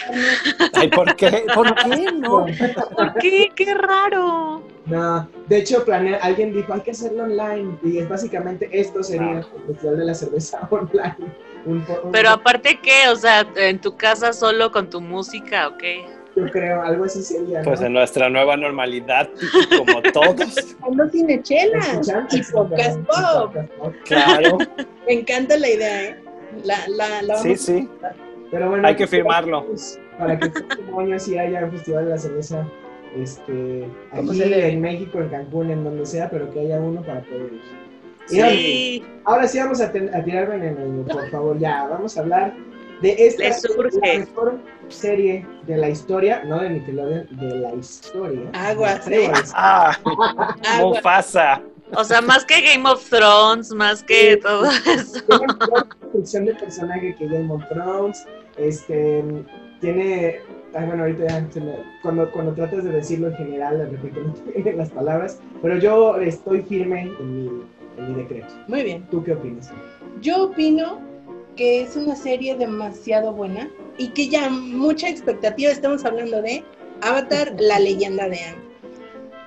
Ay, 0.74 0.88
¿por 0.88 1.16
qué? 1.16 1.44
¿Por 1.54 1.74
qué 1.74 2.12
no? 2.12 2.46
¿Por 2.96 3.14
qué? 3.14 3.50
¡Qué 3.56 3.74
raro! 3.74 4.62
No, 4.86 5.28
de 5.48 5.58
hecho, 5.58 5.84
planea, 5.84 6.18
alguien 6.22 6.54
dijo, 6.54 6.72
hay 6.72 6.80
que 6.80 6.92
hacerlo 6.92 7.24
online. 7.24 7.76
Y 7.82 7.98
es 7.98 8.08
básicamente 8.08 8.68
esto 8.72 9.02
sería 9.02 9.38
Ah. 9.38 9.46
el 9.56 9.66
festival 9.74 9.98
de 9.98 10.04
la 10.04 10.14
cerveza 10.14 10.66
online. 10.70 11.16
Un- 11.68 11.84
un- 12.04 12.12
Pero 12.12 12.30
aparte, 12.30 12.78
¿qué? 12.82 13.08
O 13.10 13.16
sea, 13.16 13.46
en 13.56 13.80
tu 13.80 13.96
casa 13.96 14.32
solo 14.32 14.70
con 14.72 14.88
tu 14.90 15.00
música, 15.00 15.68
¿o 15.68 15.76
qué? 15.78 16.04
yo 16.36 16.46
creo, 16.52 16.82
algo 16.82 17.04
así 17.04 17.20
sería. 17.22 17.58
¿no? 17.58 17.64
Pues 17.64 17.80
en 17.80 17.92
nuestra 17.94 18.28
nueva 18.30 18.56
normalidad, 18.56 19.28
como 19.76 20.00
todos. 20.12 20.76
Hablando 20.82 21.10
cinechelas 21.10 21.88
Escuchan- 21.88 22.28
y 22.30 22.42
podcast 22.52 22.98
pop. 23.00 23.56
Claro. 24.04 24.58
Me 25.06 25.14
encanta 25.14 25.56
la 25.58 25.68
idea, 25.68 26.04
¿eh? 26.04 26.16
La, 26.62 26.76
la, 26.88 27.22
la 27.22 27.36
Sí, 27.38 27.56
sí. 27.56 27.88
Pero 28.52 28.70
bueno, 28.70 28.86
Hay 28.86 28.94
que 28.94 29.06
firmarlo. 29.08 29.66
Para 30.16 30.38
que 30.38 30.46
el 30.46 30.52
próximo 30.52 31.00
año 31.00 31.18
sí 31.18 31.36
haya 31.36 31.64
un 31.64 31.72
festival 31.72 32.04
de 32.04 32.10
la 32.12 32.18
cerveza 32.18 32.66
este, 33.16 33.88
aquí 34.12 34.42
en 34.42 34.80
México, 34.80 35.18
en 35.18 35.28
Cancún, 35.30 35.70
en 35.70 35.82
donde 35.82 36.06
sea, 36.06 36.30
pero 36.30 36.50
que 36.52 36.60
haya 36.60 36.78
uno 36.80 37.02
para 37.02 37.20
poder 37.22 37.52
ir. 37.54 37.60
Y 38.30 38.40
ahora- 38.40 38.52
Sí, 38.52 39.04
Ahora 39.24 39.46
sí 39.48 39.58
vamos 39.58 39.80
a, 39.80 39.84
a 39.86 40.24
tirar 40.24 40.48
veneno, 40.48 41.04
por 41.06 41.28
favor, 41.30 41.58
ya, 41.58 41.86
vamos 41.86 42.16
a 42.16 42.20
hablar 42.20 42.54
de 43.02 43.14
esta 43.26 43.44
la 43.44 44.18
mejor 44.18 44.58
serie 44.88 45.46
de 45.66 45.76
la 45.76 45.88
historia, 45.90 46.42
no 46.44 46.60
de 46.60 46.70
Nickelodeon, 46.70 47.28
de 47.38 47.54
la 47.58 47.74
historia. 47.74 48.50
Aguas, 48.54 49.06
Me 49.06 49.16
atrevo 49.26 49.36
¿eh? 49.36 49.42
Ah, 49.54 49.92
Agua. 50.04 50.96
Mufasa. 50.96 51.62
o 51.94 52.02
sea, 52.04 52.20
más 52.22 52.44
que 52.44 52.60
Game 52.62 52.88
of 52.88 53.08
Thrones, 53.08 53.70
más 53.72 54.02
que 54.02 54.32
Sí. 54.34 54.40
todo 54.40 54.64
eso. 54.66 55.24
Tiene 56.30 56.52
de 56.52 56.54
personaje 56.58 57.14
que 57.16 57.26
Game 57.28 57.52
of 57.52 57.62
Thrones, 57.68 58.26
este, 58.56 59.22
tiene, 59.80 60.40
ay, 60.74 60.86
bueno, 60.86 61.02
ahorita 61.04 61.26
ya, 61.28 61.46
cuando, 62.02 62.30
cuando 62.32 62.52
tratas 62.54 62.82
de 62.84 62.90
decirlo 62.90 63.28
en 63.28 63.34
general, 63.36 63.78
de 63.78 63.86
repente 63.86 64.20
no 64.22 64.32
te 64.44 64.50
vienen 64.52 64.78
las 64.78 64.90
palabras, 64.90 65.38
pero 65.62 65.78
yo 65.78 66.16
estoy 66.18 66.62
firme 66.62 67.12
en 67.20 67.44
mi, 67.44 67.62
en 67.98 68.08
mi 68.14 68.22
decreto. 68.22 68.46
Muy 68.66 68.82
bien. 68.82 69.06
¿Tú 69.10 69.22
qué 69.24 69.32
opinas? 69.32 69.70
Yo 70.20 70.44
opino 70.44 71.00
que 71.56 71.82
es 71.82 71.96
una 71.96 72.14
serie 72.16 72.56
demasiado 72.56 73.32
buena 73.32 73.68
y 73.98 74.08
que 74.08 74.28
ya 74.28 74.48
mucha 74.48 75.08
expectativa. 75.08 75.70
Estamos 75.70 76.04
hablando 76.04 76.40
de 76.42 76.64
Avatar, 77.02 77.54
la 77.58 77.78
leyenda 77.80 78.28
de 78.28 78.38
Aang. 78.40 78.56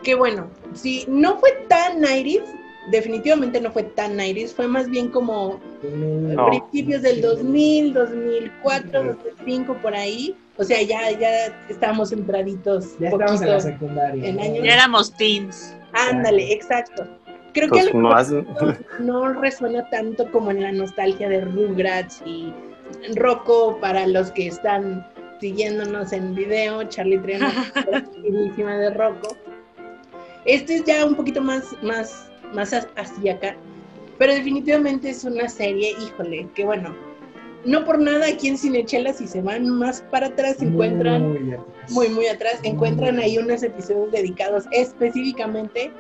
Que 0.04 0.16
bueno, 0.16 0.48
si 0.74 1.06
no 1.08 1.38
fue 1.38 1.52
tan 1.68 2.02
90 2.02 2.44
definitivamente 2.90 3.62
no 3.62 3.72
fue 3.72 3.84
tan 3.84 4.18
90 4.18 4.56
fue 4.56 4.68
más 4.68 4.90
bien 4.90 5.10
como 5.10 5.60
No. 5.94 6.48
principios 6.48 7.04
del 7.04 7.22
2000, 7.22 7.94
2004, 7.94 9.04
2005, 9.04 9.78
por 9.82 9.94
ahí. 9.94 10.36
O 10.58 10.64
sea, 10.64 10.82
ya, 10.82 11.12
ya 11.12 11.56
estábamos 11.70 12.12
entraditos. 12.12 12.98
Ya 13.00 13.10
estamos 13.10 13.42
en 13.42 13.48
la 13.50 13.60
secundaria. 13.60 14.28
en 14.28 14.36
¿no? 14.36 14.42
años- 14.42 14.64
Ya 14.66 14.74
éramos 14.74 15.16
teens. 15.16 15.76
Ándale, 15.94 16.52
exacto. 16.54 17.08
Creo 17.54 17.70
que 17.70 17.80
a 17.80 17.84
Pues 17.84 17.94
lo 17.94 18.00
más, 18.00 18.32
no 19.00 19.34
resuena 19.34 19.88
tanto 19.90 20.30
como 20.32 20.52
en 20.52 20.62
la 20.62 20.72
nostalgia 20.72 21.28
de 21.30 21.42
Rugrats 21.42 22.22
y 22.26 22.54
Rocco 23.16 23.78
para 23.82 24.08
los 24.08 24.32
que 24.32 24.48
están 24.48 25.06
siguiéndonos 25.40 26.14
en 26.14 26.36
video, 26.36 26.84
Charlie 26.86 27.18
Triano, 27.20 27.50
finísima 28.24 28.78
de 28.78 28.92
Rocco. 28.92 29.36
Este 30.46 30.76
es 30.76 30.84
ya 30.86 31.06
un 31.06 31.16
poquito 31.16 31.42
más, 31.42 31.76
más, 31.82 32.30
más 32.54 32.74
as- 32.74 32.88
hacia 32.96 33.34
acá, 33.34 33.56
pero 34.18 34.34
definitivamente 34.34 35.10
es 35.10 35.24
una 35.24 35.48
serie, 35.50 35.92
híjole, 36.02 36.48
que 36.56 36.64
bueno, 36.66 36.96
no 37.66 37.86
por 37.86 38.00
nada 38.00 38.28
aquí 38.28 38.48
en 38.48 38.58
Cinechela, 38.58 39.14
si 39.14 39.28
se 39.28 39.42
van 39.42 39.70
más 39.70 40.02
para 40.10 40.28
atrás, 40.28 40.58
se 40.58 40.66
encuentran 40.66 41.30
Muy 41.34 41.54
atrás. 41.54 41.66
muy, 41.92 42.10
muy 42.10 42.28
atrás, 42.28 42.60
encuentran 42.64 43.20
ahí 43.20 43.38
unos 43.38 43.62
episodios 43.62 44.12
dedicados 44.12 44.66
específicamente 44.72 45.92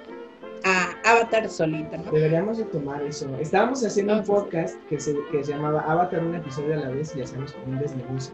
a 0.63 0.93
Avatar 1.11 1.49
solita, 1.49 1.97
¿no? 1.97 2.11
Deberíamos 2.11 2.57
de 2.57 2.65
tomar 2.65 3.01
eso. 3.03 3.27
Estábamos 3.39 3.83
haciendo 3.85 4.13
un 4.17 4.23
podcast 4.23 4.75
que 4.89 4.99
se, 4.99 5.15
que 5.31 5.43
se 5.43 5.51
llamaba 5.53 5.81
Avatar 5.81 6.23
un 6.23 6.35
episodio 6.35 6.73
a 6.75 6.77
la 6.77 6.89
vez 6.89 7.15
y 7.15 7.21
hacíamos 7.21 7.51
como 7.53 7.73
un 7.73 7.79
desmenuce 7.79 8.31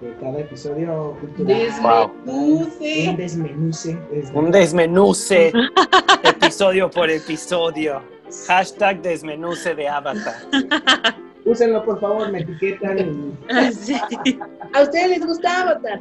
de 0.00 0.14
cada 0.20 0.38
episodio 0.40 1.16
cultural. 1.20 1.56
Desmenuce. 1.58 3.08
Un 3.10 3.16
desmenuce. 3.16 3.98
desde- 4.10 4.34
un 4.38 4.50
desmenuce, 4.50 5.52
episodio 6.22 6.90
por 6.90 7.10
episodio. 7.10 8.02
Hashtag 8.48 9.02
desmenuce 9.02 9.74
de 9.74 9.88
Avatar. 9.88 10.34
Úsenlo, 11.44 11.84
por 11.84 12.00
favor, 12.00 12.30
me 12.32 12.40
etiquetan 12.40 12.98
y... 12.98 13.72
Sí. 13.72 13.96
¿A 14.74 14.82
ustedes 14.82 15.08
les 15.10 15.26
gusta 15.26 15.62
Avatar? 15.62 16.00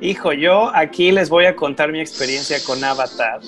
Hijo, 0.00 0.32
yo 0.32 0.70
aquí 0.74 1.10
les 1.10 1.28
voy 1.28 1.44
a 1.46 1.56
contar 1.56 1.90
mi 1.90 2.00
experiencia 2.00 2.56
con 2.64 2.82
Avatar. 2.84 3.40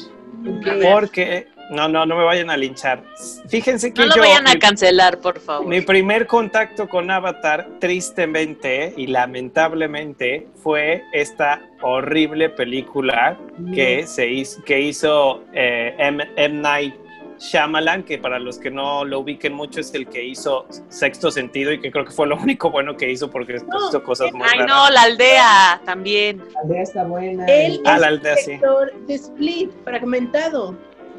Porque, 0.83 1.49
no, 1.71 1.89
no, 1.89 2.05
no 2.07 2.17
me 2.17 2.25
vayan 2.25 2.51
a 2.51 2.57
linchar. 2.57 3.03
Fíjense 3.49 3.93
que 3.95 4.01
No 4.03 4.09
lo 4.09 4.15
yo, 4.17 4.23
vayan 4.23 4.47
a 4.47 4.55
mi- 4.55 4.59
cancelar, 4.59 5.19
por 5.21 5.39
favor. 5.41 5.67
Mi 5.67 5.81
primer 5.81 6.27
contacto 6.27 6.89
con 6.89 7.11
Avatar, 7.11 7.67
tristemente 7.81 8.93
y 8.97 9.07
lamentablemente, 9.07 10.47
fue 10.63 11.03
esta 11.13 11.63
horrible 11.81 12.49
película 12.51 13.37
que, 13.75 14.07
se 14.07 14.29
hizo, 14.29 14.63
que 14.65 14.81
hizo 14.81 15.45
eh, 15.53 15.95
M. 15.99 16.29
M. 16.37 16.61
Night 16.61 16.95
Shyamalan, 17.43 18.05
que 18.05 18.19
para 18.19 18.39
los 18.39 18.59
que 18.59 18.71
no 18.71 19.05
lo 19.05 19.19
ubiquen 19.21 19.53
mucho 19.53 19.81
es 19.81 19.93
el 19.95 20.07
que 20.07 20.23
hizo 20.25 20.65
Sexto 20.89 21.31
Sentido 21.33 21.73
y 21.73 21.81
que 21.81 21.91
creo 21.91 22.05
que 22.05 22.13
fue 22.13 22.27
lo 22.29 22.37
único 22.41 22.71
bueno 22.71 22.97
que 22.97 23.11
hizo 23.11 23.29
porque 23.31 23.55
No, 23.55 23.89
hizo 23.89 24.03
cosas 24.03 24.33
muy 24.33 24.47
Ay, 24.51 24.61
raras. 24.61 24.69
no, 24.77 24.91
la 24.91 25.03
aldea 25.03 25.81
también. 25.85 26.43
La 26.55 26.61
aldea 26.61 26.83
está 26.83 27.05
buena. 27.05 27.45
Él 27.47 27.81
Ah, 27.85 27.95
es 27.97 28.01
la 28.01 28.07
aldea, 28.07 28.37
sí. 28.37 28.45
director 28.53 28.93
de 29.07 29.15
Split, 29.15 29.71
fragmentado. 29.85 30.77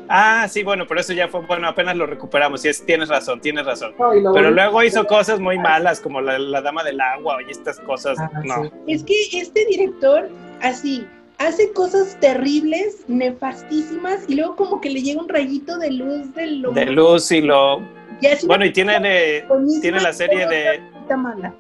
Ah, 0.10 0.48
sí, 0.50 0.64
bueno, 0.64 0.86
pero 0.88 1.00
eso 1.00 1.14
ya 1.14 1.28
fue, 1.30 1.42
bueno, 1.42 1.68
apenas 1.68 1.96
lo 1.96 2.06
recuperamos. 2.06 2.64
Y 2.66 2.70
es, 2.70 2.86
tienes 2.86 3.08
razón, 3.10 3.40
tienes 3.40 3.66
razón. 3.66 3.94
No, 3.98 4.34
Pero 4.34 4.52
luego 4.52 4.84
hizo 4.84 5.06
cosas 5.06 5.40
muy 5.40 5.58
malas, 5.58 6.00
como 6.02 6.20
la, 6.22 6.38
la 6.40 6.62
Dama 6.62 6.84
del 6.84 7.00
Agua 7.02 7.38
y 7.48 7.52
estas 7.52 7.80
cosas. 7.80 8.18
Ah, 8.20 8.30
no. 8.44 8.64
sí. 8.66 8.70
Es 8.88 9.04
que 9.04 9.14
este 9.40 9.66
director, 9.66 10.30
así, 10.62 11.08
hace 11.48 11.72
cosas 11.74 12.18
terribles, 12.20 13.04
nefastísimas, 13.08 14.26
y 14.28 14.36
luego 14.36 14.56
como 14.56 14.82
que 14.82 14.90
le 14.90 15.02
llega 15.02 15.22
un 15.22 15.30
rayito 15.30 15.78
de 15.78 15.92
luz 15.92 16.34
de 16.34 16.48
lo 16.48 16.72
De 16.72 16.86
luz 16.86 17.32
y 17.32 17.42
lo. 17.42 17.82
Y 18.22 18.46
Bueno, 18.46 18.66
y 18.66 18.72
tiene, 18.72 19.00
de, 19.00 19.46
tiene 19.82 20.00
la 20.00 20.14
serie 20.14 20.48
de. 20.48 20.82
mala. 21.18 21.54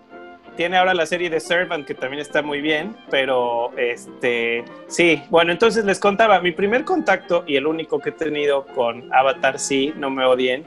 Tiene 0.55 0.77
ahora 0.77 0.93
la 0.93 1.07
serie 1.07 1.31
de 1.31 1.39
Servant, 1.39 1.85
que 1.85 1.95
también 1.95 2.21
está 2.21 2.41
muy 2.41 2.61
bien, 2.61 2.95
pero 3.09 3.71
este. 3.77 4.63
Sí, 4.87 5.21
bueno, 5.29 5.51
entonces 5.51 5.83
les 5.83 5.99
contaba. 5.99 6.39
Mi 6.41 6.51
primer 6.51 6.85
contacto 6.85 7.43
y 7.47 7.55
el 7.55 7.65
único 7.65 7.99
que 7.99 8.09
he 8.09 8.13
tenido 8.13 8.65
con 8.67 9.11
Avatar, 9.13 9.59
sí, 9.59 9.93
no 9.97 10.09
me 10.09 10.23
odien, 10.25 10.63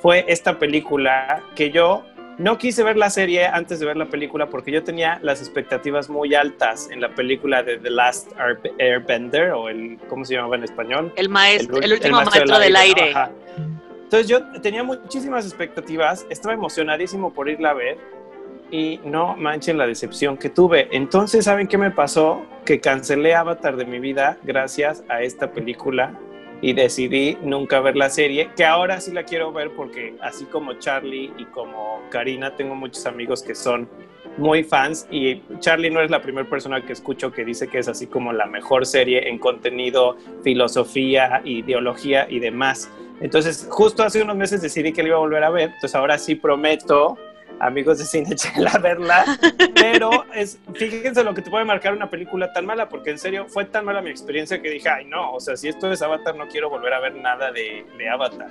fue 0.00 0.24
esta 0.28 0.58
película 0.58 1.42
que 1.54 1.70
yo 1.70 2.04
no 2.40 2.56
quise 2.56 2.82
ver 2.82 2.96
la 2.96 3.10
serie 3.10 3.46
antes 3.46 3.80
de 3.80 3.86
ver 3.86 3.98
la 3.98 4.06
película 4.06 4.48
porque 4.48 4.72
yo 4.72 4.82
tenía 4.82 5.18
las 5.22 5.40
expectativas 5.40 6.08
muy 6.08 6.34
altas 6.34 6.88
en 6.90 7.02
la 7.02 7.14
película 7.14 7.62
de 7.62 7.76
The 7.76 7.90
Last 7.90 8.32
Air- 8.38 8.72
Airbender 8.78 9.50
o 9.50 9.68
el, 9.68 9.98
¿cómo 10.08 10.24
se 10.24 10.34
llamaba 10.34 10.56
en 10.56 10.64
español? 10.64 11.12
El 11.16 11.28
maestro, 11.28 11.80
el, 11.82 11.92
último 11.92 12.16
maestro 12.16 12.40
maestro 12.40 12.58
del 12.58 12.76
aire. 12.76 13.10
Ajá. 13.10 13.30
Entonces 14.04 14.26
yo 14.26 14.42
tenía 14.62 14.82
muchísimas 14.82 15.44
expectativas, 15.44 16.26
estaba 16.30 16.54
emocionadísimo 16.54 17.32
por 17.32 17.50
irla 17.50 17.70
a 17.70 17.74
ver 17.74 17.98
y 18.70 19.00
no 19.04 19.36
manchen 19.36 19.76
la 19.76 19.86
decepción 19.86 20.38
que 20.38 20.48
tuve. 20.48 20.88
Entonces, 20.92 21.44
¿saben 21.44 21.68
qué 21.68 21.76
me 21.76 21.90
pasó? 21.90 22.42
Que 22.64 22.80
cancelé 22.80 23.34
Avatar 23.34 23.76
de 23.76 23.84
mi 23.84 24.00
vida 24.00 24.38
gracias 24.42 25.04
a 25.08 25.22
esta 25.22 25.52
película 25.52 26.18
y 26.62 26.72
decidí 26.72 27.38
nunca 27.42 27.80
ver 27.80 27.96
la 27.96 28.10
serie, 28.10 28.50
que 28.56 28.64
ahora 28.64 29.00
sí 29.00 29.12
la 29.12 29.24
quiero 29.24 29.52
ver 29.52 29.70
porque 29.70 30.14
así 30.20 30.44
como 30.44 30.74
Charlie 30.74 31.32
y 31.38 31.44
como 31.46 32.02
Karina, 32.10 32.54
tengo 32.56 32.74
muchos 32.74 33.06
amigos 33.06 33.42
que 33.42 33.54
son 33.54 33.88
muy 34.36 34.62
fans 34.62 35.06
y 35.10 35.42
Charlie 35.58 35.90
no 35.90 36.00
es 36.00 36.10
la 36.10 36.22
primera 36.22 36.48
persona 36.48 36.84
que 36.84 36.92
escucho 36.92 37.32
que 37.32 37.44
dice 37.44 37.68
que 37.68 37.78
es 37.78 37.88
así 37.88 38.06
como 38.06 38.32
la 38.32 38.46
mejor 38.46 38.86
serie 38.86 39.28
en 39.28 39.38
contenido, 39.38 40.16
filosofía, 40.42 41.42
ideología 41.44 42.26
y 42.28 42.38
demás. 42.38 42.90
Entonces, 43.20 43.66
justo 43.70 44.02
hace 44.02 44.22
unos 44.22 44.36
meses 44.36 44.62
decidí 44.62 44.92
que 44.92 45.02
la 45.02 45.08
iba 45.08 45.16
a 45.18 45.20
volver 45.20 45.44
a 45.44 45.50
ver, 45.50 45.64
entonces 45.64 45.94
ahora 45.94 46.16
sí 46.18 46.34
prometo, 46.36 47.18
amigos 47.60 47.98
de 47.98 48.04
Cinechela, 48.06 48.72
verla, 48.82 49.24
pero 49.74 50.24
es, 50.34 50.58
fíjense 50.74 51.22
lo 51.22 51.34
que 51.34 51.42
te 51.42 51.50
puede 51.50 51.64
marcar 51.64 51.92
una 51.92 52.10
película 52.10 52.52
tan 52.52 52.66
mala, 52.66 52.88
porque 52.88 53.10
en 53.10 53.18
serio 53.18 53.46
fue 53.48 53.64
tan 53.66 53.84
mala 53.84 54.02
mi 54.02 54.10
experiencia 54.10 54.60
que 54.60 54.70
dije, 54.70 54.88
ay 54.88 55.04
no, 55.06 55.32
o 55.34 55.40
sea, 55.40 55.56
si 55.56 55.68
esto 55.68 55.90
es 55.92 56.02
Avatar, 56.02 56.34
no 56.36 56.48
quiero 56.48 56.70
volver 56.70 56.92
a 56.94 57.00
ver 57.00 57.14
nada 57.16 57.52
de, 57.52 57.86
de 57.96 58.08
Avatar. 58.08 58.48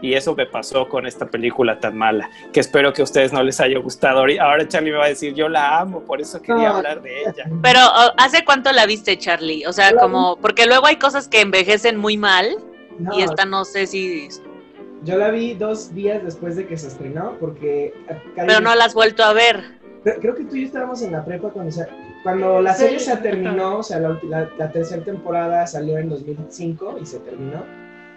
Y 0.00 0.14
eso 0.14 0.34
me 0.34 0.46
pasó 0.46 0.88
con 0.88 1.06
esta 1.06 1.26
película 1.26 1.78
tan 1.78 1.96
mala, 1.96 2.28
que 2.52 2.58
espero 2.58 2.92
que 2.92 3.02
a 3.02 3.04
ustedes 3.04 3.32
no 3.32 3.40
les 3.44 3.60
haya 3.60 3.78
gustado. 3.78 4.18
Ahora- 4.18 4.42
Ahora 4.42 4.66
Charlie 4.66 4.90
me 4.90 4.98
va 4.98 5.04
a 5.04 5.08
decir, 5.08 5.32
yo 5.32 5.48
la 5.48 5.78
amo, 5.78 6.00
por 6.00 6.20
eso 6.20 6.42
quería 6.42 6.70
No. 6.70 6.76
hablar 6.78 7.02
de 7.02 7.20
ella. 7.20 7.44
Pero, 7.62 7.78
¿o- 7.86 8.12
¿hace 8.18 8.44
cuánto 8.44 8.72
la 8.72 8.84
viste, 8.86 9.16
Charlie? 9.16 9.64
O 9.64 9.72
sea, 9.72 9.94
como, 9.94 10.36
porque 10.38 10.66
luego 10.66 10.86
hay 10.88 10.96
cosas 10.96 11.28
que 11.28 11.40
envejecen 11.40 11.96
muy 11.98 12.16
mal 12.16 12.48
No, 12.98 13.16
y 13.16 13.22
esta 13.22 13.44
no 13.44 13.64
sé 13.64 13.86
si... 13.86 14.28
Yo 15.04 15.16
la 15.16 15.30
vi 15.30 15.54
dos 15.54 15.94
días 15.94 16.22
después 16.24 16.54
de 16.56 16.66
que 16.66 16.76
se 16.76 16.88
estrenó 16.88 17.36
porque... 17.40 17.86
eh, 18.08 18.22
Pero 18.36 18.60
no 18.60 18.74
la 18.74 18.84
has 18.84 18.94
vuelto 18.94 19.24
a 19.24 19.32
ver. 19.32 19.62
Creo, 20.04 20.34
que 20.34 20.44
tú 20.44 20.56
y 20.56 20.62
yo 20.62 20.66
estábamos 20.66 21.02
en 21.02 21.12
la 21.12 21.24
prepa 21.24 21.50
cuando, 21.50 21.70
se- 21.72 21.86
cuando 22.22 22.60
la 22.60 22.74
Sí, 22.74 22.82
serie 22.84 22.98
se 23.00 23.16
terminó, 23.18 23.78
o 23.78 23.82
sea, 23.82 23.98
la, 24.00 24.18
la- 24.28 24.48
la 24.58 24.70
tercera 24.72 25.02
temporada 25.04 25.66
salió 25.66 25.98
en 25.98 26.08
2005 26.08 26.98
y 27.00 27.06
se 27.06 27.18
terminó. 27.20 27.64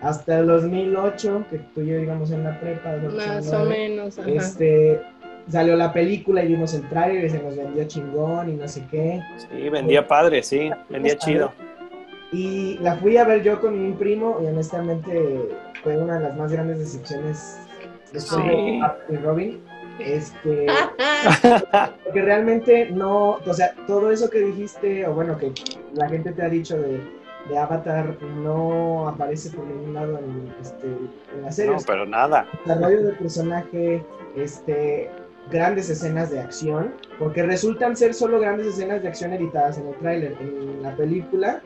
Hasta 0.01 0.39
el 0.39 0.47
2008, 0.47 1.45
que 1.49 1.57
tú 1.73 1.81
y 1.81 1.87
yo 1.87 1.99
íbamos 1.99 2.29
en 2.31 2.43
la 2.43 2.59
prepa. 2.59 2.93
2008, 2.93 3.15
Más 3.15 3.47
o 3.47 3.51
2009, 3.65 3.69
menos, 3.69 4.19
ajá. 4.19 4.29
Este, 4.29 5.01
salió 5.49 5.75
la 5.75 5.93
película 5.93 6.43
y 6.43 6.47
vimos 6.49 6.73
el 6.73 6.87
tráiler 6.89 7.25
y 7.25 7.29
se 7.29 7.41
nos 7.41 7.55
vendió 7.55 7.83
chingón 7.87 8.49
y 8.49 8.53
no 8.53 8.67
sé 8.67 8.83
qué. 8.91 9.21
Sí, 9.37 9.69
vendía 9.69 10.07
padre, 10.07 10.43
sí, 10.43 10.69
vendía 10.89 11.17
chido. 11.17 11.51
Y 12.31 12.77
la 12.79 12.95
fui 12.95 13.17
a 13.17 13.23
ver 13.23 13.43
yo 13.43 13.61
con 13.61 13.81
mi 13.81 13.93
primo 13.93 14.39
y 14.43 14.47
honestamente 14.47 15.49
fue 15.85 15.97
una 15.97 16.15
de 16.15 16.27
las 16.27 16.35
más 16.37 16.51
grandes 16.51 16.79
decepciones 16.79 17.57
después 18.11 18.41
Sí. 18.41 18.47
de 18.49 18.79
Batman 18.81 18.97
y 19.09 19.15
Robin. 19.17 19.61
Este, 19.99 20.65
porque 22.03 22.21
realmente 22.21 22.89
no, 22.91 23.35
o 23.45 23.53
sea, 23.53 23.73
todo 23.87 24.11
eso 24.11 24.29
que 24.29 24.39
dijiste, 24.39 25.07
o 25.07 25.13
bueno, 25.13 25.37
que 25.37 25.53
la 25.93 26.09
gente 26.09 26.33
te 26.33 26.41
ha 26.43 26.49
dicho 26.49 26.75
de, 26.77 26.99
de 27.47 27.57
Avatar 27.57 28.17
no 28.43 29.07
aparece 29.07 29.51
por 29.51 29.65
ningún 29.65 29.93
lado 29.93 30.17
en, 30.19 30.53
este, 30.61 30.87
en 30.87 31.41
la 31.43 31.51
serie. 31.51 31.71
No, 31.71 31.77
pero 31.87 32.05
nada. 32.05 32.45
desarrollo 32.65 33.03
del 33.03 33.15
personaje, 33.17 34.03
este, 34.35 35.09
grandes 35.49 35.89
escenas 35.89 36.29
de 36.29 36.41
acción, 36.41 36.93
porque 37.17 37.43
resultan 37.43 37.95
ser 37.95 38.13
solo 38.13 38.39
grandes 38.41 38.67
escenas 38.67 39.01
de 39.01 39.07
acción 39.07 39.31
editadas 39.31 39.77
en 39.77 39.87
el 39.87 39.95
tráiler. 39.95 40.35
En 40.41 40.81
la 40.83 40.93
película 40.97 41.61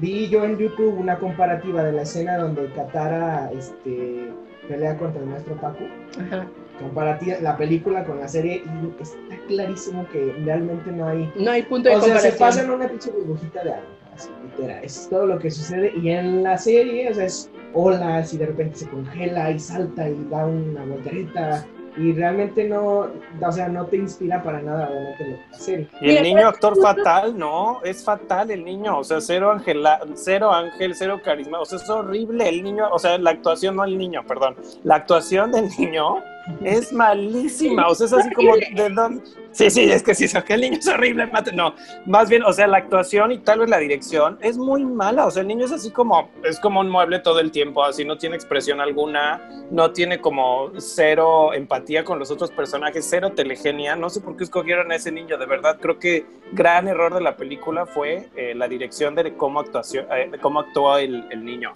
vi 0.00 0.28
yo 0.28 0.44
en 0.44 0.58
YouTube 0.58 0.98
una 0.98 1.18
comparativa 1.18 1.82
de 1.82 1.92
la 1.92 2.02
escena 2.02 2.38
donde 2.38 2.70
Katara 2.72 3.50
este, 3.52 4.30
pelea 4.68 4.96
contra 4.96 5.20
el 5.20 5.28
maestro. 5.28 5.56
Ajá. 5.60 6.46
Comparativa 6.78 7.36
la 7.40 7.56
película 7.56 8.04
con 8.04 8.20
la 8.20 8.28
serie 8.28 8.62
y 8.64 9.02
está 9.02 9.36
clarísimo 9.48 10.06
que 10.12 10.32
realmente 10.44 10.92
no 10.92 11.08
hay 11.08 11.32
No 11.36 11.50
hay 11.50 11.62
punto 11.62 11.88
de 11.88 11.96
o 11.96 12.00
sea, 12.00 12.20
se 12.20 12.30
comparación. 12.30 12.38
pasa 12.38 12.62
en 12.62 12.70
una 12.70 12.88
pinche 12.88 13.10
burbujita 13.10 13.64
de 13.64 13.70
agua, 13.72 13.84
así, 14.14 14.28
literal. 14.44 14.84
Es 14.84 15.08
todo 15.10 15.26
lo 15.26 15.38
que 15.40 15.50
sucede. 15.50 15.92
Y 16.00 16.10
en 16.10 16.44
la 16.44 16.56
serie, 16.56 17.10
o 17.10 17.14
sea, 17.14 17.24
es 17.24 17.50
olas 17.74 18.32
y 18.32 18.38
de 18.38 18.46
repente 18.46 18.76
se 18.78 18.88
congela 18.88 19.50
y 19.50 19.58
salta 19.58 20.08
y 20.08 20.24
da 20.30 20.46
una 20.46 20.84
voltereta. 20.84 21.66
Y 21.98 22.12
realmente 22.12 22.64
no, 22.68 23.08
o 23.40 23.52
sea, 23.52 23.68
no 23.68 23.86
te 23.86 23.96
inspira 23.96 24.42
para 24.42 24.62
nada 24.62 24.88
obviamente 24.88 25.44
la 25.50 25.58
serie. 25.58 25.88
Y 26.00 26.10
el 26.16 26.22
niño 26.22 26.48
actor 26.48 26.80
fatal, 26.80 27.36
no, 27.36 27.80
es 27.82 28.04
fatal 28.04 28.50
el 28.50 28.64
niño, 28.64 28.98
o 28.98 29.04
sea, 29.04 29.20
cero 29.20 29.50
angela, 29.50 30.00
cero 30.14 30.52
ángel, 30.52 30.94
cero 30.94 31.20
carisma, 31.24 31.60
o 31.60 31.64
sea, 31.64 31.78
es 31.78 31.90
horrible 31.90 32.48
el 32.48 32.62
niño, 32.62 32.88
o 32.90 32.98
sea, 32.98 33.18
la 33.18 33.30
actuación, 33.30 33.76
no 33.76 33.84
el 33.84 33.98
niño, 33.98 34.22
perdón, 34.26 34.56
la 34.84 34.96
actuación 34.96 35.52
del 35.52 35.68
niño 35.78 36.22
es 36.64 36.92
malísima, 36.92 37.88
o 37.88 37.94
sea, 37.94 38.06
es 38.06 38.12
así 38.12 38.30
como 38.32 38.56
de 38.56 38.90
dónde. 38.94 39.22
Sí, 39.52 39.70
sí, 39.70 39.90
es 39.90 40.02
que 40.02 40.14
sí, 40.14 40.26
que 40.46 40.54
el 40.54 40.60
niño 40.60 40.78
es 40.78 40.86
horrible, 40.86 41.26
mate. 41.26 41.52
No, 41.52 41.74
más 42.06 42.28
bien, 42.28 42.42
o 42.44 42.52
sea, 42.52 42.66
la 42.66 42.78
actuación 42.78 43.32
y 43.32 43.38
tal 43.38 43.60
vez 43.60 43.70
la 43.70 43.78
dirección 43.78 44.38
es 44.40 44.56
muy 44.56 44.84
mala, 44.84 45.26
o 45.26 45.30
sea, 45.30 45.42
el 45.42 45.48
niño 45.48 45.64
es 45.64 45.72
así 45.72 45.90
como, 45.90 46.30
es 46.44 46.60
como 46.60 46.80
un 46.80 46.88
mueble 46.88 47.18
todo 47.18 47.40
el 47.40 47.50
tiempo, 47.50 47.82
así 47.82 48.04
no 48.04 48.18
tiene 48.18 48.36
expresión 48.36 48.80
alguna, 48.80 49.66
no 49.70 49.90
tiene 49.92 50.20
como 50.20 50.70
cero 50.78 51.52
empatía 51.54 52.04
con 52.04 52.18
los 52.18 52.30
otros 52.30 52.50
personajes, 52.50 53.06
cero 53.08 53.32
telegenia, 53.34 53.96
no 53.96 54.10
sé 54.10 54.20
por 54.20 54.36
qué 54.36 54.44
escogieron 54.44 54.92
a 54.92 54.96
ese 54.96 55.10
niño, 55.10 55.38
de 55.38 55.46
verdad, 55.46 55.78
creo 55.80 55.98
que 55.98 56.26
gran 56.52 56.88
error 56.88 57.14
de 57.14 57.20
la 57.20 57.36
película 57.36 57.86
fue 57.86 58.28
eh, 58.36 58.54
la 58.54 58.68
dirección 58.68 59.14
de 59.14 59.34
cómo, 59.34 59.60
actuación, 59.60 60.06
eh, 60.12 60.28
de 60.30 60.38
cómo 60.38 60.60
actuó 60.60 60.98
el, 60.98 61.26
el 61.30 61.44
niño. 61.44 61.74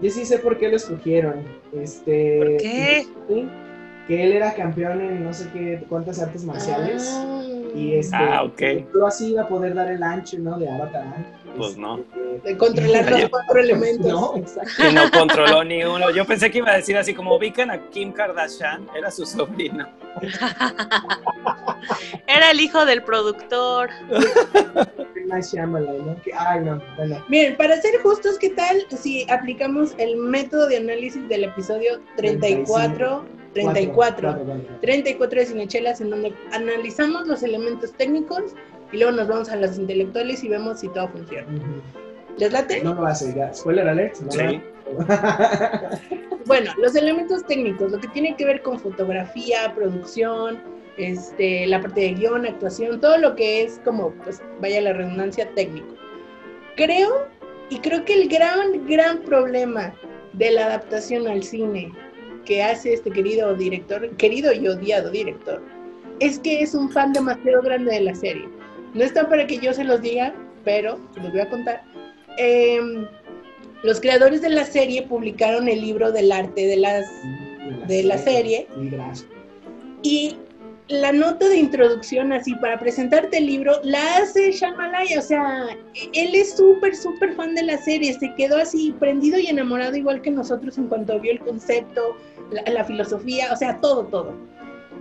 Yo 0.00 0.10
sí 0.10 0.24
sé 0.24 0.38
por 0.38 0.58
qué 0.58 0.68
lo 0.68 0.76
escogieron. 0.76 1.44
Este, 1.72 2.38
¿Por 2.38 2.56
qué? 2.58 3.06
¿sí? 3.28 3.48
Que 4.08 4.24
él 4.24 4.32
era 4.32 4.54
campeón 4.54 5.00
en 5.02 5.22
no 5.22 5.32
sé 5.32 5.48
qué 5.52 5.84
cuántas 5.88 6.20
artes 6.20 6.42
marciales. 6.44 7.08
Ah. 7.14 7.42
Y 7.74 7.94
este, 7.96 8.16
Ah, 8.16 8.42
ok. 8.42 8.62
solo 8.90 9.06
así 9.06 9.32
iba 9.32 9.42
a 9.42 9.48
poder 9.48 9.74
dar 9.74 9.88
el 9.90 10.02
ancho, 10.02 10.38
¿no? 10.38 10.58
De 10.58 10.68
Avatar. 10.68 11.04
Pues 11.56 11.76
no. 11.76 12.00
De 12.42 12.56
controlar 12.56 13.10
los 13.10 13.28
cuatro 13.28 13.60
elementos. 13.60 14.10
No, 14.10 14.36
exacto. 14.36 14.70
Que 14.78 14.92
no 14.92 15.10
controló 15.10 15.62
ni 15.64 15.84
uno. 15.84 16.10
Yo 16.10 16.24
pensé 16.24 16.50
que 16.50 16.58
iba 16.58 16.70
a 16.72 16.76
decir 16.76 16.96
así 16.96 17.12
como 17.14 17.36
ubican 17.36 17.70
a 17.70 17.78
Kim 17.90 18.12
Kardashian, 18.12 18.86
era 18.96 19.10
su 19.10 19.26
sobrino. 19.26 19.86
Era 22.26 22.50
el 22.50 22.60
hijo 22.60 22.84
del 22.84 23.02
productor. 23.02 23.90
Miren, 27.28 27.56
para 27.56 27.80
ser 27.80 28.00
justos, 28.02 28.38
¿qué 28.38 28.50
tal 28.50 28.84
si 28.96 29.28
aplicamos 29.30 29.94
el 29.98 30.16
método 30.16 30.66
de 30.68 30.78
análisis 30.78 31.28
del 31.28 31.44
episodio 31.44 32.00
34, 32.16 33.24
34, 33.62 33.94
Cuatro, 33.94 34.44
cuatro, 34.44 34.78
34 34.80 35.40
de 35.40 35.46
Cinechelas, 35.46 36.00
en 36.00 36.10
donde 36.10 36.34
analizamos 36.52 37.26
los 37.26 37.42
elementos 37.42 37.92
técnicos 37.92 38.54
y 38.92 38.98
luego 38.98 39.12
nos 39.12 39.28
vamos 39.28 39.48
a 39.48 39.56
las 39.56 39.78
intelectuales 39.78 40.42
y 40.44 40.48
vemos 40.48 40.80
si 40.80 40.88
todo 40.88 41.08
funciona. 41.08 41.46
Ujú. 41.46 41.82
¿Les 42.38 42.52
late? 42.52 42.82
No 42.82 42.94
lo 42.94 43.06
hace, 43.06 43.34
ya. 43.34 43.52
Spoiler 43.52 43.88
alert. 43.88 44.18
¿no? 44.20 44.30
Sí. 44.30 44.60
Bueno, 46.48 46.72
los 46.78 46.94
elementos 46.96 47.44
técnicos, 47.44 47.92
lo 47.92 48.00
que 48.00 48.08
tiene 48.08 48.34
que 48.34 48.46
ver 48.46 48.62
con 48.62 48.80
fotografía, 48.80 49.70
producción, 49.74 50.58
este, 50.96 51.66
la 51.66 51.78
parte 51.78 52.00
de 52.00 52.14
guion, 52.14 52.46
actuación, 52.46 53.02
todo 53.02 53.18
lo 53.18 53.36
que 53.36 53.64
es 53.64 53.78
como, 53.84 54.12
pues, 54.24 54.40
vaya 54.58 54.80
la 54.80 54.94
redundancia 54.94 55.46
técnico. 55.54 55.94
Creo, 56.74 57.28
y 57.68 57.80
creo 57.80 58.02
que 58.06 58.14
el 58.14 58.28
gran, 58.30 58.86
gran 58.86 59.18
problema 59.24 59.92
de 60.32 60.52
la 60.52 60.66
adaptación 60.66 61.28
al 61.28 61.42
cine 61.42 61.92
que 62.48 62.62
hace 62.62 62.94
este 62.94 63.10
querido 63.10 63.54
director, 63.54 64.08
querido 64.16 64.52
y 64.54 64.66
odiado 64.66 65.10
director, 65.10 65.62
es 66.18 66.38
que 66.38 66.62
es 66.62 66.74
un 66.74 66.90
fan 66.90 67.12
demasiado 67.12 67.60
grande 67.60 67.92
de 67.92 68.00
la 68.00 68.14
serie. 68.14 68.48
No 68.94 69.04
está 69.04 69.28
para 69.28 69.46
que 69.46 69.58
yo 69.58 69.74
se 69.74 69.84
los 69.84 70.00
diga, 70.00 70.34
pero 70.64 70.98
los 71.22 71.30
voy 71.30 71.40
a 71.42 71.50
contar. 71.50 71.84
Em, 72.38 73.06
los 73.82 74.00
creadores 74.00 74.40
de 74.40 74.48
la 74.48 74.64
serie 74.64 75.02
publicaron 75.02 75.68
el 75.68 75.82
libro 75.82 76.10
del 76.10 76.32
arte 76.32 76.66
de 76.66 76.76
las 76.78 77.04
de 77.86 78.02
la 78.02 78.16
serie 78.16 78.66
Sí, 78.74 78.88
gracias. 78.88 79.26
y 80.02 80.36
la 80.88 81.12
nota 81.12 81.48
de 81.48 81.58
introducción 81.58 82.32
así 82.32 82.54
para 82.56 82.78
presentarte 82.78 83.38
el 83.38 83.46
libro 83.46 83.78
la 83.82 84.16
hace 84.16 84.52
Shamalaya, 84.52 85.18
o 85.18 85.22
sea, 85.22 85.66
él 86.14 86.34
es 86.34 86.56
súper 86.56 86.96
súper 86.96 87.34
fan 87.34 87.54
de 87.54 87.62
la 87.62 87.78
serie, 87.78 88.18
se 88.18 88.34
quedó 88.36 88.56
así 88.56 88.94
prendido 88.98 89.38
y 89.38 89.46
enamorado 89.46 89.96
igual 89.96 90.22
que 90.22 90.30
nosotros 90.30 90.78
en 90.78 90.86
cuanto 90.86 91.20
vio 91.20 91.32
el 91.32 91.40
concepto, 91.40 92.16
la, 92.50 92.62
la 92.72 92.84
filosofía, 92.84 93.52
o 93.52 93.56
sea, 93.56 93.78
todo 93.80 94.04
todo. 94.06 94.32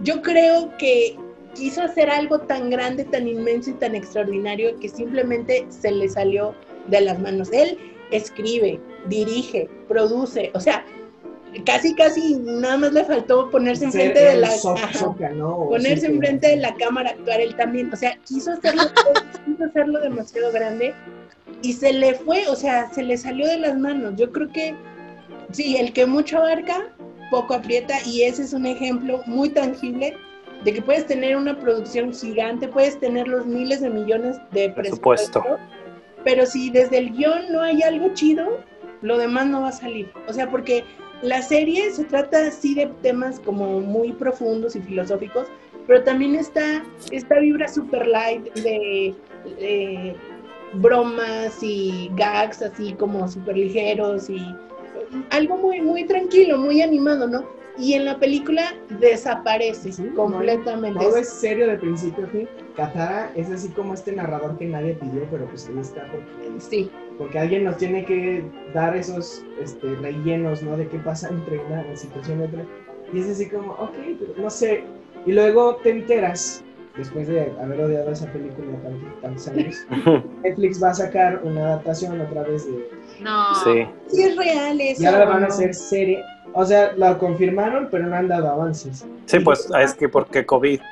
Yo 0.03 0.21
creo 0.21 0.75
que 0.77 1.15
quiso 1.55 1.81
hacer 1.81 2.09
algo 2.09 2.39
tan 2.39 2.69
grande, 2.69 3.05
tan 3.05 3.27
inmenso 3.27 3.71
y 3.71 3.73
tan 3.73 3.95
extraordinario 3.95 4.77
que 4.79 4.89
simplemente 4.89 5.65
se 5.69 5.91
le 5.91 6.07
salió 6.09 6.53
de 6.87 7.01
las 7.01 7.19
manos. 7.19 7.49
Él 7.51 7.77
escribe, 8.11 8.79
dirige, 9.07 9.69
produce, 9.87 10.51
o 10.53 10.59
sea, 10.59 10.85
casi 11.65 11.95
casi 11.95 12.35
nada 12.35 12.77
más 12.77 12.93
le 12.93 13.03
faltó 13.03 13.49
ponerse 13.49 13.85
enfrente 13.85 14.19
de 14.23 14.35
la 14.35 14.51
so- 14.51 14.75
ajá, 14.75 14.93
soca, 14.93 15.29
¿no? 15.29 15.49
O 15.55 15.69
ponerse 15.69 16.07
sí, 16.07 16.13
enfrente 16.13 16.47
de 16.47 16.57
la 16.57 16.73
cámara, 16.75 17.11
actuar 17.11 17.41
él 17.41 17.55
también, 17.55 17.91
o 17.91 17.95
sea, 17.95 18.17
quiso 18.25 18.51
hacerlo, 18.51 18.83
quiso 19.45 19.63
hacerlo 19.65 19.99
demasiado 20.01 20.51
grande 20.51 20.93
y 21.61 21.73
se 21.73 21.93
le 21.93 22.13
fue, 22.15 22.47
o 22.47 22.55
sea, 22.55 22.91
se 22.93 23.03
le 23.03 23.17
salió 23.17 23.47
de 23.47 23.57
las 23.57 23.77
manos. 23.77 24.13
Yo 24.17 24.31
creo 24.31 24.49
que 24.51 24.75
sí, 25.51 25.77
el 25.77 25.93
que 25.93 26.05
mucho 26.05 26.37
abarca, 26.37 26.93
poco 27.31 27.53
aprieta 27.55 27.95
y 28.05 28.23
ese 28.23 28.43
es 28.43 28.53
un 28.53 28.65
ejemplo 28.65 29.21
muy 29.25 29.49
tangible 29.49 30.15
de 30.63 30.73
que 30.73 30.81
puedes 30.81 31.05
tener 31.05 31.35
una 31.37 31.59
producción 31.59 32.13
gigante, 32.13 32.67
puedes 32.67 32.99
tener 32.99 33.27
los 33.27 33.45
miles 33.45 33.81
de 33.81 33.89
millones 33.89 34.37
de 34.51 34.69
Presupuesto. 34.71 35.41
presupuesto, 35.41 35.63
pero 36.23 36.45
si 36.45 36.69
desde 36.69 36.97
el 36.97 37.11
guion 37.11 37.51
no 37.51 37.61
hay 37.61 37.81
algo 37.83 38.13
chido, 38.13 38.59
lo 39.01 39.17
demás 39.17 39.45
no 39.47 39.61
va 39.61 39.69
a 39.69 39.71
salir. 39.73 40.11
O 40.27 40.33
sea, 40.33 40.49
porque 40.49 40.83
la 41.21 41.41
serie 41.41 41.91
se 41.91 42.03
trata 42.05 42.47
así 42.47 42.75
de 42.75 42.87
temas 43.01 43.39
como 43.39 43.79
muy 43.79 44.13
profundos 44.13 44.75
y 44.75 44.81
filosóficos, 44.81 45.47
pero 45.87 46.03
también 46.03 46.35
está 46.35 46.83
esta 47.11 47.39
vibra 47.39 47.67
super 47.67 48.05
light 48.05 48.53
de, 48.55 49.15
de 49.59 50.15
bromas 50.73 51.57
y 51.61 52.11
gags 52.15 52.61
así 52.61 52.93
como 52.93 53.27
súper 53.27 53.57
ligeros 53.57 54.29
y 54.29 54.55
algo 55.29 55.57
muy, 55.57 55.81
muy 55.81 56.05
tranquilo, 56.05 56.57
muy 56.57 56.81
animado, 56.81 57.27
¿no? 57.27 57.45
Y 57.77 57.93
en 57.93 58.05
la 58.05 58.17
película 58.17 58.73
desaparece 58.99 59.91
Sí, 59.91 60.07
completamente. 60.15 60.99
Todo 60.99 61.17
es 61.17 61.29
serio 61.29 61.67
de 61.67 61.77
principio 61.77 62.25
a 62.25 62.27
fin. 62.29 62.49
Katara 62.75 63.31
es 63.35 63.49
así 63.51 63.69
como 63.69 63.93
este 63.93 64.11
narrador 64.13 64.57
que 64.57 64.65
nadie 64.65 64.95
pidió, 64.95 65.27
pero 65.29 65.45
pues 65.45 65.67
ahí 65.69 65.79
está 65.79 66.07
porque, 66.11 66.59
Sí, 66.59 66.89
porque 67.17 67.39
alguien 67.39 67.63
nos 67.63 67.77
tiene 67.77 68.05
que 68.05 68.43
dar 68.73 68.95
esos 68.95 69.43
este, 69.61 69.95
rellenos, 69.95 70.61
¿no? 70.63 70.77
De 70.77 70.87
qué 70.87 70.97
pasa 70.99 71.29
entre 71.29 71.59
una 71.59 71.83
situación 71.95 72.41
y 72.41 72.43
otra. 72.43 72.63
Y 73.13 73.19
es 73.19 73.29
así 73.29 73.47
como, 73.49 73.73
ok, 73.73 73.93
pero 74.19 74.33
no 74.37 74.49
sé. 74.49 74.83
Y 75.25 75.31
luego 75.31 75.75
te 75.77 75.89
enteras, 75.91 76.63
después 76.97 77.27
de 77.27 77.51
haber 77.61 77.81
odiado 77.81 78.11
esa 78.11 78.31
película 78.31 78.67
tan- 78.83 79.21
tantos 79.21 79.47
años, 79.47 79.75
Netflix 80.43 80.81
va 80.81 80.89
a 80.91 80.93
sacar 80.93 81.41
una 81.43 81.61
adaptación 81.65 82.19
otra 82.21 82.43
vez 82.43 82.65
de... 82.65 82.89
No. 83.21 83.55
Sí. 83.63 83.87
sí 84.07 84.23
es 84.23 84.35
real 84.37 84.79
eso. 84.79 85.01
Y 85.01 85.05
ahora 85.05 85.25
van 85.25 85.43
a 85.43 85.47
hacer 85.47 85.73
serie. 85.73 86.23
O 86.59 86.65
sea, 86.65 86.93
la 86.97 87.19
confirmaron, 87.19 87.87
pero 87.91 88.07
no 88.07 88.15
han 88.15 88.27
dado 88.29 88.49
avances. 88.49 89.05
Sí, 89.27 89.39
pues 89.41 89.69
es 89.79 89.93
que 89.93 90.09
porque 90.09 90.43
COVID. 90.43 90.79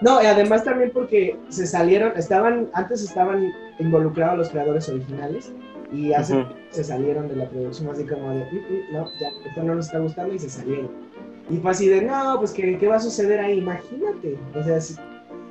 No, 0.00 0.22
y 0.22 0.26
además 0.26 0.62
también 0.62 0.92
porque 0.94 1.36
se 1.48 1.66
salieron, 1.66 2.12
estaban, 2.14 2.68
antes 2.72 3.02
estaban 3.02 3.52
involucrados 3.80 4.38
los 4.38 4.48
creadores 4.50 4.88
originales 4.88 5.52
y 5.92 6.12
hace 6.12 6.36
Ujú. 6.36 6.52
se 6.70 6.84
salieron 6.84 7.26
de 7.26 7.34
la 7.34 7.46
producción 7.46 7.90
así 7.90 8.04
como 8.04 8.30
de, 8.30 8.44
"Mm, 8.44 8.56
mm, 8.58 8.92
no, 8.92 9.06
ya, 9.20 9.28
esto 9.44 9.60
no 9.64 9.74
nos 9.74 9.86
está 9.86 9.98
gustando 9.98 10.32
y 10.32 10.38
se 10.38 10.48
salieron. 10.50 10.88
Y 11.50 11.56
fue 11.56 11.72
así 11.72 11.88
de, 11.88 12.02
no, 12.02 12.36
pues 12.38 12.52
¿qué, 12.52 12.78
qué 12.78 12.86
va 12.86 12.94
a 12.94 13.00
suceder 13.00 13.40
ahí? 13.40 13.58
Imagínate. 13.58 14.38
O 14.54 14.62
sea, 14.62 14.80
si, 14.80 14.94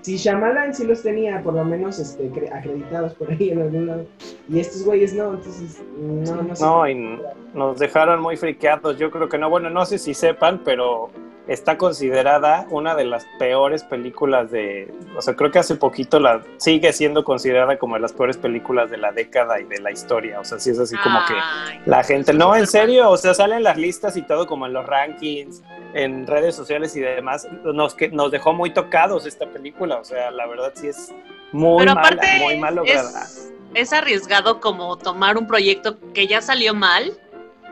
si 0.08 0.16
Shyamalan 0.16 0.74
sí 0.74 0.86
los 0.86 1.03
tenía 1.03 1.43
por 1.43 1.53
lo 1.53 1.66
menos 1.66 1.99
este, 1.99 2.32
cre- 2.32 2.49
acreditados 2.55 3.14
por 3.16 3.30
ahí 3.30 3.49
en 3.49 3.62
algún 3.62 3.88
lado 3.88 4.05
y 4.47 4.58
estos 4.62 4.86
güeyes 4.86 5.14
no, 5.14 5.34
entonces 5.34 5.84
no, 5.99 6.43
no 6.43 6.55
sé. 6.55 6.64
No, 6.64 6.88
y 6.89 7.20
nos 7.53 7.78
dejaron 7.78 8.22
muy 8.22 8.38
friqueados. 8.38 8.97
Yo 8.97 9.12
creo 9.12 9.28
que 9.28 9.38
no. 9.38 9.49
Bueno, 9.49 9.70
no 9.70 9.86
sé 9.86 9.97
si 9.97 10.14
sepan, 10.14 10.62
pero 10.64 11.10
está 11.47 11.77
considerada 11.77 12.67
una 12.69 12.95
de 12.95 13.05
las 13.05 13.25
peores 13.39 13.83
películas 13.83 14.51
de. 14.51 14.93
O 15.15 15.21
sea, 15.21 15.35
creo 15.35 15.51
que 15.51 15.59
hace 15.59 15.75
poquito 15.75 16.19
la 16.19 16.41
sigue 16.57 16.91
siendo 16.93 17.23
considerada 17.23 17.77
como 17.77 17.95
de 17.95 18.01
las 18.01 18.13
peores 18.13 18.37
películas 18.37 18.89
de 18.89 18.97
la 18.97 19.11
década 19.11 19.59
y 19.59 19.63
de 19.63 19.79
la 19.79 19.91
historia. 19.91 20.39
O 20.39 20.45
sea, 20.45 20.59
sí 20.59 20.71
es 20.71 20.79
así 20.79 20.95
como 20.97 21.19
que. 21.25 21.33
Ay, 21.33 21.81
La 21.85 22.03
gente, 22.03 22.33
no, 22.33 22.55
en 22.55 22.67
serio, 22.67 23.09
o 23.09 23.17
sea, 23.17 23.33
salen 23.33 23.63
las 23.63 23.77
listas 23.77 24.17
y 24.17 24.21
todo 24.21 24.45
como 24.47 24.65
en 24.65 24.73
los 24.73 24.85
rankings, 24.85 25.63
en 25.93 26.27
redes 26.27 26.55
sociales 26.55 26.95
y 26.95 26.99
demás. 26.99 27.47
Nos, 27.63 27.95
que, 27.95 28.09
nos 28.09 28.31
dejó 28.31 28.53
muy 28.53 28.73
tocados 28.73 29.25
esta 29.25 29.47
película, 29.47 29.97
o 29.97 30.03
sea, 30.03 30.31
la 30.31 30.45
verdad 30.47 30.73
sí 30.75 30.87
es 30.87 31.13
muy 31.51 31.85
mala, 31.85 32.21
muy 32.39 32.57
mal 32.57 32.75
lograda. 32.75 33.23
es, 33.23 33.53
es 33.73 33.93
arriesgado 33.93 34.59
como 34.59 34.97
tomar 34.97 35.37
un 35.37 35.47
proyecto 35.47 35.97
que 36.13 36.27
ya 36.27 36.41
salió 36.41 36.73
mal 36.73 37.17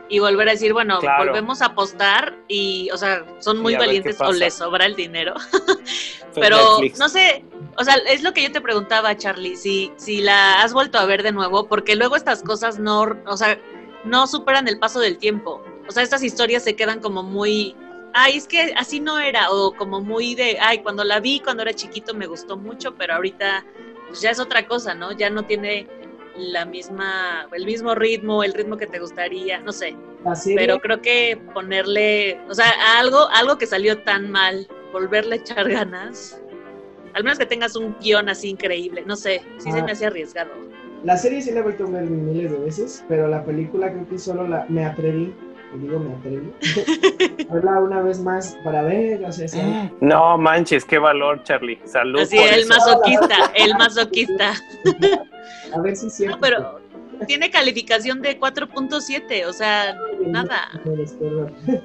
y 0.08 0.18
volver 0.18 0.48
a 0.48 0.52
decir, 0.52 0.72
bueno, 0.72 0.98
Claro. 1.00 1.24
volvemos 1.24 1.62
a 1.62 1.66
apostar 1.66 2.36
y, 2.48 2.88
o 2.92 2.96
sea, 2.96 3.24
son 3.38 3.58
muy 3.58 3.76
valientes 3.76 4.20
o 4.20 4.32
les 4.32 4.54
sobra 4.54 4.86
el 4.86 4.94
dinero. 4.94 5.34
Fue 5.50 5.60
Pero 6.42 6.56
Netflix. 6.56 6.98
no 6.98 7.08
sé, 7.08 7.44
o 7.76 7.84
sea, 7.84 7.94
es 8.08 8.22
lo 8.22 8.32
que 8.32 8.42
yo 8.42 8.52
te 8.52 8.60
preguntaba, 8.60 9.16
Charlie, 9.16 9.56
si, 9.56 9.92
si 9.96 10.20
la 10.20 10.62
has 10.62 10.72
vuelto 10.72 10.98
a 10.98 11.06
ver 11.06 11.22
de 11.22 11.32
nuevo, 11.32 11.66
porque 11.66 11.96
luego 11.96 12.16
estas 12.16 12.42
cosas 12.42 12.78
no, 12.78 13.16
o 13.26 13.36
sea, 13.36 13.58
no 14.04 14.26
superan 14.26 14.68
el 14.68 14.78
paso 14.78 15.00
del 15.00 15.18
tiempo. 15.18 15.62
O 15.88 15.92
sea, 15.92 16.02
estas 16.02 16.22
historias 16.22 16.62
se 16.64 16.76
quedan 16.76 17.00
como 17.00 17.22
muy 17.22 17.74
ay, 18.18 18.38
es 18.38 18.48
que 18.48 18.72
así 18.78 18.98
no 18.98 19.18
era, 19.18 19.50
o 19.50 19.72
como 19.76 20.00
muy 20.00 20.34
de, 20.34 20.58
ay, 20.58 20.78
cuando 20.78 21.04
la 21.04 21.20
vi 21.20 21.40
cuando 21.40 21.62
era 21.62 21.74
chiquito 21.74 22.14
me 22.14 22.26
gustó 22.26 22.56
mucho, 22.56 22.94
pero 22.94 23.14
ahorita 23.14 23.64
pues 24.08 24.22
ya 24.22 24.30
es 24.30 24.40
otra 24.40 24.66
cosa, 24.66 24.94
¿no? 24.94 25.12
Ya 25.12 25.28
no 25.28 25.44
tiene 25.44 25.86
la 26.38 26.64
misma, 26.64 27.48
el 27.52 27.64
mismo 27.64 27.94
ritmo, 27.94 28.42
el 28.42 28.52
ritmo 28.52 28.76
que 28.76 28.86
te 28.86 28.98
gustaría, 28.98 29.60
no 29.60 29.72
sé. 29.72 29.96
Pero 30.56 30.80
creo 30.80 31.00
que 31.00 31.40
ponerle, 31.54 32.40
o 32.48 32.54
sea, 32.54 32.66
algo, 32.98 33.28
algo 33.32 33.58
que 33.58 33.66
salió 33.66 33.98
tan 34.02 34.30
mal, 34.30 34.66
volverle 34.92 35.36
a 35.36 35.38
echar 35.38 35.68
ganas, 35.68 36.40
al 37.14 37.22
menos 37.22 37.38
que 37.38 37.46
tengas 37.46 37.76
un 37.76 37.96
guion 38.00 38.28
así 38.28 38.50
increíble, 38.50 39.04
no 39.06 39.16
sé, 39.16 39.42
sí 39.58 39.70
se 39.70 39.82
me 39.82 39.92
hace 39.92 40.06
arriesgado. 40.06 40.50
la 41.04 41.16
serie 41.16 41.40
sí 41.40 41.52
la 41.52 41.60
he 41.60 41.62
vuelto 41.62 41.86
a 41.86 41.90
ver 41.90 42.04
miles 42.04 42.50
de 42.50 42.58
veces, 42.58 43.04
pero 43.08 43.28
la 43.28 43.44
película 43.44 43.90
creo 43.92 44.08
que 44.08 44.18
solo 44.18 44.46
la, 44.48 44.66
me 44.68 44.84
atreví, 44.84 45.32
digo 45.78 45.98
me 45.98 46.14
atreví, 46.14 46.52
a 47.48 47.54
verla 47.54 47.80
una 47.80 48.00
vez 48.02 48.20
más 48.20 48.56
para 48.64 48.82
ver, 48.82 49.24
o 49.24 49.32
sea, 49.32 49.48
sí, 49.48 49.60
No 50.00 50.36
manches, 50.38 50.84
qué 50.84 50.98
valor, 50.98 51.42
Charlie. 51.44 51.78
Salud. 51.84 52.20
Así, 52.20 52.36
por 52.36 52.46
el 52.48 52.60
eso. 52.60 52.68
masoquista, 52.68 53.36
el 53.54 53.74
masoquista. 53.74 54.52
a 55.74 55.80
ver 55.80 55.96
si 55.96 56.06
es 56.08 56.14
cierto. 56.14 56.36
No, 56.36 56.40
pero 56.40 56.80
tiene 57.26 57.50
calificación 57.50 58.20
de 58.20 58.38
4.7, 58.38 59.46
o 59.46 59.52
sea, 59.52 59.96
nada. 60.26 60.68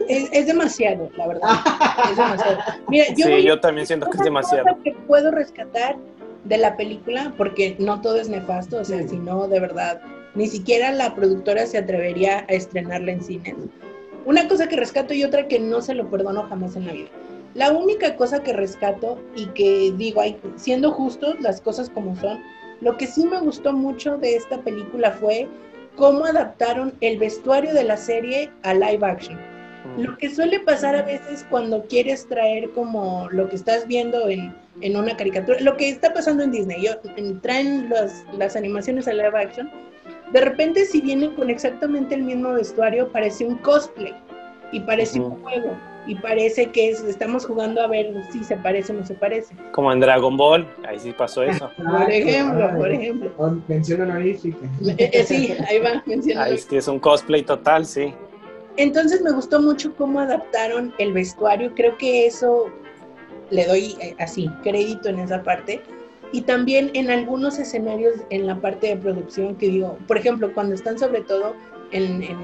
Es, 0.09 0.29
es 0.33 0.45
demasiado, 0.45 1.09
la 1.15 1.27
verdad. 1.27 1.49
Es 2.11 2.17
demasiado. 2.17 2.57
Mira, 2.89 3.05
yo, 3.09 3.25
Sí, 3.25 3.31
voy- 3.31 3.43
yo 3.43 3.59
también 3.59 3.87
siento 3.87 4.09
que 4.09 4.17
es 4.17 4.23
demasiado. 4.23 4.63
cosa 4.65 4.77
que 4.83 4.91
puedo 5.07 5.31
rescatar 5.31 5.95
de 6.43 6.57
la 6.57 6.75
película, 6.75 7.33
porque 7.37 7.75
no 7.79 8.01
todo 8.01 8.17
es 8.17 8.27
nefasto, 8.27 8.77
o 8.79 8.83
sea, 8.83 8.97
Sí. 9.03 9.09
si 9.09 9.17
no, 9.17 9.47
de 9.47 9.59
verdad, 9.59 10.01
ni 10.35 10.47
siquiera 10.47 10.91
la 10.91 11.13
productora 11.15 11.65
se 11.65 11.77
atrevería 11.77 12.39
a 12.49 12.53
estrenarla 12.53 13.11
en 13.11 13.23
cines. 13.23 13.55
Una 14.25 14.47
cosa 14.47 14.67
que 14.67 14.75
rescato 14.75 15.13
y 15.13 15.23
otra 15.23 15.47
que 15.47 15.59
no 15.59 15.81
se 15.81 15.95
lo 15.95 16.09
perdono 16.09 16.43
jamás 16.43 16.75
en 16.75 16.87
la 16.87 16.93
vida. 16.93 17.09
La 17.53 17.71
única 17.71 18.15
cosa 18.15 18.41
que 18.43 18.53
rescato 18.53 19.19
y 19.35 19.47
que 19.47 19.93
digo, 19.97 20.21
siendo 20.55 20.91
justos, 20.91 21.35
las 21.41 21.59
cosas 21.59 21.89
como 21.89 22.15
son, 22.15 22.39
lo 22.79 22.97
que 22.97 23.07
sí 23.07 23.25
me 23.25 23.39
gustó 23.39 23.73
mucho 23.73 24.17
de 24.17 24.35
esta 24.35 24.61
película 24.61 25.11
fue 25.11 25.47
cómo 25.97 26.25
adaptaron 26.25 26.93
el 27.01 27.17
vestuario 27.17 27.73
de 27.73 27.83
la 27.83 27.97
serie 27.97 28.49
a 28.63 28.73
live 28.73 29.05
action. 29.05 29.37
Lo 29.97 30.15
que 30.17 30.33
suele 30.33 30.59
pasar 30.59 30.95
a 30.95 31.01
veces 31.01 31.45
cuando 31.49 31.83
quieres 31.87 32.25
traer 32.27 32.69
como 32.71 33.27
lo 33.31 33.49
que 33.49 33.55
estás 33.57 33.85
viendo 33.87 34.29
en, 34.29 34.55
en 34.79 34.95
una 34.95 35.17
caricatura, 35.17 35.59
lo 35.59 35.75
que 35.75 35.89
está 35.89 36.13
pasando 36.13 36.43
en 36.43 36.51
Disney, 36.51 36.83
yo, 36.85 36.91
en- 37.17 37.41
traen 37.41 37.89
las, 37.89 38.23
las 38.37 38.55
animaciones 38.55 39.07
a 39.07 39.13
live 39.13 39.37
action, 39.37 39.69
de 40.31 40.41
repente 40.41 40.85
si 40.85 41.01
vienen 41.01 41.35
con 41.35 41.49
exactamente 41.49 42.15
el 42.15 42.23
mismo 42.23 42.53
vestuario 42.53 43.09
parece 43.11 43.45
un 43.45 43.57
cosplay 43.57 44.15
y 44.71 44.79
parece 44.81 45.19
un 45.19 45.41
juego 45.41 45.75
y 46.07 46.15
parece 46.15 46.67
que 46.71 46.89
es- 46.89 47.03
estamos 47.03 47.45
jugando 47.45 47.81
a 47.81 47.87
ver 47.87 48.11
si 48.31 48.43
se 48.43 48.55
parece 48.57 48.91
o 48.91 48.95
no 48.95 49.05
se 49.05 49.13
parece. 49.13 49.53
Como 49.71 49.91
en 49.91 49.99
Dragon 49.99 50.35
Ball, 50.35 50.65
ahí 50.87 50.97
sí 50.99 51.11
pasó 51.11 51.43
eso. 51.43 51.69
Por 51.77 52.09
ejemplo, 52.11 52.69
Ay, 52.71 52.77
por 52.77 52.91
ejemplo. 52.91 53.61
Mención 53.67 54.01
honorífica. 54.01 54.65
Eh, 54.97 55.09
eh, 55.13 55.23
sí, 55.25 55.53
ahí 55.67 55.79
va 55.79 56.01
mencionando. 56.05 56.51
Ahí 56.51 56.57
sí 56.57 56.75
es 56.77 56.87
un 56.87 56.99
cosplay 56.99 57.43
total, 57.43 57.85
sí. 57.85 58.13
Entonces 58.77 59.21
me 59.21 59.31
gustó 59.31 59.61
mucho 59.61 59.93
cómo 59.95 60.21
adaptaron 60.21 60.93
el 60.97 61.11
vestuario. 61.13 61.71
Creo 61.75 61.97
que 61.97 62.25
eso 62.25 62.69
le 63.51 63.65
doy 63.67 63.95
eh, 64.01 64.15
así 64.17 64.49
crédito 64.63 65.09
en 65.09 65.19
esa 65.19 65.43
parte. 65.43 65.81
Y 66.31 66.41
también 66.41 66.91
en 66.93 67.09
algunos 67.09 67.59
escenarios 67.59 68.15
en 68.29 68.47
la 68.47 68.55
parte 68.59 68.87
de 68.87 68.97
producción 68.97 69.55
que 69.55 69.67
digo, 69.67 69.97
por 70.07 70.17
ejemplo, 70.17 70.53
cuando 70.53 70.75
están 70.75 70.97
sobre 70.97 71.21
todo 71.21 71.55
en, 71.91 72.23
en 72.23 72.37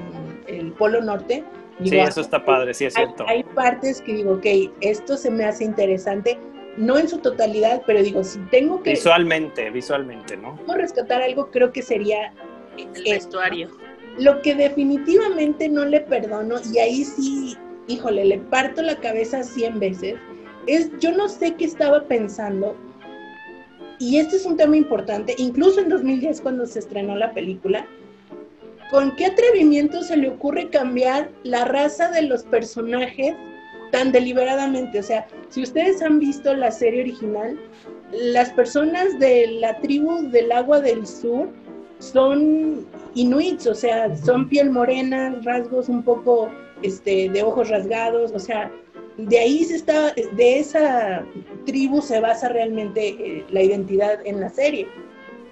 el 0.46 0.72
Polo 0.72 1.00
Norte. 1.00 1.44
Sí, 1.82 1.96
eso 1.96 2.20
está 2.20 2.44
padre, 2.44 2.74
sí 2.74 2.84
es 2.84 2.96
hay, 2.96 3.04
cierto. 3.04 3.24
hay 3.26 3.42
partes 3.44 4.00
que 4.02 4.12
digo, 4.12 4.32
ok, 4.34 4.46
esto 4.80 5.16
se 5.16 5.30
me 5.30 5.44
hace 5.44 5.64
interesante, 5.64 6.36
no 6.76 6.98
en 6.98 7.08
su 7.08 7.18
totalidad, 7.18 7.82
pero 7.86 8.02
digo, 8.02 8.24
si 8.24 8.38
tengo 8.50 8.82
que 8.82 8.90
Visualmente, 8.90 9.70
visualmente, 9.70 10.36
¿no? 10.36 10.58
rescatar 10.74 11.22
algo, 11.22 11.50
creo 11.50 11.72
que 11.72 11.82
sería 11.82 12.32
El 12.76 12.88
esto. 12.88 13.10
vestuario. 13.10 13.70
Lo 14.18 14.42
que 14.42 14.54
definitivamente 14.56 15.68
no 15.68 15.84
le 15.84 16.00
perdono, 16.00 16.56
y 16.72 16.78
ahí 16.78 17.04
sí, 17.04 17.56
híjole, 17.86 18.24
le 18.24 18.38
parto 18.38 18.82
la 18.82 18.96
cabeza 18.96 19.44
cien 19.44 19.78
veces, 19.78 20.16
es 20.66 20.90
yo 20.98 21.12
no 21.12 21.28
sé 21.28 21.54
qué 21.54 21.64
estaba 21.64 22.02
pensando, 22.04 22.76
y 23.98 24.18
este 24.18 24.36
es 24.36 24.46
un 24.46 24.56
tema 24.56 24.76
importante, 24.76 25.34
incluso 25.38 25.80
en 25.80 25.88
2010 25.88 26.40
cuando 26.40 26.66
se 26.66 26.78
estrenó 26.78 27.16
la 27.16 27.32
película, 27.32 27.86
¿con 28.90 29.14
qué 29.16 29.26
atrevimiento 29.26 30.02
se 30.02 30.16
le 30.16 30.28
ocurre 30.28 30.68
cambiar 30.68 31.30
la 31.42 31.64
raza 31.64 32.10
de 32.10 32.22
los 32.22 32.44
personajes 32.44 33.34
tan 33.90 34.12
deliberadamente? 34.12 35.00
O 35.00 35.02
sea, 35.02 35.26
si 35.48 35.62
ustedes 35.62 36.00
han 36.02 36.18
visto 36.20 36.54
la 36.54 36.70
serie 36.70 37.02
original, 37.02 37.58
las 38.12 38.50
personas 38.50 39.18
de 39.18 39.46
la 39.60 39.78
tribu 39.80 40.30
del 40.30 40.52
agua 40.52 40.80
del 40.80 41.06
sur 41.06 41.48
son 41.98 42.86
inuits, 43.14 43.66
o 43.66 43.74
sea, 43.74 44.14
son 44.16 44.48
piel 44.48 44.70
morena, 44.70 45.40
rasgos 45.42 45.88
un 45.88 46.02
poco 46.02 46.48
este, 46.82 47.28
de 47.28 47.42
ojos 47.42 47.68
rasgados, 47.68 48.32
o 48.32 48.38
sea, 48.38 48.70
de 49.18 49.38
ahí 49.38 49.64
se 49.64 49.74
está, 49.74 50.12
de 50.14 50.58
esa 50.60 51.24
tribu 51.66 52.00
se 52.00 52.20
basa 52.20 52.48
realmente 52.48 53.08
eh, 53.08 53.44
la 53.50 53.62
identidad 53.62 54.24
en 54.24 54.40
la 54.40 54.48
serie. 54.48 54.86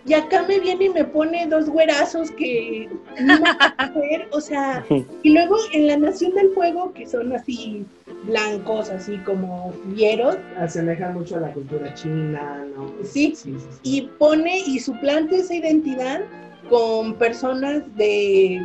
Y 0.06 0.14
acá 0.14 0.44
me 0.44 0.60
viene 0.60 0.84
y 0.84 0.88
me 0.90 1.04
pone 1.04 1.48
dos 1.48 1.68
güerazos 1.68 2.30
que 2.30 2.88
no 3.20 3.38
puedo 3.38 4.00
ver, 4.08 4.28
o 4.32 4.40
sea, 4.40 4.84
y 5.24 5.30
luego 5.30 5.56
en 5.72 5.88
la 5.88 5.96
Nación 5.96 6.32
del 6.34 6.50
Fuego, 6.50 6.92
que 6.92 7.08
son 7.08 7.32
así 7.32 7.84
blancos, 8.22 8.88
así 8.88 9.18
como 9.18 9.74
fieros, 9.96 10.38
Asemeja 10.60 11.10
mucho 11.10 11.36
a 11.36 11.40
la 11.40 11.52
cultura 11.52 11.92
china, 11.94 12.64
¿no? 12.76 12.86
Sí. 13.02 13.34
sí, 13.34 13.56
sí. 13.58 13.78
y 13.82 14.02
pone 14.16 14.60
y 14.60 14.78
suplanta 14.78 15.34
esa 15.34 15.56
identidad 15.56 16.20
con 16.68 17.14
personas 17.14 17.82
de, 17.96 18.64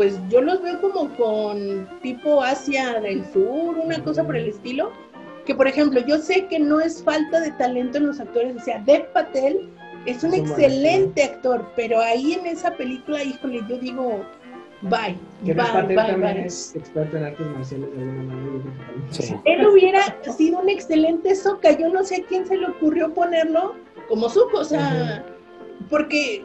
pues 0.00 0.18
yo 0.30 0.40
los 0.40 0.62
veo 0.62 0.80
como 0.80 1.14
con 1.14 1.86
tipo 2.00 2.42
Asia 2.42 3.00
del 3.00 3.22
Sur, 3.34 3.76
una 3.76 4.02
cosa 4.02 4.24
por 4.24 4.34
el 4.34 4.48
estilo, 4.48 4.92
que 5.44 5.54
por 5.54 5.68
ejemplo 5.68 6.00
yo 6.06 6.16
sé 6.16 6.46
que 6.46 6.58
no 6.58 6.80
es 6.80 7.02
falta 7.02 7.38
de 7.38 7.50
talento 7.50 7.98
en 7.98 8.06
los 8.06 8.18
actores, 8.18 8.56
o 8.56 8.60
sea, 8.60 8.82
Dev 8.86 9.12
Patel 9.12 9.68
es 10.06 10.24
un 10.24 10.32
excelente 10.32 11.22
actor, 11.22 11.70
pero 11.76 12.00
ahí 12.00 12.32
en 12.32 12.46
esa 12.46 12.70
película, 12.78 13.22
híjole, 13.22 13.60
yo 13.68 13.76
digo, 13.76 14.24
bye, 14.80 15.18
Que 15.44 15.52
bye, 15.52 15.64
Patel 15.64 15.86
bye, 15.88 15.96
también 15.96 16.34
bye. 16.34 16.46
es 16.46 16.74
experto 16.74 17.18
en 17.18 17.24
artes 17.24 17.46
marciales 17.48 17.94
de 17.94 18.00
alguna 18.02 18.22
manera. 18.22 18.64
Sí. 19.10 19.34
Él 19.44 19.66
hubiera 19.66 20.00
sido 20.34 20.60
un 20.60 20.70
excelente 20.70 21.34
Soca. 21.34 21.72
Yo 21.72 21.90
no 21.90 22.04
sé 22.04 22.22
a 22.22 22.26
quién 22.26 22.46
se 22.46 22.56
le 22.56 22.68
ocurrió 22.68 23.12
ponerlo 23.12 23.74
como 24.08 24.30
Zuko, 24.30 24.60
o 24.60 24.64
sea, 24.64 25.26
porque 25.90 26.42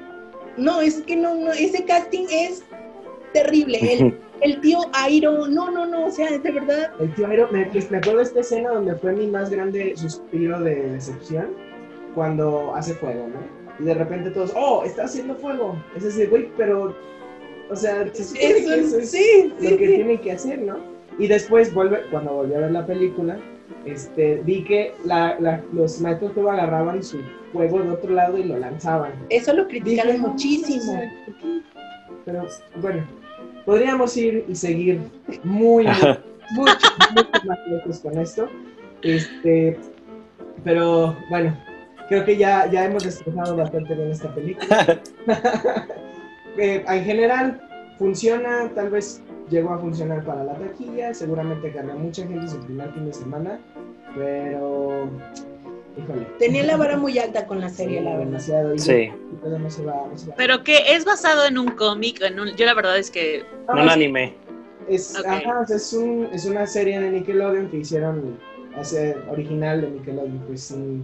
no, 0.57 0.81
es 0.81 1.03
que 1.03 1.15
no, 1.15 1.35
no, 1.35 1.53
ese 1.53 1.85
casting 1.85 2.25
es 2.29 2.65
terrible. 3.43 3.77
El, 3.93 4.17
el 4.41 4.61
tío 4.61 4.79
Airo, 4.93 5.47
no, 5.47 5.69
no, 5.71 5.85
no, 5.85 6.05
o 6.07 6.11
sea, 6.11 6.37
de 6.37 6.51
verdad, 6.51 6.91
El 6.99 7.13
tío 7.15 7.27
Airo, 7.27 7.47
me, 7.51 7.65
pues, 7.67 7.89
me 7.91 7.97
acuerdo 7.97 8.19
de 8.19 8.23
esta 8.25 8.39
escena 8.41 8.69
donde 8.71 8.95
fue 8.95 9.13
mi 9.13 9.27
más 9.27 9.49
grande 9.49 9.93
suspiro 9.95 10.59
de 10.61 10.75
decepción 10.91 11.47
cuando 12.13 12.73
hace 12.75 12.93
fuego, 12.95 13.27
¿no? 13.27 13.55
Y 13.79 13.83
de 13.85 13.93
repente 13.93 14.29
todos, 14.31 14.53
oh, 14.55 14.83
está 14.85 15.03
haciendo 15.03 15.35
fuego. 15.35 15.75
Es 15.97 16.03
ese 16.05 16.27
güey, 16.27 16.49
pero, 16.55 16.95
o 17.69 17.75
sea, 17.75 18.07
se 18.13 18.23
supone 18.23 18.47
es 18.49 18.55
que 18.65 18.73
un- 18.73 18.85
eso 18.85 18.97
es 18.99 19.11
sí, 19.11 19.53
lo 19.59 19.69
sí, 19.69 19.77
que 19.77 19.87
sí. 19.87 19.93
tiene 19.95 20.21
que 20.21 20.31
hacer, 20.31 20.59
¿no? 20.61 20.77
Y 21.19 21.27
después, 21.27 21.73
vuelve, 21.73 22.01
cuando 22.11 22.33
volví 22.33 22.53
a 22.55 22.59
ver 22.59 22.71
la 22.71 22.85
película, 22.85 23.37
este, 23.85 24.41
vi 24.45 24.63
que 24.63 24.93
la, 25.05 25.37
la- 25.39 25.61
los 25.73 25.99
maestros 26.01 26.31
que 26.33 26.39
agarraban 26.41 27.03
su 27.03 27.19
fuego 27.51 27.81
de 27.81 27.89
otro 27.91 28.13
lado 28.13 28.37
y 28.37 28.43
lo 28.43 28.57
lanzaban. 28.57 29.11
Eso 29.29 29.53
lo 29.53 29.67
criticaron 29.67 30.13
Dije, 30.13 30.27
muchísimo. 30.27 31.01
Pero 32.25 32.47
bueno, 32.81 33.05
podríamos 33.65 34.15
ir 34.17 34.45
y 34.47 34.55
seguir 34.55 35.01
muy, 35.43 35.85
mucho, 36.51 36.87
mucho 37.15 37.45
más 37.45 37.59
lejos 37.67 37.99
con 37.99 38.17
esto. 38.17 38.49
Este, 39.01 39.77
pero 40.63 41.15
bueno, 41.29 41.55
creo 42.07 42.25
que 42.25 42.37
ya, 42.37 42.69
ya 42.71 42.85
hemos 42.85 43.03
destrozado 43.03 43.55
bastante 43.55 43.93
bien 43.95 44.11
esta 44.11 44.33
película. 44.33 45.01
Eh, 46.57 46.85
en 46.87 47.03
general, 47.03 47.61
funciona, 47.97 48.71
tal 48.73 48.89
vez 48.89 49.21
llegó 49.49 49.73
a 49.73 49.77
funcionar 49.77 50.23
para 50.23 50.43
la 50.45 50.53
taquilla, 50.53 51.13
seguramente 51.13 51.69
ganó 51.71 51.95
mucha 51.95 52.25
gente 52.25 52.47
su 52.47 52.59
primer 52.61 52.93
fin 52.93 53.05
de 53.07 53.13
semana, 53.13 53.59
pero 54.15 55.09
híjole. 55.97 56.25
Tenía 56.39 56.63
la 56.63 56.77
vara 56.77 56.97
muy 56.97 57.17
alta 57.19 57.45
con 57.47 57.59
la 57.61 57.69
serie, 57.69 58.01
la 58.01 58.11
verdad. 58.11 58.25
demasiado, 58.25 58.75
y 58.75 58.79
Sí. 58.79 59.11
pero 59.43 59.59
no 59.59 59.69
se 59.69 59.83
va- 59.83 60.07
no 60.11 60.17
se 60.17 60.29
va. 60.29 60.35
Pero 60.35 60.63
que 60.63 60.93
es 60.95 61.05
basado 61.05 61.45
en 61.45 61.57
un 61.57 61.67
cómic, 61.71 62.21
en 62.21 62.39
un- 62.39 62.55
yo 62.55 62.65
la 62.65 62.73
verdad 62.73 62.97
es 62.97 63.11
que 63.11 63.43
No 63.67 63.81
un 63.81 63.89
anime. 63.89 64.33
Es, 64.87 65.15
ajá, 65.15 65.61
o 65.61 65.65
sea, 65.65 65.77
es, 65.77 65.93
un, 65.93 66.29
es 66.31 66.45
una 66.45 66.67
serie 66.67 66.99
de 66.99 67.09
Nickelodeon 67.09 67.69
que 67.69 67.77
hicieron, 67.77 68.37
hace, 68.77 69.15
original 69.31 69.81
de 69.81 69.89
Nickelodeon, 69.89 70.39
pues 70.47 70.61
sí, 70.61 71.01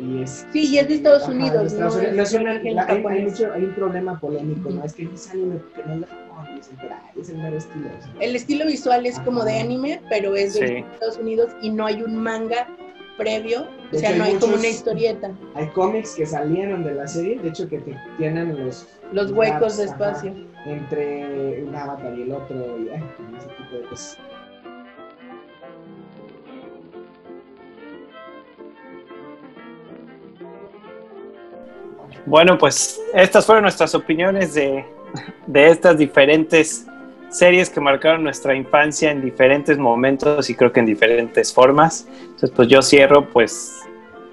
y 0.00 0.22
es... 0.22 0.44
Sí, 0.52 0.66
y 0.74 0.78
es 0.78 0.88
de 0.88 0.94
Estados 0.94 1.22
Ajá, 1.24 1.32
Unidos, 1.32 1.60
de 1.60 1.66
Estados 1.68 1.94
¿no? 1.94 1.98
Unidos. 2.00 2.16
No 2.16 2.22
es 2.24 2.32
una- 2.34 2.50
origen 2.52 2.74
la- 2.74 2.82
hay, 2.82 2.88
hay 2.90 2.96
japonés. 2.96 3.30
mucho- 3.30 3.52
hay 3.52 3.64
un 3.64 3.74
problema 3.74 4.18
polémico, 4.18 4.70
¿no? 4.70 4.82
Es 4.84 4.92
que 4.94 5.04
es 5.14 5.30
anime 5.30 5.56
porque 5.56 5.82
no 5.88 5.94
es 6.04 6.10
Japón, 6.10 6.60
pero 6.80 6.94
ay, 6.94 7.20
es 7.20 7.28
el 7.30 7.36
mero 7.38 7.56
estilo. 7.58 7.86
o 7.86 8.02
sea. 8.02 8.12
El 8.20 8.34
estilo 8.36 8.66
visual 8.66 9.06
es 9.06 9.20
como 9.20 9.44
de 9.44 9.58
anime, 9.60 10.00
pero 10.08 10.34
es 10.34 10.54
de 10.54 10.66
Sí. 10.66 10.74
Estados 10.94 11.18
Unidos 11.18 11.50
y 11.62 11.70
no 11.70 11.86
hay 11.86 12.02
un 12.02 12.16
manga 12.16 12.66
previo, 13.18 13.66
De 13.92 13.98
o 13.98 14.00
sea, 14.00 14.08
hecho, 14.10 14.18
no 14.18 14.24
hay 14.24 14.30
hay 14.32 14.36
como 14.38 14.46
muchos- 14.52 14.60
una 14.60 14.68
historieta. 14.68 15.30
Hay 15.54 15.66
cómics 15.68 16.14
que 16.14 16.26
salieron 16.26 16.82
de 16.82 16.94
la 16.94 17.06
serie, 17.06 17.38
de 17.38 17.48
hecho 17.50 17.68
que 17.68 17.78
te 17.78 17.96
tienen 18.16 18.64
los... 18.64 18.88
Los 19.12 19.30
huecos 19.32 19.76
de 19.76 19.84
espacio. 19.84 20.30
ajá, 20.32 20.70
entre 20.70 21.62
un 21.64 21.74
avatar 21.74 22.14
y 22.18 22.22
el 22.22 22.32
otro, 22.32 22.56
y 22.78 22.88
ay, 22.88 23.02
ese 23.38 23.48
tipo 23.48 23.76
de 23.76 23.88
cosas. 23.88 24.18
Bueno, 32.26 32.56
pues 32.58 33.00
estas 33.14 33.44
fueron 33.46 33.62
nuestras 33.62 33.94
opiniones 33.94 34.54
de, 34.54 34.84
de 35.46 35.68
estas 35.68 35.98
diferentes 35.98 36.86
series 37.30 37.70
que 37.70 37.80
marcaron 37.80 38.22
nuestra 38.22 38.54
infancia 38.54 39.10
en 39.10 39.22
diferentes 39.22 39.78
momentos 39.78 40.48
y 40.50 40.54
creo 40.54 40.72
que 40.72 40.80
en 40.80 40.86
diferentes 40.86 41.52
formas. 41.52 42.06
Entonces, 42.22 42.50
pues 42.50 42.68
yo 42.68 42.82
cierro, 42.82 43.26
pues 43.28 43.80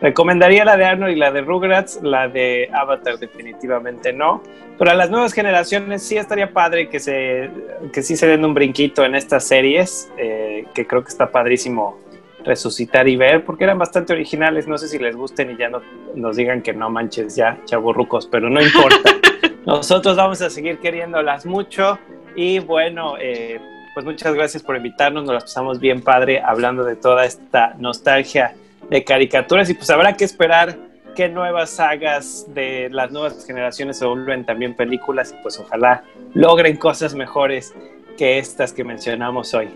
recomendaría 0.02 0.66
la 0.66 0.78
de 0.78 0.86
Arnold 0.86 1.14
y 1.14 1.20
la 1.20 1.32
de 1.32 1.42
Rugrats, 1.42 2.00
la 2.02 2.28
de 2.28 2.70
Avatar 2.74 3.20
definitivamente 3.20 4.14
no, 4.14 4.42
pero 4.78 4.92
a 4.92 4.94
las 4.94 5.10
nuevas 5.10 5.34
generaciones 5.34 6.04
sí 6.04 6.18
estaría 6.18 6.54
padre 6.54 6.90
que, 6.90 7.00
se, 7.00 7.50
que 7.92 8.02
sí 8.02 8.16
se 8.16 8.28
den 8.28 8.46
un 8.46 8.54
brinquito 8.54 9.04
en 9.04 9.16
estas 9.16 9.44
series, 9.44 10.10
eh, 10.18 10.66
que 10.74 10.88
creo 10.88 11.04
que 11.04 11.10
está 11.10 11.32
padrísimo 11.32 12.00
resucitar 12.46 13.08
y 13.08 13.18
ver, 13.18 13.44
porque 13.44 13.66
eran 13.66 13.78
bastante 13.78 14.14
originales, 14.14 14.68
no 14.68 14.78
sé 14.78 14.88
si 14.88 14.98
les 14.98 15.16
gusten 15.16 15.52
y 15.52 15.58
ya 15.58 15.70
no 15.70 15.82
nos 16.16 16.38
digan 16.38 16.62
que 16.62 16.74
no 16.74 16.90
manches 16.90 17.36
ya, 17.36 17.60
chaburrucos, 17.66 18.28
pero 18.28 18.50
no 18.50 18.62
importa. 18.62 19.18
Nosotros 19.66 20.16
vamos 20.16 20.42
a 20.42 20.50
seguir 20.50 20.80
queriéndolas 20.80 21.46
mucho. 21.46 22.00
Y 22.36 22.60
bueno, 22.60 23.16
eh, 23.20 23.60
pues 23.94 24.06
muchas 24.06 24.34
gracias 24.34 24.64
por 24.64 24.78
invitarnos, 24.78 25.26
nos 25.26 25.34
las 25.34 25.44
pasamos 25.44 25.80
bien 25.80 26.02
padre 26.02 26.42
hablando 26.42 26.86
de 26.86 26.96
toda 26.96 27.26
esta 27.26 27.76
nostalgia 27.78 28.56
de 28.90 29.04
caricaturas 29.04 29.70
y 29.70 29.74
pues 29.74 29.90
habrá 29.90 30.14
que 30.14 30.26
esperar 30.26 30.78
qué 31.16 31.30
nuevas 31.30 31.72
sagas 31.72 32.46
de 32.54 32.90
las 32.92 33.12
nuevas 33.12 33.46
generaciones 33.46 33.98
se 33.98 34.06
vuelven 34.06 34.46
también 34.46 34.76
películas 34.76 35.34
y 35.38 35.42
pues 35.42 35.60
ojalá 35.60 36.04
logren 36.34 36.78
cosas 36.78 37.14
mejores 37.14 37.74
que 38.18 38.38
estas 38.40 38.74
que 38.74 38.84
mencionamos 38.84 39.54
hoy. 39.54 39.70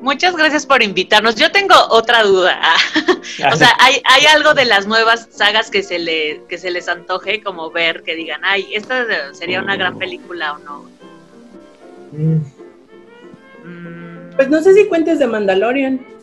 Muchas 0.00 0.36
gracias 0.36 0.66
por 0.66 0.82
invitarnos. 0.82 1.34
Yo 1.36 1.50
tengo 1.50 1.74
otra 1.88 2.22
duda. 2.24 2.60
o 3.52 3.56
sea, 3.56 3.70
¿hay, 3.78 4.02
¿hay 4.04 4.26
algo 4.26 4.52
de 4.52 4.66
las 4.66 4.86
nuevas 4.86 5.28
sagas 5.30 5.70
que 5.70 5.82
se, 5.82 5.98
le, 5.98 6.42
que 6.46 6.58
se 6.58 6.70
les 6.70 6.88
antoje 6.88 7.42
como 7.42 7.70
ver, 7.70 8.02
que 8.02 8.14
digan, 8.14 8.42
ay, 8.44 8.66
esta 8.74 9.32
sería 9.32 9.62
una 9.62 9.76
gran 9.76 9.98
película 9.98 10.52
o 10.52 10.58
no? 10.58 10.90
Mm. 12.12 12.36
Mm, 13.64 14.36
Pues 14.36 14.50
no 14.50 14.60
sé 14.60 14.74
si 14.74 14.86
cuentes 14.88 15.18
de 15.18 15.26
Mandalorian. 15.26 16.13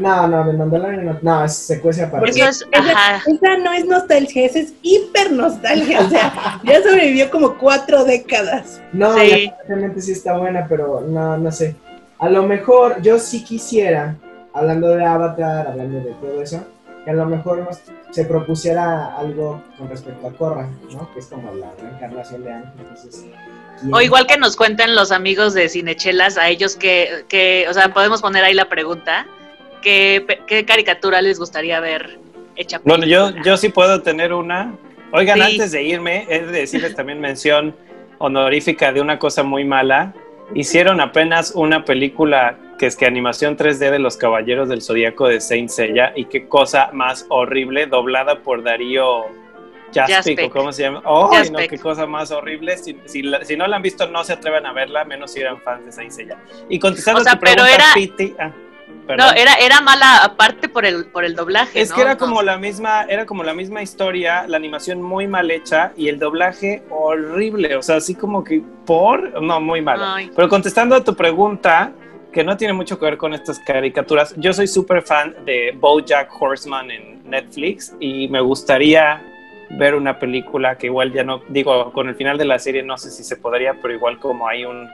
No, 0.00 0.26
no, 0.28 0.44
de 0.46 0.52
Mandalorian 0.52 1.04
no, 1.06 1.18
no, 1.22 1.44
es 1.44 1.54
secuencia 1.56 2.06
aparte. 2.06 2.30
Eso 2.30 2.48
es, 2.48 2.66
esa, 2.72 3.16
esa 3.16 3.56
no 3.62 3.72
es 3.72 3.84
nostalgia, 3.86 4.46
esa 4.46 4.58
es 4.60 4.72
hiper 4.82 5.32
nostalgia. 5.32 6.00
O 6.00 6.08
sea, 6.08 6.60
ya 6.64 6.82
sobrevivió 6.82 7.30
como 7.30 7.56
cuatro 7.58 8.04
décadas. 8.04 8.80
No, 8.92 9.14
Sí. 9.18 9.26
y 9.26 9.46
aparentemente 9.48 10.02
sí 10.02 10.12
está 10.12 10.36
buena, 10.38 10.66
pero 10.68 11.00
no, 11.00 11.36
no 11.38 11.50
sé. 11.52 11.74
A 12.18 12.28
lo 12.28 12.42
mejor 12.42 13.00
yo 13.02 13.18
sí 13.18 13.44
quisiera, 13.44 14.16
hablando 14.52 14.88
de 14.90 15.04
Avatar, 15.04 15.68
hablando 15.68 15.98
de 16.00 16.12
todo 16.14 16.42
eso, 16.42 16.64
que 17.04 17.10
a 17.10 17.14
lo 17.14 17.26
mejor 17.26 17.58
nos- 17.58 17.80
se 18.10 18.24
propusiera 18.24 19.16
algo 19.16 19.62
con 19.78 19.88
respecto 19.88 20.26
a 20.26 20.32
Korra, 20.32 20.66
¿no? 20.92 21.12
Que 21.12 21.20
es 21.20 21.26
como 21.26 21.52
la 21.54 21.70
reencarnación 21.80 22.42
de 22.44 22.52
Ángel. 22.52 22.72
Entonces, 22.78 23.24
¿quién- 23.80 23.94
O 23.94 24.00
igual 24.00 24.26
que 24.26 24.36
nos 24.38 24.56
cuenten 24.56 24.94
los 24.94 25.12
amigos 25.12 25.54
de 25.54 25.68
Cinechelas, 25.68 26.36
a 26.38 26.48
ellos 26.48 26.74
que, 26.76 27.24
que 27.28 27.66
o 27.70 27.74
sea, 27.74 27.92
podemos 27.94 28.20
poner 28.20 28.44
ahí 28.44 28.54
la 28.54 28.68
pregunta, 28.68 29.26
¿qué, 29.82 30.64
caricatura 30.66 31.20
les 31.22 31.38
gustaría 31.38 31.80
ver 31.80 32.18
hecha 32.56 32.80
Bueno, 32.84 33.06
yo, 33.06 33.30
yo 33.44 33.56
sí 33.56 33.68
puedo 33.68 34.02
tener 34.02 34.32
una. 34.32 34.74
Oigan, 35.12 35.36
Sí. 35.38 35.42
antes 35.52 35.72
de 35.72 35.82
irme, 35.82 36.26
he 36.28 36.40
de 36.40 36.52
decirles 36.60 36.94
también 36.94 37.20
mención 37.20 37.74
honorífica 38.18 38.92
de 38.92 39.00
una 39.00 39.18
cosa 39.18 39.42
muy 39.42 39.64
mala. 39.64 40.12
Hicieron 40.54 41.00
apenas 41.00 41.52
una 41.54 41.84
película 41.84 42.56
que 42.78 42.86
es 42.86 42.96
que 42.96 43.06
animación 43.06 43.56
3D 43.56 43.90
de 43.90 43.98
los 43.98 44.16
Caballeros 44.16 44.68
del 44.68 44.82
Zodíaco 44.82 45.26
de 45.28 45.40
Saint 45.40 45.68
Seiya 45.68 46.12
y 46.14 46.26
qué 46.26 46.46
cosa 46.46 46.90
más 46.92 47.26
horrible, 47.28 47.86
doblada 47.86 48.40
por 48.40 48.62
Darío 48.62 49.24
Jaspic, 49.94 50.50
cómo 50.50 50.72
se 50.72 50.82
llama. 50.82 51.02
¡Oh, 51.04 51.30
no! 51.50 51.58
¡Qué 51.58 51.78
cosa 51.78 52.06
más 52.06 52.30
horrible! 52.30 52.76
Si, 52.76 52.96
si, 53.06 53.22
la- 53.22 53.44
si 53.44 53.56
no 53.56 53.66
la 53.66 53.76
han 53.76 53.82
visto, 53.82 54.06
no 54.08 54.22
se 54.22 54.34
atrevan 54.34 54.66
a 54.66 54.72
verla, 54.72 55.04
menos 55.04 55.32
si 55.32 55.40
eran 55.40 55.60
fans 55.62 55.86
de 55.86 55.92
Saint 55.92 56.12
Seiya. 56.12 56.36
Y 56.68 56.78
contestando 56.78 57.20
O 57.20 57.24
sea, 57.24 57.32
tu 57.34 57.40
pregunta, 57.40 57.74
era- 57.74 57.92
Piti- 57.94 58.34
ah, 58.38 58.52
No, 59.16 59.30
era, 59.32 59.54
era 59.54 59.80
mala 59.80 60.24
aparte 60.24 60.68
por 60.68 60.84
el, 60.84 61.06
por 61.06 61.24
el 61.24 61.34
doblaje, 61.34 61.80
Es 61.80 61.90
¿no? 61.90 61.96
que 61.96 62.02
era 62.02 62.12
No. 62.12 62.18
como 62.18 62.42
la 62.42 62.58
misma, 62.58 63.04
era 63.04 63.24
como 63.26 63.42
la 63.42 63.54
misma 63.54 63.82
historia, 63.82 64.46
la 64.46 64.56
animación 64.56 65.00
muy 65.02 65.26
mal 65.26 65.50
hecha 65.50 65.92
y 65.96 66.08
el 66.08 66.18
doblaje 66.18 66.82
horrible, 66.90 67.76
o 67.76 67.82
sea, 67.82 67.96
así 67.96 68.14
como 68.14 68.44
que 68.44 68.62
por, 68.84 69.40
no, 69.42 69.60
muy 69.60 69.80
malo. 69.80 70.04
Ay. 70.06 70.30
Pero 70.34 70.48
contestando 70.48 70.94
a 70.94 71.02
tu 71.02 71.14
pregunta, 71.14 71.92
que 72.32 72.44
no 72.44 72.56
tiene 72.56 72.74
mucho 72.74 72.98
que 72.98 73.06
ver 73.06 73.16
con 73.16 73.32
estas 73.32 73.58
caricaturas, 73.60 74.34
yo 74.36 74.52
soy 74.52 74.66
súper 74.66 75.02
fan 75.02 75.34
de 75.46 75.72
BoJack 75.80 76.30
Horseman 76.40 76.90
en 76.90 77.22
Netflix 77.28 77.94
y 78.00 78.28
me 78.28 78.40
gustaría 78.40 79.22
ver 79.70 79.94
una 79.94 80.18
película 80.18 80.76
que 80.78 80.86
igual 80.86 81.12
ya 81.12 81.24
no, 81.24 81.42
digo, 81.48 81.92
con 81.92 82.08
el 82.08 82.14
final 82.14 82.36
de 82.38 82.44
la 82.44 82.58
serie 82.58 82.82
no 82.82 82.96
sé 82.98 83.10
si 83.10 83.24
se 83.24 83.36
podría, 83.36 83.74
pero 83.80 83.94
igual 83.94 84.18
como 84.18 84.46
hay 84.48 84.64
un 84.64 84.88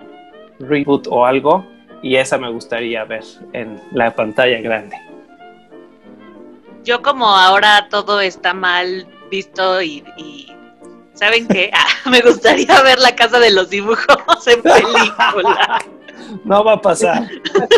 reboot 0.61 1.07
o 1.11 1.27
algo, 1.27 1.65
y 2.05 2.17
esa 2.17 2.37
me 2.37 2.51
gustaría 2.51 3.03
ver 3.05 3.25
en 3.55 3.81
la 3.93 4.15
pantalla 4.15 4.61
grande. 4.61 4.95
Yo 6.85 7.01
como 7.01 7.27
ahora 7.27 7.89
todo 7.89 8.21
está 8.21 8.53
mal 8.53 9.09
visto 9.31 9.81
y, 9.81 10.05
y 10.19 10.55
¿saben 11.15 11.49
qué? 11.49 11.71
Ah, 11.73 11.87
me 12.11 12.21
gustaría 12.21 12.83
ver 12.83 12.99
la 12.99 13.17
casa 13.17 13.41
de 13.41 13.51
los 13.51 13.71
dibujos 13.71 14.47
en 14.47 14.63
película. 14.63 15.83
No 16.45 16.65
va 16.65 16.75
a 16.75 16.81
pasar. 16.81 17.29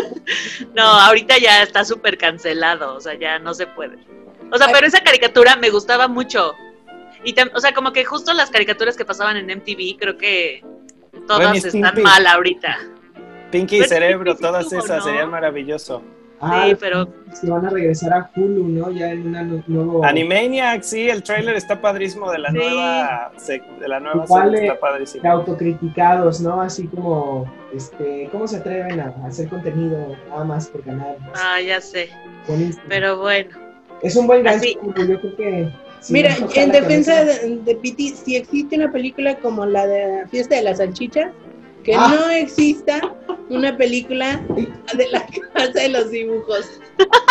No, 0.73 0.83
ahorita 0.83 1.37
ya 1.37 1.63
está 1.63 1.85
súper 1.85 2.17
cancelado, 2.17 2.95
o 2.95 2.99
sea, 2.99 3.13
ya 3.17 3.39
no 3.39 3.53
se 3.53 3.65
puede. 3.65 3.97
O 4.51 4.57
sea, 4.57 4.67
pero 4.73 4.85
esa 4.85 4.99
caricatura 4.99 5.55
me 5.55 5.69
gustaba 5.69 6.09
mucho. 6.09 6.53
Y 7.23 7.33
o 7.53 7.59
sea, 7.61 7.73
como 7.73 7.93
que 7.93 8.03
justo 8.03 8.33
las 8.33 8.49
caricaturas 8.49 8.97
que 8.97 9.05
pasaban 9.05 9.37
en 9.37 9.45
MTV, 9.45 9.97
creo 9.97 10.17
que 10.17 10.65
todas 11.27 11.51
Ren 11.53 11.65
están 11.65 12.01
mal 12.03 12.27
ahorita. 12.27 12.77
Pinky 13.51 13.75
y 13.77 13.79
Pero 13.79 13.89
Cerebro, 13.89 14.35
todas 14.35 14.71
esas 14.71 14.97
¿no? 14.99 15.01
serían 15.03 15.29
maravilloso. 15.29 16.01
Ah, 16.39 16.65
Sí, 16.67 16.75
pero 16.79 17.07
que 17.41 17.49
van 17.49 17.65
a 17.65 17.69
regresar 17.71 18.13
a 18.13 18.29
Hulu, 18.35 18.67
¿no? 18.67 18.91
Ya 18.91 19.09
en 19.11 19.25
una 19.27 19.41
nu- 19.41 19.63
nuevo... 19.65 20.05
Animaniac, 20.05 20.83
sí, 20.83 21.09
el 21.09 21.23
tráiler 21.23 21.55
está 21.55 21.81
padrísimo 21.81 22.31
de 22.31 22.37
la 22.37 22.51
Sí. 22.51 22.57
nueva, 22.57 23.31
se- 23.37 23.63
de 23.79 23.87
la 23.87 23.99
nueva 23.99 24.27
serie, 24.27 24.67
está 24.67 24.79
padrísimo. 24.79 25.23
de 25.23 25.29
autocriticados, 25.29 26.39
¿no? 26.41 26.61
Así 26.61 26.85
como, 26.89 27.51
este, 27.73 28.29
¿cómo 28.31 28.47
se 28.47 28.57
atreven 28.57 28.99
a 28.99 29.15
hacer 29.25 29.47
contenido 29.49 30.15
nada 30.29 30.43
más 30.43 30.67
por 30.67 30.83
ganar? 30.83 31.17
ah, 31.35 31.59
ya 31.59 31.81
sé. 31.81 32.09
Buenísimo. 32.47 32.83
Pero 32.87 33.17
bueno, 33.17 33.49
es 34.03 34.15
un 34.15 34.27
buen 34.27 34.43
gancho, 34.43 34.59
así- 34.59 34.77
yo 34.83 34.93
creo 35.19 35.35
que... 35.37 35.69
sí, 36.01 36.13
Mira, 36.13 36.35
en 36.53 36.71
defensa 36.71 37.25
de, 37.25 37.57
de 37.65 37.75
Piti, 37.77 38.09
si 38.09 38.35
existe 38.35 38.75
una 38.75 38.91
película 38.91 39.39
como 39.39 39.65
la 39.65 39.87
de 39.87 40.27
Fiesta 40.29 40.55
de 40.55 40.61
las 40.61 40.77
Salchichas, 40.77 41.31
que 41.87 41.95
Ah. 41.95 42.13
no 42.19 42.29
exista 42.29 42.99
una 43.49 43.75
película 43.77 44.41
de 44.93 45.07
la 45.09 45.25
casa 45.53 45.71
de 45.79 45.87
los 45.89 46.11
dibujos. 46.11 46.81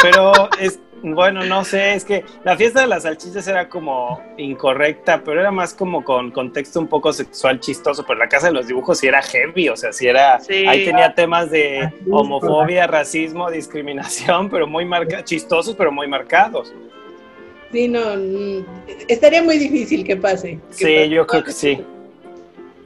Pero 0.01 0.33
es, 0.59 0.79
bueno, 1.03 1.45
no 1.45 1.63
sé, 1.63 1.93
es 1.93 2.07
que 2.07 2.25
la 2.43 2.57
fiesta 2.57 2.81
de 2.81 2.87
las 2.87 3.03
salchichas 3.03 3.47
era 3.49 3.69
como 3.69 4.19
incorrecta, 4.39 5.21
pero 5.23 5.41
era 5.41 5.51
más 5.51 5.75
como 5.75 6.03
con 6.03 6.31
contexto 6.31 6.81
un 6.81 6.87
poco 6.89 7.13
sexual 7.13 7.61
chistoso, 7.61 8.03
pero 8.07 8.19
la 8.19 8.29
casa 8.31 8.47
de 8.47 8.55
los 8.55 8.67
dibujos 8.67 8.99
sí 8.99 9.07
era 9.09 9.21
heavy, 9.23 9.69
o 9.69 9.77
sea, 9.77 9.93
sí 9.93 10.07
era, 10.07 10.41
Sí. 10.41 10.67
ahí 10.67 10.87
tenía 10.87 11.15
temas 11.15 11.51
de 11.51 11.83
Racismo, 11.83 12.17
homofobia, 12.21 12.87
racismo, 12.87 13.51
discriminación, 13.51 14.49
pero 14.51 14.67
muy 14.67 14.87
marcados, 14.87 15.27
chistosos, 15.27 15.75
pero 15.77 15.93
muy 15.93 16.09
marcados. 16.09 16.73
Sí, 17.73 17.89
no, 17.89 18.17
mm, 18.17 18.65
estaría 19.09 19.43
muy 19.43 19.59
difícil 19.59 20.03
que 20.03 20.17
pase. 20.17 20.59
que 20.71 20.75
Sí, 20.75 20.85
pase. 20.85 21.09
yo 21.11 21.27
creo 21.27 21.45
que 21.45 21.53
sí, 21.53 21.85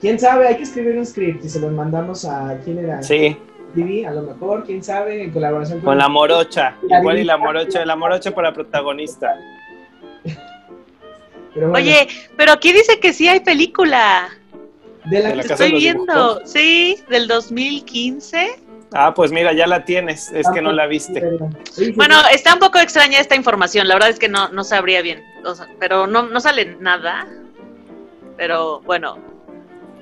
¿Quién 0.01 0.19
sabe? 0.19 0.49
Hay 0.49 0.57
que 0.57 0.63
escribir 0.63 0.97
un 0.97 1.05
script 1.05 1.45
y 1.45 1.49
se 1.49 1.61
los 1.61 1.73
mandamos 1.73 2.25
a... 2.25 2.59
¿Quién 2.65 2.79
era? 2.79 3.03
sí. 3.03 3.37
Vivi, 3.73 4.05
a 4.05 4.11
lo 4.11 4.23
mejor, 4.23 4.65
quién 4.65 4.83
sabe, 4.83 5.23
en 5.23 5.31
colaboración 5.31 5.81
Con 5.81 5.97
la 5.97 6.09
morocha, 6.09 6.75
La 6.83 6.99
igual 6.99 7.19
y 7.19 7.25
la 7.25 7.37
morocha, 7.37 7.85
la 7.85 7.95
morocha 7.95 8.35
para 8.35 8.53
protagonista. 8.53 9.39
Pero 11.55 11.71
bueno, 11.71 11.75
oye, 11.75 12.09
pero 12.37 12.53
aquí 12.53 12.73
dice 12.73 12.99
que 12.99 13.13
sí 13.13 13.29
hay 13.29 13.41
película. 13.41 14.29
de 15.05 15.21
la 15.21 15.29
de 15.31 15.37
la 15.37 15.43
que 15.45 15.53
Estoy 15.53 15.73
viendo, 15.73 16.45
sí, 16.45 16.99
del 17.09 17.29
2015. 17.29 18.61
Ah, 18.93 19.15
pues 19.15 19.31
mira, 19.31 19.53
ya 19.53 19.69
la 19.69 19.85
tienes, 19.85 20.33
es 20.33 20.49
que 20.51 20.61
no 20.61 20.73
la 20.73 20.87
viste. 20.87 21.23
Bueno, 21.95 22.17
está 22.33 22.55
un 22.55 22.61
poco 22.61 22.81
extraña 22.81 23.21
esta 23.21 23.37
información, 23.37 23.87
la 23.87 23.95
verdad 23.95 24.11
es 24.11 24.19
que 24.19 24.29
no, 24.29 24.49
no 24.49 24.65
sabría 24.65 25.01
bien, 25.01 25.23
o 25.45 25.55
sea, 25.55 25.69
pero 25.79 26.09
no, 26.09 26.23
no 26.23 26.41
sale 26.41 26.77
nada. 26.81 27.29
Pero 28.37 28.81
bueno, 28.81 29.19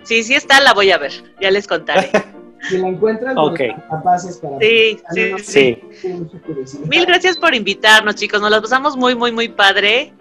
sí, 0.08 0.22
sí 0.24 0.34
está, 0.34 0.60
la 0.60 0.72
voy 0.74 0.90
a 0.90 0.98
ver, 0.98 1.12
ya 1.40 1.50
les 1.50 1.66
contaré. 1.66 2.10
Si 2.68 2.76
la 2.76 2.88
encuentran, 2.88 3.36
pues, 3.36 3.52
Ok. 3.52 3.60
la 3.88 4.02
pases 4.02 4.38
para... 4.38 4.58
Sí, 4.58 4.98
sí. 5.44 5.78
Mil 6.88 7.06
gracias 7.06 7.38
por 7.38 7.54
invitarnos, 7.54 8.16
chicos. 8.16 8.40
Nos 8.40 8.50
las 8.50 8.60
pasamos 8.62 8.96
muy, 8.96 9.14
muy, 9.14 9.30
muy 9.30 9.48
padre. 9.48 10.12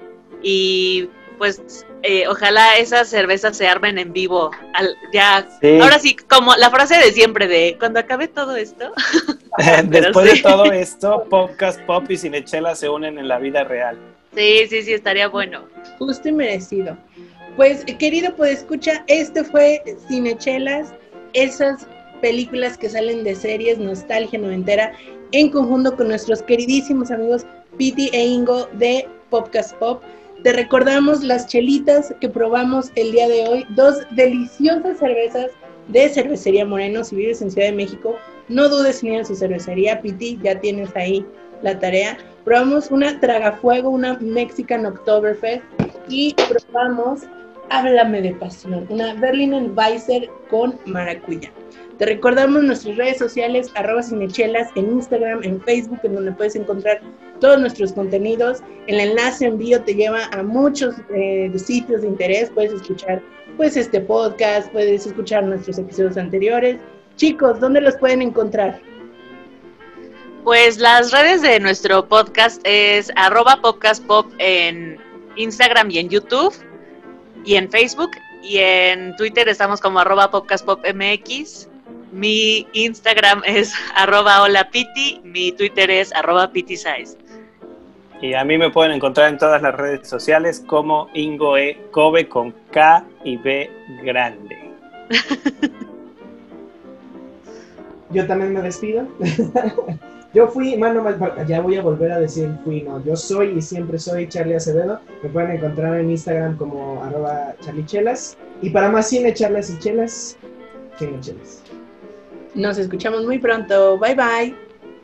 Y 0.43 1.09
pues 1.39 1.83
eh, 2.03 2.27
ojalá 2.27 2.77
esas 2.77 3.09
cervezas 3.09 3.57
se 3.57 3.67
armen 3.67 3.97
en 3.97 4.13
vivo. 4.13 4.51
Al- 4.75 4.95
ya, 5.11 5.47
Sí. 5.61 5.79
ahora 5.79 5.97
sí, 5.97 6.15
como 6.15 6.55
la 6.55 6.69
frase 6.69 6.97
de 6.97 7.11
siempre 7.11 7.47
de 7.47 7.75
cuando 7.79 7.99
acabe 7.99 8.27
todo 8.27 8.55
esto. 8.55 8.91
Después 9.85 10.29
sí. 10.29 10.38
de 10.38 10.43
todo 10.43 10.65
esto, 10.65 11.25
Podcast 11.31 11.81
Pop 11.88 12.05
y 12.11 12.17
Cinechela 12.17 12.75
se 12.75 12.88
unen 12.88 13.17
en 13.17 13.27
la 13.27 13.39
vida 13.39 13.63
real. 13.63 13.97
Sí, 14.35 14.67
sí, 14.69 14.83
sí, 14.83 14.93
estaría 14.93 15.27
bueno. 15.27 15.63
Justo 15.97 16.29
y 16.29 16.33
merecido. 16.33 16.95
Pues, 17.57 17.83
querido 17.97 18.31
escucha, 18.45 19.03
este 19.07 19.43
fue 19.43 19.81
Cinechelas, 20.07 20.93
esas 21.33 21.87
películas 22.21 22.77
que 22.77 22.87
salen 22.87 23.23
de 23.23 23.33
series 23.33 23.79
Nostalgia 23.79 24.37
Noventera, 24.37 24.93
en 25.31 25.49
conjunto 25.49 25.95
con 25.97 26.09
nuestros 26.09 26.43
queridísimos 26.43 27.09
amigos 27.09 27.47
Piti 27.75 28.11
e 28.13 28.27
Ingo 28.27 28.67
de 28.73 29.07
Popcast 29.31 29.73
Pop. 29.77 30.03
Te 30.43 30.53
recordamos 30.53 31.23
las 31.23 31.47
chelitas 31.47 32.13
que 32.21 32.29
probamos 32.29 32.91
el 32.93 33.11
día 33.11 33.27
de 33.27 33.47
hoy, 33.47 33.65
dos 33.69 34.05
deliciosas 34.11 34.99
cervezas 34.99 35.47
de 35.87 36.09
Cervecería 36.09 36.63
Moreno. 36.63 37.03
Si 37.03 37.15
vives 37.15 37.41
en 37.41 37.49
Ciudad 37.49 37.69
de 37.69 37.75
México, 37.75 38.17
no 38.49 38.69
dudes 38.69 39.03
en 39.03 39.25
su 39.25 39.35
cervecería, 39.35 39.99
Piti, 39.99 40.37
ya 40.43 40.59
tienes 40.59 40.95
ahí 40.95 41.25
la 41.63 41.79
tarea. 41.79 42.19
Probamos 42.45 42.91
una 42.91 43.19
Tragafuego, 43.19 43.89
una 43.89 44.13
Mexican 44.19 44.85
Oktoberfest 44.85 45.63
y 46.07 46.35
probamos 46.71 47.23
Háblame 47.70 48.22
de 48.22 48.34
Pasión, 48.34 48.86
una 48.89 49.13
Berliner 49.15 49.70
Weiser 49.76 50.30
con 50.49 50.80
maracuyá. 50.86 51.51
Te 51.97 52.05
recordamos 52.05 52.63
nuestras 52.63 52.95
redes 52.95 53.18
sociales, 53.18 53.72
arroba 53.76 54.03
cinechelas, 54.03 54.70
en 54.76 54.91
Instagram, 54.91 55.43
en 55.43 55.59
Facebook, 55.61 55.99
en 56.03 56.15
donde 56.15 56.32
puedes 56.32 56.55
encontrar 56.55 57.01
todos 57.39 57.59
nuestros 57.59 57.91
contenidos. 57.93 58.59
El 58.86 58.99
enlace 58.99 59.47
en 59.47 59.57
te 59.84 59.95
lleva 59.95 60.26
a 60.32 60.43
muchos 60.43 60.95
eh, 61.13 61.51
sitios 61.57 62.03
de 62.03 62.07
interés. 62.07 62.51
Puedes 62.51 62.74
escuchar 62.74 63.22
pues 63.57 63.76
este 63.76 63.99
podcast, 63.99 64.72
puedes 64.72 65.07
escuchar 65.07 65.43
nuestros 65.43 65.80
episodios 65.80 66.18
anteriores. 66.18 66.78
Chicos, 67.15 67.59
¿dónde 67.59 67.82
los 67.82 67.95
pueden 67.97 68.22
encontrar? 68.22 68.80
Pues 70.43 70.78
las 70.78 71.11
redes 71.11 71.41
de 71.41 71.59
nuestro 71.59 72.07
podcast 72.07 72.61
es 72.63 73.11
arroba 73.15 73.59
podcastpop 73.61 74.32
en 74.38 74.97
Instagram 75.36 75.89
y 75.91 75.97
en 75.97 76.09
YouTube 76.09 76.53
y 77.47 77.55
en 77.55 77.71
Facebook. 77.71 78.11
Y 78.43 78.57
en 78.59 79.15
Twitter 79.15 79.47
estamos 79.49 79.81
como 79.81 79.99
arroba 79.99 80.29
podcastpopmx. 80.29 81.69
Mi 82.11 82.67
Instagram 82.73 83.41
es 83.45 83.73
arroba 83.95 84.43
holapiti, 84.43 85.21
mi 85.23 85.51
Twitter 85.53 85.89
es 85.89 86.13
arroba 86.13 86.51
pitisize. 86.51 87.17
Y 88.21 88.33
a 88.33 88.43
mí 88.43 88.57
me 88.57 88.69
pueden 88.69 88.91
encontrar 88.91 89.29
en 89.29 89.37
todas 89.37 89.61
las 89.61 89.75
redes 89.75 90.07
sociales 90.07 90.63
como 90.65 91.07
Ingo 91.13 91.57
E. 91.57 91.77
Kobe 91.91 92.27
con 92.27 92.53
K 92.71 93.05
y 93.23 93.37
B 93.37 93.69
grande. 94.03 94.71
Yo 98.09 98.25
también 98.25 98.53
me 98.53 98.61
despido. 98.61 99.07
yo 100.38 100.47
fui, 100.47 100.77
mano, 100.77 101.01
mal- 101.01 101.45
ya 101.47 101.61
voy 101.61 101.77
a 101.77 101.81
volver 101.81 102.11
a 102.11 102.19
decir 102.19 102.47
fui, 102.63 102.81
no. 102.83 103.03
Yo 103.03 103.15
soy 103.15 103.57
y 103.57 103.61
siempre 103.61 103.97
soy 103.97 104.27
Charlie 104.29 104.53
Acevedo. 104.55 104.99
Me 105.23 105.29
pueden 105.29 105.51
encontrar 105.57 105.99
en 105.99 106.11
Instagram 106.11 106.57
como 106.57 107.03
arroba 107.03 107.55
charlichelas. 107.61 108.38
Y 108.61 108.69
para 108.69 108.89
más 108.89 109.09
cine, 109.09 109.33
charlas 109.33 109.71
y 109.71 109.79
chelas, 109.79 110.38
cinechelas. 110.99 111.63
Nos 112.53 112.77
escuchamos 112.77 113.25
muy 113.25 113.39
pronto. 113.39 113.97
Bye 113.97 114.15
bye. 114.15 114.55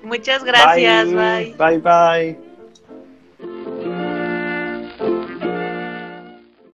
Muchas 0.03 0.43
gracias, 0.43 1.07
bye. 1.11 1.55
Bye, 1.57 1.79
bye. 1.79 2.52